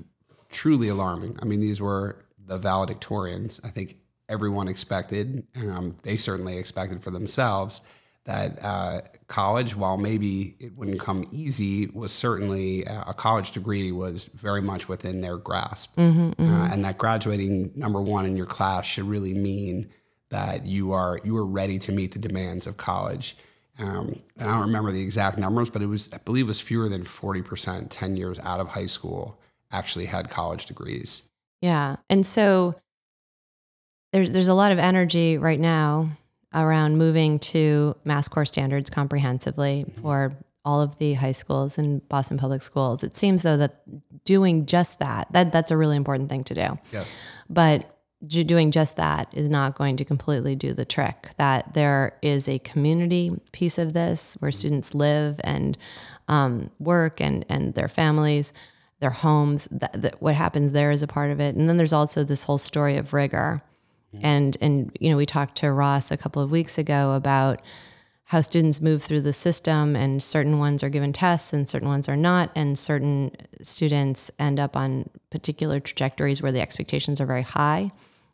truly 0.51 0.89
alarming. 0.89 1.39
I 1.41 1.45
mean, 1.45 1.61
these 1.61 1.81
were 1.81 2.25
the 2.39 2.59
valedictorians. 2.59 3.65
I 3.65 3.69
think 3.69 3.97
everyone 4.29 4.69
expected, 4.69 5.47
um, 5.57 5.97
they 6.03 6.17
certainly 6.17 6.57
expected 6.59 7.03
for 7.03 7.11
themselves, 7.11 7.81
that 8.27 8.59
uh, 8.63 9.01
college, 9.29 9.77
while 9.77 9.97
maybe 9.97 10.57
it 10.59 10.77
wouldn't 10.77 11.01
come 11.01 11.25
easy, 11.31 11.87
was 11.95 12.13
certainly 12.13 12.87
uh, 12.87 13.05
a 13.07 13.15
college 13.15 13.53
degree 13.53 13.93
was 13.93 14.27
very 14.27 14.61
much 14.61 14.89
within 14.89 15.21
their 15.21 15.39
grasp. 15.39 15.99
Uh, 15.99 16.69
and 16.73 16.85
that 16.85 16.99
graduating 16.99 17.73
number 17.75 18.03
one 18.03 18.27
in 18.27 18.37
your 18.37 18.47
class 18.47 18.85
should 18.85 19.05
really 19.05 19.33
mean 19.33 19.89
that 20.31 20.67
you 20.67 20.93
are 20.93 21.21
you 21.25 21.37
are 21.37 21.47
ready 21.47 21.79
to 21.79 21.93
meet 21.93 22.13
the 22.13 22.19
demands 22.19 22.67
of 22.67 22.77
college. 22.77 23.37
Um, 23.79 24.21
and 24.37 24.49
I 24.49 24.53
don't 24.53 24.67
remember 24.67 24.91
the 24.91 25.03
exact 25.03 25.39
numbers, 25.39 25.71
but 25.71 25.83
it 25.83 25.87
was 25.87 26.13
I 26.13 26.19
believe 26.19 26.47
it 26.47 26.49
was 26.49 26.61
fewer 26.61 26.89
than 26.89 27.05
forty 27.05 27.43
percent 27.43 27.91
ten 27.91 28.17
years 28.17 28.41
out 28.41 28.59
of 28.59 28.69
high 28.69 28.87
school 28.87 29.39
actually 29.71 30.07
had 30.07 30.31
college 30.31 30.67
degrees. 30.67 31.23
Yeah. 31.63 31.97
And 32.11 32.27
so 32.27 32.75
there's 34.13 34.31
there's 34.33 34.49
a 34.49 34.55
lot 34.55 34.73
of 34.73 34.79
energy 34.79 35.39
right 35.39 35.61
now 35.61 36.11
around 36.55 36.97
moving 36.97 37.39
to 37.39 37.97
MassCore 38.07 38.47
standards 38.47 38.91
comprehensively 38.91 39.87
for 40.01 40.37
all 40.65 40.81
of 40.81 40.99
the 40.99 41.15
high 41.15 41.33
schools 41.33 41.79
and 41.79 42.07
Boston 42.09 42.39
public 42.39 42.63
schools. 42.63 43.05
It 43.05 43.17
seems 43.17 43.43
though 43.43 43.57
that 43.57 44.25
doing 44.25 44.67
just 44.67 44.99
that, 44.99 45.33
that 45.33 45.53
that's 45.53 45.71
a 45.71 45.77
really 45.77 45.97
important 45.97 46.29
thing 46.29 46.45
to 46.45 46.55
do. 46.55 46.79
Yes. 46.93 47.21
But 47.49 47.97
doing 48.27 48.71
just 48.71 48.97
that 48.97 49.29
is 49.33 49.49
not 49.49 49.77
going 49.77 49.97
to 49.97 50.05
completely 50.05 50.57
do 50.57 50.73
the 50.73 50.85
trick. 50.85 51.29
That 51.37 51.75
there 51.75 52.17
is 52.23 52.49
a 52.49 52.59
community 52.61 53.31
piece 53.53 53.79
of 53.79 53.93
this 53.93 54.37
where 54.41 54.53
students 54.53 54.95
live 54.95 55.41
and 55.45 55.79
um, 56.29 56.71
work 56.79 57.21
and 57.21 57.45
and 57.49 57.75
their 57.75 57.89
families, 57.89 58.53
their 59.01 59.11
homes. 59.11 59.69
That, 59.71 60.03
that 60.03 60.23
what 60.23 60.35
happens 60.35 60.73
there 60.73 60.91
is 60.91 61.03
a 61.03 61.07
part 61.07 61.31
of 61.31 61.41
it. 61.41 61.55
And 61.55 61.69
then 61.69 61.77
there's 61.77 61.93
also 61.93 62.25
this 62.25 62.45
whole 62.45 62.59
story 62.59 62.97
of 62.97 63.13
rigor. 63.13 63.63
And 64.23 64.57
and 64.61 64.97
you 65.01 65.11
know 65.11 65.17
we 65.17 65.27
talked 65.27 65.57
to 65.59 65.71
Ross 65.71 66.11
a 66.11 66.17
couple 66.17 66.43
of 66.43 66.51
weeks 66.51 66.79
ago 66.79 67.13
about 67.13 67.63
how 68.31 68.41
students 68.41 68.81
move 68.81 69.03
through 69.03 69.21
the 69.21 69.33
system 69.33 69.95
and 69.95 70.21
certain 70.21 70.59
ones 70.59 70.83
are 70.83 70.89
given 70.89 71.13
tests 71.13 71.53
and 71.53 71.69
certain 71.69 71.89
ones 71.89 72.09
are 72.09 72.17
not. 72.17 72.51
And 72.57 72.79
certain 72.79 73.31
students 73.63 74.31
end 74.39 74.59
up 74.59 74.77
on 74.77 75.09
particular 75.31 75.79
trajectories 75.79 76.43
where 76.43 76.51
the 76.53 76.61
expectations 76.61 77.21
are 77.21 77.27
very 77.27 77.43
high 77.43 77.93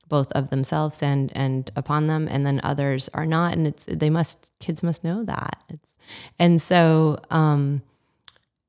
both 0.09 0.31
of 0.33 0.51
themselves 0.51 1.03
and 1.03 1.33
and 1.35 1.71
upon 1.75 2.07
them. 2.07 2.29
And 2.29 2.45
then 2.47 2.61
others 2.62 3.09
are 3.14 3.27
not. 3.27 3.55
And 3.55 3.66
it's 3.66 3.87
they 3.87 4.11
must 4.11 4.51
kids 4.61 4.83
must 4.83 5.05
know 5.05 5.25
that. 5.25 5.62
It's 5.68 5.97
and 6.38 6.61
so 6.61 7.18
um 7.31 7.83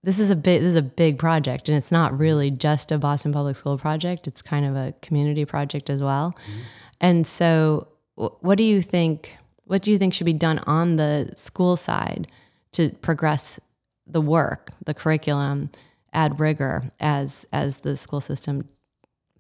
this 0.04 0.20
is 0.20 0.30
a 0.30 0.36
big 0.36 0.62
this 0.62 0.72
is 0.72 0.76
a 0.76 0.82
big 0.82 1.18
project 1.18 1.70
and 1.70 1.78
it's 1.78 1.92
not 1.92 2.18
really 2.18 2.52
just 2.52 2.92
a 2.92 2.98
Boston 2.98 3.32
Public 3.32 3.56
School 3.56 3.78
project. 3.78 4.28
It's 4.28 4.42
kind 4.42 4.66
of 4.66 4.76
a 4.76 4.94
community 5.02 5.46
project 5.46 5.90
as 5.90 6.04
well. 6.04 6.36
Mm-hmm. 6.42 6.62
And 7.02 7.28
so 7.28 7.88
what 8.16 8.58
do 8.58 8.64
you 8.64 8.82
think 8.82 9.38
what 9.66 9.82
do 9.82 9.92
you 9.92 9.98
think 9.98 10.14
should 10.14 10.26
be 10.26 10.34
done 10.34 10.60
on 10.60 10.98
the 10.98 11.32
school 11.36 11.78
side 11.78 12.28
to 12.74 12.90
progress 13.02 13.60
the 14.06 14.22
work 14.22 14.72
the 14.86 14.94
curriculum 14.94 15.72
add 16.12 16.40
rigor 16.40 16.92
as 17.00 17.48
as 17.52 17.78
the 17.78 17.96
school 17.96 18.22
system 18.22 18.68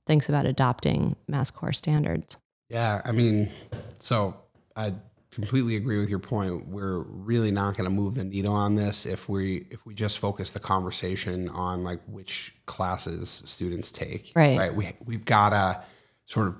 thinks 0.05 0.27
about 0.29 0.45
adopting 0.45 1.15
MassCore 1.29 1.75
standards? 1.75 2.37
Yeah, 2.69 3.01
I 3.05 3.11
mean, 3.11 3.49
so 3.97 4.35
I 4.75 4.93
completely 5.33 5.75
agree 5.75 5.97
with 5.97 6.09
your 6.09 6.19
point. 6.19 6.67
We're 6.67 6.99
really 6.99 7.51
not 7.51 7.75
going 7.75 7.85
to 7.85 7.89
move 7.89 8.15
the 8.15 8.23
needle 8.23 8.53
on 8.53 8.75
this 8.75 9.05
if 9.05 9.27
we 9.27 9.65
if 9.71 9.85
we 9.85 9.93
just 9.93 10.19
focus 10.19 10.51
the 10.51 10.59
conversation 10.59 11.49
on 11.49 11.83
like 11.83 11.99
which 12.07 12.55
classes 12.65 13.29
students 13.29 13.91
take. 13.91 14.31
Right. 14.35 14.57
Right. 14.57 14.75
We 14.75 14.93
we've 15.03 15.25
got 15.25 15.49
to 15.49 15.83
sort 16.25 16.47
of 16.49 16.55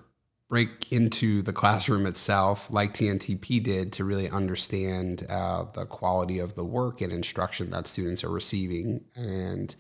break 0.50 0.92
into 0.92 1.42
the 1.42 1.54
classroom 1.54 2.06
itself, 2.06 2.72
like 2.72 2.94
TNTP 2.94 3.64
did, 3.64 3.94
to 3.94 4.04
really 4.04 4.30
understand 4.30 5.26
uh, 5.30 5.64
the 5.64 5.86
quality 5.86 6.40
of 6.40 6.56
the 6.56 6.66
work 6.66 7.02
and 7.02 7.12
instruction 7.12 7.70
that 7.72 7.88
students 7.88 8.24
are 8.24 8.32
receiving 8.32 9.06
and. 9.16 9.76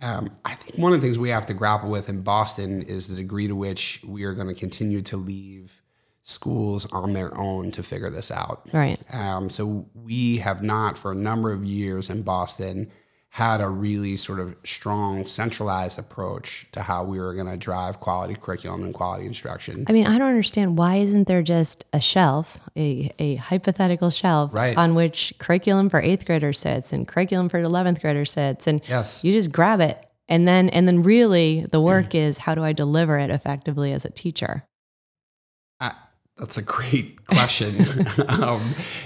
Um, 0.00 0.30
I 0.44 0.54
think 0.54 0.78
one 0.78 0.92
of 0.92 1.00
the 1.00 1.06
things 1.06 1.16
we 1.16 1.28
have 1.28 1.46
to 1.46 1.54
grapple 1.54 1.88
with 1.88 2.08
in 2.08 2.22
Boston 2.22 2.82
is 2.82 3.06
the 3.06 3.14
degree 3.14 3.46
to 3.46 3.54
which 3.54 4.00
we 4.04 4.24
are 4.24 4.34
going 4.34 4.48
to 4.48 4.54
continue 4.54 5.00
to 5.02 5.16
leave 5.16 5.81
schools 6.22 6.86
on 6.92 7.12
their 7.12 7.36
own 7.36 7.70
to 7.72 7.82
figure 7.82 8.10
this 8.10 8.30
out. 8.30 8.66
right 8.72 8.98
Um, 9.12 9.50
so 9.50 9.86
we 9.94 10.36
have 10.38 10.62
not, 10.62 10.96
for 10.96 11.12
a 11.12 11.16
number 11.16 11.50
of 11.52 11.64
years 11.64 12.08
in 12.08 12.22
Boston, 12.22 12.90
had 13.36 13.62
a 13.62 13.68
really 13.68 14.14
sort 14.14 14.38
of 14.40 14.54
strong 14.62 15.24
centralized 15.26 15.98
approach 15.98 16.66
to 16.72 16.82
how 16.82 17.02
we 17.02 17.18
were 17.18 17.32
going 17.34 17.46
to 17.46 17.56
drive 17.56 17.98
quality 17.98 18.34
curriculum 18.34 18.82
and 18.84 18.92
quality 18.92 19.24
instruction. 19.24 19.84
I 19.88 19.92
mean, 19.92 20.06
I 20.06 20.18
don't 20.18 20.28
understand 20.28 20.76
why 20.76 20.96
isn't 20.96 21.26
there 21.28 21.42
just 21.42 21.86
a 21.94 22.00
shelf, 22.00 22.60
a, 22.76 23.10
a 23.18 23.36
hypothetical 23.36 24.10
shelf 24.10 24.52
Right. 24.52 24.76
on 24.76 24.94
which 24.94 25.32
curriculum 25.38 25.88
for 25.88 25.98
eighth 26.00 26.26
grader 26.26 26.52
sits 26.52 26.92
and 26.92 27.08
curriculum 27.08 27.48
for 27.48 27.58
eleventh 27.58 28.02
grader 28.02 28.26
sits, 28.26 28.66
and 28.66 28.82
Yes. 28.86 29.24
you 29.24 29.32
just 29.32 29.50
grab 29.50 29.80
it 29.80 29.98
And 30.28 30.46
then 30.46 30.68
and 30.68 30.86
then 30.86 31.02
really 31.02 31.66
the 31.70 31.80
work 31.80 32.14
is 32.14 32.38
how 32.38 32.54
do 32.54 32.62
I 32.62 32.72
deliver 32.72 33.18
it 33.18 33.30
effectively 33.30 33.92
as 33.92 34.04
a 34.04 34.10
teacher? 34.10 34.64
That's 36.42 36.58
a 36.58 36.62
great 36.62 37.24
question. 37.26 37.86
um, 38.28 38.60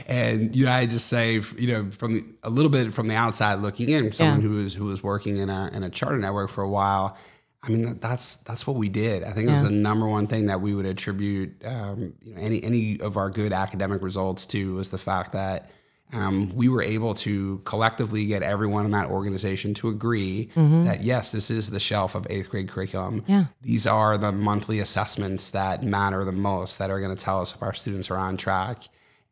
and 0.08 0.56
you 0.56 0.64
know, 0.64 0.72
I 0.72 0.86
just 0.86 1.06
say, 1.06 1.34
you 1.58 1.66
know, 1.68 1.90
from 1.90 2.14
the, 2.14 2.24
a 2.42 2.48
little 2.48 2.70
bit 2.70 2.94
from 2.94 3.08
the 3.08 3.14
outside 3.14 3.56
looking 3.56 3.90
in, 3.90 4.10
someone 4.10 4.40
Yeah. 4.40 4.48
who 4.48 4.54
was 4.64 4.72
who 4.74 4.84
was 4.84 5.02
working 5.02 5.36
in 5.36 5.50
a 5.50 5.70
in 5.74 5.82
a 5.82 5.90
charter 5.90 6.16
network 6.16 6.48
for 6.48 6.62
a 6.64 6.68
while. 6.68 7.14
I 7.62 7.68
mean, 7.68 7.98
that's 8.00 8.36
that's 8.38 8.66
what 8.66 8.76
we 8.76 8.88
did. 8.88 9.22
I 9.22 9.32
think 9.32 9.48
it 9.48 9.52
was 9.52 9.62
the 9.64 9.70
number 9.70 10.06
one 10.08 10.28
thing 10.28 10.46
that 10.46 10.62
we 10.62 10.72
would 10.74 10.86
attribute, 10.86 11.62
um, 11.64 12.14
you 12.22 12.34
know, 12.34 12.40
any 12.40 12.64
any 12.64 12.98
of 13.00 13.18
our 13.18 13.28
good 13.28 13.52
academic 13.52 14.00
results 14.02 14.46
to 14.46 14.72
was 14.74 14.88
the 14.88 14.98
fact 14.98 15.32
that 15.32 15.70
um, 16.12 16.54
we 16.54 16.68
were 16.68 16.82
able 16.82 17.14
to 17.14 17.58
collectively 17.64 18.26
get 18.26 18.42
everyone 18.42 18.84
in 18.84 18.92
that 18.92 19.10
organization 19.10 19.74
to 19.74 19.88
agree 19.88 20.50
that 20.84 21.02
yes, 21.02 21.32
this 21.32 21.50
is 21.50 21.70
the 21.70 21.80
shelf 21.80 22.14
of 22.14 22.26
eighth 22.30 22.48
grade 22.48 22.68
curriculum. 22.68 23.22
Mm-hmm. 23.22 23.32
Yeah. 23.32 23.44
These 23.62 23.86
are 23.86 24.16
the 24.16 24.30
monthly 24.30 24.78
assessments 24.78 25.50
that 25.50 25.82
matter 25.82 26.24
the 26.24 26.32
most 26.32 26.78
that 26.78 26.90
are 26.90 27.00
going 27.00 27.14
to 27.14 27.22
tell 27.22 27.40
us 27.40 27.54
if 27.54 27.62
our 27.62 27.74
students 27.74 28.10
are 28.10 28.16
on 28.16 28.36
track. 28.36 28.82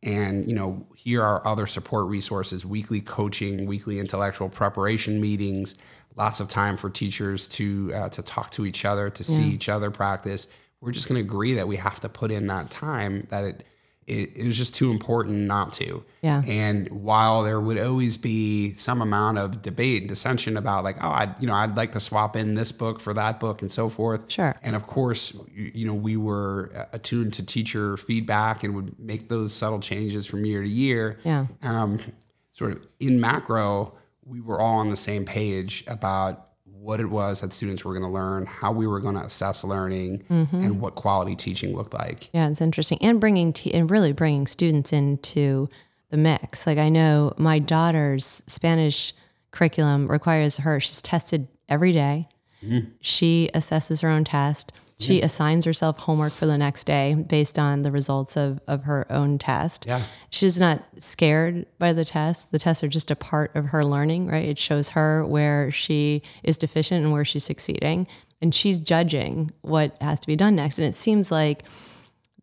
And 0.03 0.47
you 0.49 0.55
know, 0.55 0.85
here 0.97 1.23
are 1.23 1.47
other 1.47 1.67
support 1.67 2.09
resources: 2.09 2.67
weekly 2.67 3.01
coaching, 3.01 3.67
weekly 3.67 4.01
intellectual 4.01 4.49
preparation 4.49 5.21
meetings, 5.21 5.77
lots 6.17 6.41
of 6.41 6.49
time 6.49 6.77
for 6.77 6.91
teachers 6.91 7.49
to 7.49 7.93
uh, 7.95 8.09
to 8.11 8.23
talk 8.23 8.51
to 8.51 8.67
each 8.67 8.85
other, 8.85 9.11
to 9.11 9.25
see 9.25 9.45
each 9.45 9.69
other 9.69 9.91
practice. 9.91 10.49
We're 10.81 10.93
just 10.93 11.09
going 11.09 11.19
to 11.19 11.27
agree 11.27 11.55
that 11.55 11.67
we 11.67 11.77
have 11.77 12.01
to 12.01 12.11
put 12.11 12.31
in 12.31 12.49
that 12.49 12.71
time. 12.71 13.27
That 13.31 13.45
it 13.45 13.67
it, 14.07 14.37
it 14.37 14.47
was 14.47 14.57
just 14.57 14.75
too 14.75 14.91
important 14.91 15.47
not 15.47 15.73
to. 15.75 16.05
Yeah. 16.23 16.43
And 16.47 16.89
while 16.91 17.43
there 17.43 17.61
would 17.61 17.79
always 17.79 18.19
be 18.19 18.75
some 18.75 19.01
amount 19.01 19.39
of 19.39 19.63
debate 19.63 20.03
and 20.03 20.09
dissension 20.09 20.57
about 20.57 20.85
like, 20.85 21.03
oh, 21.03 21.09
I, 21.09 21.35
you 21.41 21.47
know, 21.47 21.55
I'd 21.55 21.77
like 21.77 21.93
to 21.93 22.01
swap 22.01 22.37
in 22.37 22.55
this 22.55 22.73
book 22.73 23.01
for 23.01 23.15
that 23.15 23.41
book 23.41 23.63
and 23.63 23.71
so 23.71 23.89
forth. 23.89 24.31
Sure. 24.31 24.55
And 24.63 24.77
of 24.77 24.87
course, 24.87 25.35
you, 25.55 25.71
you 25.75 25.87
know, 25.87 25.95
we 25.95 26.17
were 26.17 26.89
attuned 26.93 27.33
to 27.35 27.45
teacher 27.45 27.97
feedback 27.97 28.63
and 28.63 28.75
would 28.75 28.99
make 28.99 29.29
those 29.29 29.53
subtle 29.53 29.81
changes 29.81 30.27
from 30.27 30.45
year 30.45 30.63
to 30.63 30.69
year. 30.69 31.19
Yeah. 31.25 31.47
Um, 31.63 31.99
sort 32.53 32.73
of 32.73 32.87
in 33.01 33.21
macro, 33.21 33.95
we 34.25 34.41
were 34.41 34.61
all 34.61 34.79
on 34.79 34.91
the 34.91 34.97
same 34.97 35.25
page 35.25 35.85
about 35.87 36.49
what 36.85 37.01
it 37.01 37.09
was 37.09 37.41
that 37.41 37.53
students 37.53 37.83
were 37.85 37.93
going 37.93 38.05
to 38.05 38.09
learn, 38.11 38.45
how 38.45 38.71
we 38.71 38.87
were 38.87 39.01
going 39.01 39.15
to 39.15 39.23
assess 39.25 39.65
learning, 39.65 40.23
Mm-hmm. 40.31 40.57
and 40.61 40.81
what 40.81 40.95
quality 40.95 41.35
teaching 41.35 41.75
looked 41.75 41.95
like. 41.95 42.29
Yeah, 42.35 42.49
it's 42.49 42.61
interesting, 42.61 42.99
and 43.01 43.19
bringing 43.21 43.53
te- 43.55 43.73
and 43.73 43.91
really 43.91 44.13
bringing 44.13 44.47
students 44.47 44.93
into 44.93 45.69
the 46.11 46.17
mix. 46.19 46.67
Like 46.67 46.77
I 46.79 46.91
know 46.91 47.33
my 47.39 47.59
daughter's 47.59 48.43
Spanish 48.47 49.15
curriculum 49.51 50.09
requires 50.09 50.59
her. 50.59 50.79
She's 50.79 51.01
tested 51.01 51.49
every 51.69 51.93
day. 51.93 52.29
She 53.01 53.51
assesses 53.55 54.01
her 54.03 54.09
own 54.09 54.25
test. 54.25 54.73
She 54.97 55.21
assigns 55.21 55.65
herself 55.65 55.99
homework 55.99 56.33
for 56.33 56.47
the 56.47 56.57
next 56.57 56.85
day 56.85 57.15
based 57.15 57.59
on 57.59 57.83
the 57.83 57.91
results 57.91 58.37
of, 58.37 58.61
of 58.69 58.85
her 58.85 59.11
own 59.11 59.39
test. 59.39 59.87
Yeah. 59.87 60.05
She's 60.31 60.59
not 60.59 60.85
scared 60.99 61.67
by 61.79 61.93
the 61.93 62.05
test. 62.05 62.53
The 62.53 62.61
tests 62.61 62.85
are 62.85 62.89
just 62.89 63.11
a 63.11 63.17
part 63.17 63.55
of 63.57 63.67
her 63.67 63.85
learning, 63.85 64.29
right? 64.29 64.45
It 64.45 64.59
shows 64.59 64.91
her 64.91 65.25
where 65.27 65.71
she 65.71 66.23
is 66.45 66.57
deficient 66.57 67.03
and 67.03 67.13
where 67.13 67.25
she's 67.25 67.45
succeeding. 67.45 68.07
And 68.41 68.55
she's 68.55 68.79
judging 68.79 69.53
what 69.63 69.97
has 70.01 70.21
to 70.21 70.27
be 70.27 70.37
done 70.37 70.55
next. 70.55 70.79
And 70.79 70.87
it 70.87 70.95
seems 70.95 71.31
like 71.31 71.65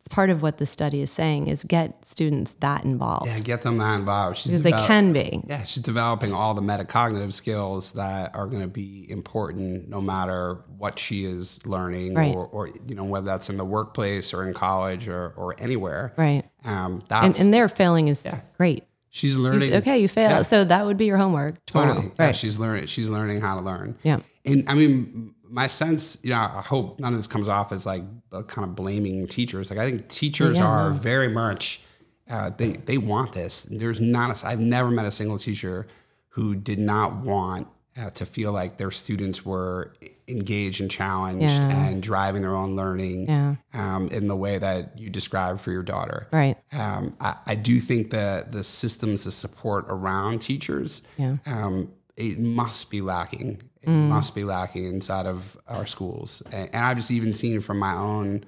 it's 0.02 0.08
part 0.08 0.32
of 0.32 0.42
what 0.42 0.58
the 0.58 0.66
study 0.66 1.02
is 1.02 1.12
saying 1.12 1.46
is 1.46 1.64
get 1.64 2.04
students 2.08 2.54
that 2.60 2.84
involved 2.84 3.28
Yeah, 3.28 3.38
get 3.38 3.62
them 3.62 3.78
that 3.78 4.00
involved. 4.00 4.38
She's 4.38 4.52
because 4.52 4.64
they 4.64 4.72
can 4.72 5.14
be. 5.14 5.44
Yeah, 5.48 5.64
she's 5.64 5.84
developing 5.84 6.34
all 6.34 6.56
the 6.56 6.62
metacognitive 6.64 7.34
skills 7.34 7.92
that 7.94 8.36
are 8.36 8.48
going 8.48 8.64
to 8.64 8.68
be 8.68 9.06
important 9.12 9.90
no 9.90 10.02
matter 10.02 10.64
what 10.80 10.98
she 10.98 11.24
is 11.26 11.64
learning 11.68 12.16
Right. 12.16 12.34
or, 12.36 12.48
or, 12.48 12.70
you 12.88 12.96
know, 12.96 13.04
whether 13.04 13.28
that's 13.28 13.52
in 13.52 13.58
the 13.58 13.64
workplace 13.66 14.34
or 14.34 14.48
in 14.48 14.56
college 14.56 15.08
or, 15.08 15.36
or 15.38 15.54
anywhere. 15.60 16.14
Right. 16.18 16.46
Um, 16.66 16.94
And, 16.94 17.04
that's, 17.08 17.40
and 17.40 17.54
their 17.54 17.70
failing 17.70 18.08
is 18.08 18.26
great. 18.58 18.86
she's 19.12 19.38
learning. 19.38 19.72
Okay, 19.76 20.00
you 20.00 20.08
fail. 20.10 20.30
Yeah. 20.32 20.42
So 20.42 20.64
that 20.64 20.84
would 20.84 20.98
be 20.98 21.06
your 21.06 21.18
homework 21.18 21.64
tomorrow. 21.68 21.94
Totally. 21.94 22.12
Yeah, 22.18 22.32
she's 22.32 22.58
learning. 22.58 22.88
She's 22.88 23.08
learning 23.10 23.42
how 23.42 23.56
to 23.56 23.64
learn. 23.64 23.98
Yeah. 24.02 24.22
And 24.46 24.68
I 24.68 24.74
mean, 24.74 25.36
my 25.52 25.68
sense, 25.68 26.20
you 26.24 26.30
know, 26.32 26.38
I 26.38 26.62
hope 26.66 27.00
none 27.00 27.14
of 27.14 27.20
this 27.20 27.28
comes 27.28 27.48
off 27.48 27.72
as 27.72 27.86
like 27.86 28.04
kind 28.48 28.68
of 28.68 28.76
blaming 28.76 29.28
teachers. 29.28 29.70
Like 29.70 29.80
I 29.80 29.90
think 29.90 30.08
teachers 30.08 30.58
Yeah, 30.58 30.66
are 30.68 30.92
very 30.92 31.28
much 31.28 31.82
uh, 32.30 32.50
they 32.58 32.72
they 32.74 32.98
want 32.98 33.34
this. 33.34 33.64
There's 33.64 34.00
not 34.00 34.44
a, 34.44 34.48
I've 34.48 34.62
never 34.62 34.90
met 34.90 35.06
a 35.06 35.12
single 35.12 35.38
teacher 35.38 35.88
who 36.30 36.56
did 36.56 36.80
not 36.80 37.18
want 37.18 37.68
uh, 38.00 38.10
to 38.12 38.26
feel 38.26 38.54
like 38.54 38.78
their 38.78 38.92
students 38.92 39.46
were 39.46 39.94
engaged 40.30 40.80
and 40.80 40.90
challenged 40.90 41.44
Yeah. 41.44 41.88
and 41.88 42.02
driving 42.02 42.42
their 42.42 42.56
own 42.56 42.78
learning 42.78 43.26
Yeah. 43.26 43.56
um, 43.74 44.08
in 44.08 44.30
the 44.30 44.36
way 44.38 44.58
that 44.58 44.98
you 44.98 45.10
described 45.10 45.60
for 45.60 45.72
your 45.74 45.84
daughter. 45.84 46.30
Right. 46.32 46.56
Um, 46.72 47.14
I, 47.20 47.36
I 47.46 47.56
do 47.56 47.82
think 47.82 48.12
that 48.12 48.54
the 48.54 48.64
systems 48.64 49.26
of 49.28 49.34
support 49.34 49.86
around 49.90 50.40
teachers, 50.40 51.06
Yeah. 51.18 51.36
um, 51.46 51.92
it 52.16 52.40
must 52.40 52.90
be 52.92 53.02
lacking. 53.02 53.62
It 53.82 53.90
Mm. 53.90 54.10
must 54.10 54.36
be 54.36 54.44
lacking 54.44 54.86
inside 54.86 55.26
of 55.26 55.58
our 55.68 55.88
schools. 55.88 56.44
And, 56.52 56.70
and 56.74 56.86
I've 56.86 56.98
just 56.98 57.12
even 57.12 57.34
seen 57.34 57.62
from 57.62 57.80
my 57.80 57.94
own, 57.96 58.46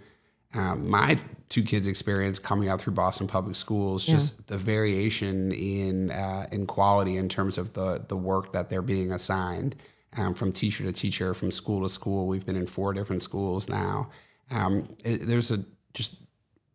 um, 0.53 0.87
my 0.89 1.19
two 1.49 1.63
kids' 1.63 1.87
experience 1.87 2.37
coming 2.39 2.69
out 2.69 2.79
through 2.81 2.93
Boston 2.93 3.27
Public 3.27 3.55
Schools, 3.55 4.05
just 4.05 4.47
the 4.47 4.57
variation 4.57 5.51
in 5.51 6.11
uh, 6.11 6.45
in 6.51 6.67
quality 6.67 7.17
in 7.17 7.29
terms 7.29 7.57
of 7.57 7.73
the 7.73 8.03
the 8.07 8.15
work 8.17 8.53
that 8.53 8.69
they're 8.69 8.81
being 8.83 9.11
assigned. 9.11 9.75
Um, 10.15 10.35
from 10.35 10.51
teacher 10.51 10.83
to 10.83 10.91
teacher, 10.91 11.33
from 11.33 11.51
school 11.51 11.81
to 11.81 11.89
school, 11.89 12.27
we've 12.27 12.45
been 12.45 12.55
in 12.55 12.67
four 12.67 12.93
different 12.93 13.23
schools 13.23 13.67
now. 13.67 14.09
Um, 14.51 14.87
it, 15.03 15.25
there's 15.25 15.49
a 15.49 15.65
just 15.95 16.17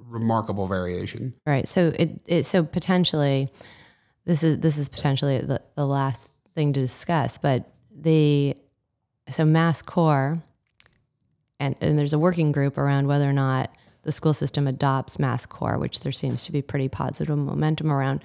remarkable 0.00 0.66
variation. 0.66 1.34
Right. 1.46 1.68
So 1.68 1.92
it, 1.96 2.20
it 2.26 2.46
so 2.46 2.64
potentially 2.64 3.48
this 4.24 4.42
is 4.42 4.59
this 4.59 4.76
is 4.76 4.88
potentially 4.88 5.38
the, 5.40 5.61
the 5.76 5.86
last 5.86 6.28
thing 6.56 6.72
to 6.72 6.80
discuss, 6.80 7.38
but 7.38 7.70
the 8.03 8.57
so 9.30 9.44
MassCore 9.44 10.42
and, 11.61 11.74
and 11.80 11.99
there's 11.99 12.12
a 12.12 12.18
working 12.18 12.53
group 12.53 12.78
around 12.78 13.07
whether 13.07 13.28
or 13.28 13.32
not 13.32 13.70
the 14.03 14.12
school 14.12 14.32
system 14.32 14.66
adopts 14.66 15.16
MassCore, 15.16 15.78
which 15.78 16.01
there 16.01 16.12
seems 16.12 16.44
to 16.44 16.53
be 16.53 16.62
pretty 16.62 16.88
positive 16.88 17.36
momentum 17.36 17.92
around. 17.92 18.22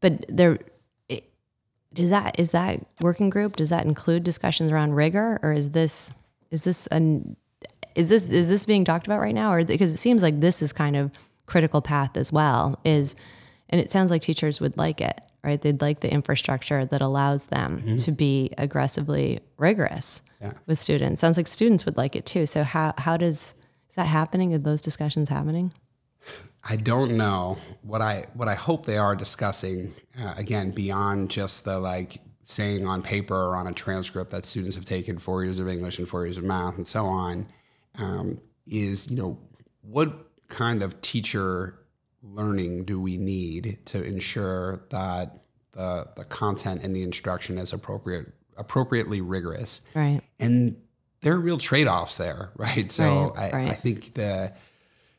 But 0.00 0.24
there 0.28 0.58
it, 1.08 1.24
does 1.92 2.10
that 2.10 2.38
is 2.38 2.50
that 2.50 2.86
working 3.00 3.30
group, 3.30 3.56
does 3.56 3.70
that 3.70 3.86
include 3.86 4.22
discussions 4.22 4.70
around 4.70 4.94
rigor 4.94 5.40
or 5.42 5.52
is 5.52 5.70
this 5.70 6.12
is 6.50 6.64
this 6.64 6.86
an 6.88 7.36
is 7.94 8.08
this 8.08 8.28
is 8.28 8.48
this 8.48 8.66
being 8.66 8.84
talked 8.84 9.06
about 9.06 9.20
right 9.20 9.34
now 9.34 9.52
or 9.52 9.64
because 9.64 9.92
it 9.92 9.98
seems 9.98 10.22
like 10.22 10.40
this 10.40 10.62
is 10.62 10.72
kind 10.72 10.96
of 10.96 11.10
critical 11.46 11.82
path 11.82 12.16
as 12.16 12.32
well 12.32 12.78
is 12.84 13.14
and 13.68 13.80
it 13.80 13.90
sounds 13.90 14.10
like 14.10 14.22
teachers 14.22 14.60
would 14.60 14.76
like 14.76 15.00
it 15.00 15.20
right? 15.44 15.60
They'd 15.60 15.80
like 15.80 16.00
the 16.00 16.12
infrastructure 16.12 16.84
that 16.84 17.00
allows 17.00 17.46
them 17.46 17.96
to 17.98 18.12
be 18.12 18.50
aggressively 18.58 19.40
rigorous 19.58 20.22
Yeah. 20.40 20.52
with 20.66 20.78
students. 20.78 21.20
Sounds 21.20 21.36
like 21.36 21.46
students 21.46 21.84
would 21.86 21.96
like 21.96 22.16
it 22.16 22.26
too. 22.26 22.46
So 22.46 22.64
how 22.64 22.94
how 22.98 23.16
does 23.16 23.54
is 23.88 23.96
that 23.96 24.06
happening? 24.06 24.54
Are 24.54 24.58
those 24.58 24.80
discussions 24.82 25.28
happening? 25.28 25.72
I 26.68 26.76
don't 26.76 27.16
know. 27.16 27.58
What 27.82 28.00
I 28.02 28.26
what 28.34 28.48
I 28.48 28.54
hope 28.54 28.86
they 28.86 28.98
are 28.98 29.16
discussing 29.16 29.92
uh, 30.20 30.34
again 30.36 30.70
beyond 30.70 31.30
just 31.30 31.64
the 31.64 31.78
like 31.80 32.18
saying 32.44 32.86
on 32.86 33.02
paper 33.02 33.34
or 33.34 33.56
on 33.56 33.66
a 33.66 33.72
transcript 33.72 34.30
that 34.30 34.44
students 34.44 34.76
have 34.76 34.84
taken 34.84 35.18
four 35.18 35.42
years 35.44 35.58
of 35.58 35.68
English 35.68 35.98
and 35.98 36.08
four 36.08 36.24
years 36.26 36.38
of 36.38 36.44
math 36.44 36.76
and 36.76 36.86
so 36.86 37.06
on 37.06 37.46
um, 37.98 38.40
is 38.66 39.10
you 39.10 39.16
know 39.16 39.38
what 39.82 40.28
kind 40.48 40.82
of 40.82 41.00
teacher 41.00 41.78
learning 42.22 42.84
do 42.84 43.00
we 43.00 43.16
need 43.16 43.78
to 43.84 44.02
ensure 44.02 44.84
that 44.90 45.38
the 45.72 46.06
the 46.16 46.24
content 46.24 46.82
and 46.82 46.94
the 46.94 47.02
instruction 47.02 47.58
is 47.58 47.72
appropriate 47.72 48.32
appropriately 48.56 49.20
rigorous 49.20 49.80
right 49.94 50.20
and 50.38 50.76
there 51.22 51.34
are 51.34 51.40
real 51.40 51.58
trade-offs 51.58 52.16
there 52.16 52.50
right 52.56 52.90
so 52.90 53.32
Right, 53.36 53.54
I, 53.54 53.56
right. 53.56 53.70
I 53.70 53.74
think 53.74 54.14
the 54.14 54.52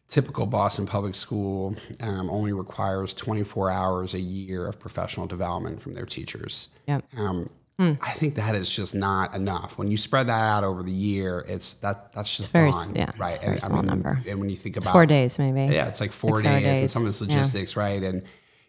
typical 0.08 0.45
boston 0.45 0.86
public 0.86 1.16
school 1.16 1.76
um, 2.01 2.30
only 2.30 2.54
requires 2.54 3.14
24 3.14 3.70
hours 3.72 4.14
a 4.14 4.20
year 4.20 4.68
of 4.68 4.80
professional 4.80 5.26
development 5.28 5.82
from 5.82 5.93
their 5.93 6.06
teachers 6.06 6.70
Yep. 6.88 7.04
um, 7.18 7.49
i 7.80 8.11
think 8.11 8.36
that 8.36 8.55
is 8.55 8.69
just 8.69 8.95
not 8.95 9.34
enough 9.36 9.78
when 9.78 9.89
you 9.89 9.97
spread 9.97 10.28
that 10.28 10.41
out 10.43 10.63
over 10.63 10.84
the 10.84 10.91
year 10.91 11.43
it's 11.47 11.74
that 11.76 12.13
that's 12.13 12.36
just 12.38 12.51
very- 12.51 12.71
gone 12.71 12.93
yeah, 12.95 13.09
it's 13.09 13.19
right 13.19 13.38
a 13.41 13.45
very 13.45 13.59
small 13.59 13.84
number. 13.84 14.21
and 14.28 14.39
when 14.39 14.49
you 14.49 14.55
think 14.55 14.78
about 14.78 14.93
four 14.93 15.05
days 15.05 15.38
maybe 15.39 15.74
yeah, 15.74 15.88
it's 15.88 15.99
like 15.99 16.11
four 16.11 16.38
Six-hour 16.38 16.59
days, 16.59 16.80
and 16.80 16.91
some 16.91 17.01
of 17.03 17.07
this 17.07 17.21
Yeah. 17.21 17.28
logistics, 17.28 17.76
right? 17.76 18.01
And 18.03 18.24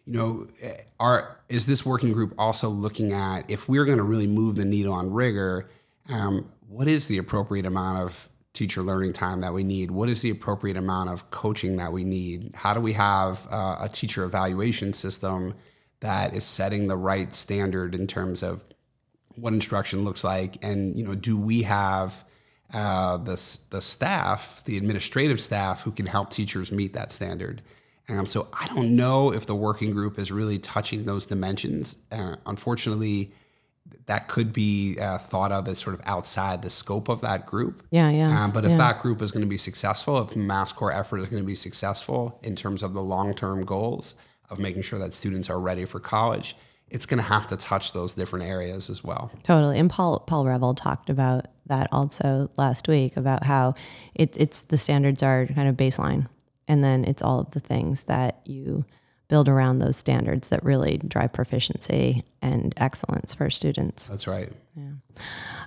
you 0.05 0.13
know, 0.13 0.47
eh, 0.61 0.73
are 0.99 1.37
is 1.49 1.65
this 1.65 1.83
working 1.85 2.11
group 2.13 2.33
also 2.37 2.69
looking 2.69 3.11
at 3.11 3.49
if 3.49 3.67
we're 3.69 3.85
going 3.85 3.97
to 3.97 4.03
really 4.03 4.27
move 4.27 4.55
the 4.55 4.65
needle 4.65 4.93
on 4.93 5.11
rigor? 5.11 5.69
Um, 6.09 6.51
what 6.67 6.87
is 6.87 7.07
the 7.07 7.17
appropriate 7.17 7.65
amount 7.65 7.99
of 8.01 8.29
teacher 8.53 8.81
learning 8.83 9.13
time 9.13 9.39
that 9.41 9.53
we 9.53 9.63
need? 9.63 9.89
What 9.91 10.09
is 10.09 10.21
the 10.21 10.29
appropriate 10.29 10.77
amount 10.77 11.09
of 11.09 11.29
coaching 11.31 11.77
that 11.77 11.91
we 11.91 12.03
need? 12.03 12.51
How 12.53 12.73
do 12.73 12.79
we 12.81 12.93
have 12.93 13.47
uh, 13.49 13.77
a 13.81 13.89
teacher 13.89 14.23
evaluation 14.23 14.93
system 14.93 15.53
that 16.01 16.33
is 16.35 16.43
setting 16.43 16.87
the 16.87 16.97
right 16.97 17.33
standard 17.33 17.95
in 17.95 18.05
terms 18.05 18.43
of 18.43 18.63
what 19.35 19.53
instruction 19.53 20.03
looks 20.03 20.23
like, 20.23 20.57
and 20.63 20.97
you 20.97 21.05
know, 21.05 21.15
do 21.15 21.37
we 21.37 21.63
have 21.63 22.23
uh, 22.73 23.17
the 23.17 23.59
the 23.69 23.81
staff, 23.81 24.63
the 24.65 24.77
administrative 24.77 25.39
staff, 25.39 25.81
who 25.81 25.91
can 25.91 26.05
help 26.05 26.29
teachers 26.29 26.71
meet 26.71 26.93
that 26.93 27.11
standard? 27.11 27.61
Um, 28.07 28.27
so 28.27 28.47
I 28.53 28.67
don't 28.67 28.95
know 28.95 29.33
if 29.33 29.45
the 29.45 29.55
working 29.55 29.91
group 29.91 30.19
is 30.19 30.31
really 30.31 30.59
touching 30.59 31.05
those 31.05 31.25
dimensions. 31.25 32.03
Uh, 32.11 32.35
unfortunately, 32.45 33.31
that 34.05 34.27
could 34.27 34.53
be 34.53 34.97
uh, 34.99 35.17
thought 35.17 35.51
of 35.51 35.67
as 35.67 35.79
sort 35.79 35.95
of 35.95 36.01
outside 36.05 36.61
the 36.61 36.69
scope 36.69 37.09
of 37.09 37.21
that 37.21 37.45
group. 37.45 37.83
Yeah, 37.89 38.09
yeah. 38.09 38.43
Um, 38.43 38.51
but 38.51 38.65
if 38.65 38.71
yeah. 38.71 38.77
that 38.77 38.99
group 38.99 39.21
is 39.21 39.31
going 39.31 39.43
to 39.43 39.49
be 39.49 39.57
successful, 39.57 40.19
if 40.21 40.31
MassCore 40.31 40.95
effort 40.95 41.17
is 41.17 41.27
going 41.27 41.41
to 41.41 41.47
be 41.47 41.55
successful 41.55 42.39
in 42.43 42.55
terms 42.55 42.83
of 42.83 42.93
the 42.93 43.01
long 43.01 43.33
term 43.33 43.63
goals 43.63 44.15
of 44.49 44.59
making 44.59 44.83
sure 44.83 44.99
that 44.99 45.13
students 45.13 45.49
are 45.49 45.59
ready 45.59 45.85
for 45.85 45.99
college, 45.99 46.55
it's 46.89 47.05
going 47.05 47.17
to 47.17 47.27
have 47.27 47.47
to 47.47 47.57
touch 47.57 47.93
those 47.93 48.13
different 48.13 48.45
areas 48.45 48.89
as 48.89 49.03
well. 49.03 49.31
Totally. 49.43 49.79
And 49.79 49.89
Paul 49.89 50.19
Paul 50.19 50.45
Reville 50.45 50.75
talked 50.75 51.09
about 51.09 51.47
that 51.65 51.87
also 51.91 52.49
last 52.57 52.87
week 52.87 53.17
about 53.17 53.43
how 53.45 53.73
it, 54.13 54.33
it's 54.37 54.61
the 54.61 54.77
standards 54.77 55.23
are 55.23 55.47
kind 55.47 55.67
of 55.67 55.75
baseline, 55.75 56.27
and 56.67 56.83
then 56.83 57.03
it's 57.03 57.21
all 57.21 57.39
of 57.39 57.51
the 57.51 57.59
things 57.59 58.03
that 58.03 58.39
you 58.45 58.85
build 59.27 59.49
around 59.49 59.79
those 59.79 59.97
standards 59.97 60.49
that 60.49 60.63
really 60.63 60.97
drive 60.97 61.33
proficiency 61.33 62.23
and 62.41 62.73
excellence 62.77 63.33
for 63.33 63.49
students. 63.49 64.07
That's 64.07 64.27
right. 64.27 64.51
Yeah. 64.75 64.91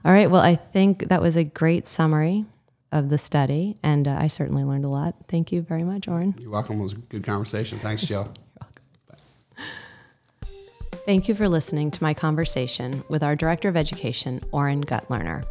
All 0.05 0.13
right. 0.13 0.31
Well, 0.31 0.43
I 0.43 0.55
think 0.55 1.09
that 1.09 1.21
was 1.21 1.37
a 1.37 1.43
great 1.43 1.87
summary 1.87 2.45
of 2.93 3.11
the 3.11 3.19
study, 3.19 3.77
and 3.83 4.07
uh, 4.07 4.17
I 4.19 4.29
certainly 4.29 4.65
learned 4.65 4.85
a 4.85 4.89
lot. 4.89 5.15
Thank 5.29 5.53
you 5.53 5.63
very 5.63 5.83
much, 5.83 6.09
Oren. 6.09 6.35
You're 6.39 6.51
welcome. 6.51 6.79
It 6.79 6.83
was 6.83 6.93
a 6.93 6.97
good 6.97 7.25
conversation. 7.25 7.79
Thanks, 7.79 8.05
Jill. 8.05 8.33
Thank 11.09 11.27
you 11.27 11.35
for 11.35 11.49
listening 11.49 11.91
to 11.93 12.03
my 12.03 12.13
conversation 12.13 13.03
with 13.09 13.23
our 13.23 13.35
Director 13.35 13.67
of 13.71 13.79
Education, 13.79 14.43
Oren 14.53 14.85
Gutlerner. 14.85 15.43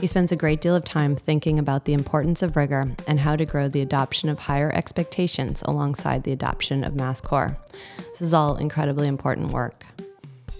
He 0.00 0.08
spends 0.08 0.32
a 0.32 0.36
great 0.36 0.60
deal 0.60 0.74
of 0.74 0.84
time 0.84 1.14
thinking 1.14 1.60
about 1.60 1.84
the 1.84 1.92
importance 1.92 2.42
of 2.42 2.56
rigor 2.56 2.96
and 3.06 3.20
how 3.20 3.36
to 3.36 3.44
grow 3.44 3.68
the 3.68 3.80
adoption 3.80 4.28
of 4.28 4.40
higher 4.40 4.72
expectations 4.74 5.62
alongside 5.66 6.24
the 6.24 6.32
adoption 6.32 6.82
of 6.82 6.94
MassCore. 6.94 7.56
This 8.10 8.22
is 8.22 8.34
all 8.34 8.56
incredibly 8.56 9.06
important 9.06 9.52
work. 9.52 9.86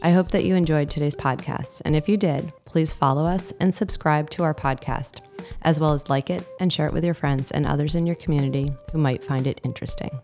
I 0.03 0.13
hope 0.13 0.31
that 0.31 0.45
you 0.45 0.55
enjoyed 0.55 0.89
today's 0.89 1.17
podcast, 1.17 1.83
and 1.85 1.97
if 1.97 2.09
you 2.09 2.17
did, 2.17 2.53
please 2.65 2.93
follow 2.93 3.27
us 3.27 3.53
and 3.59 3.75
subscribe 3.75 4.31
to 4.31 4.45
our 4.45 4.55
podcast, 4.55 5.21
as 5.63 5.81
well 5.81 5.95
as 5.95 6.09
like 6.09 6.31
it 6.31 6.47
and 6.61 6.73
share 6.73 6.87
it 6.87 6.93
with 6.93 7.05
your 7.05 7.15
friends 7.15 7.51
and 7.51 7.67
others 7.67 7.97
in 7.97 8.07
your 8.07 8.15
community 8.15 8.71
who 8.93 8.99
might 8.99 9.25
find 9.25 9.49
it 9.49 9.61
interesting. 9.65 10.17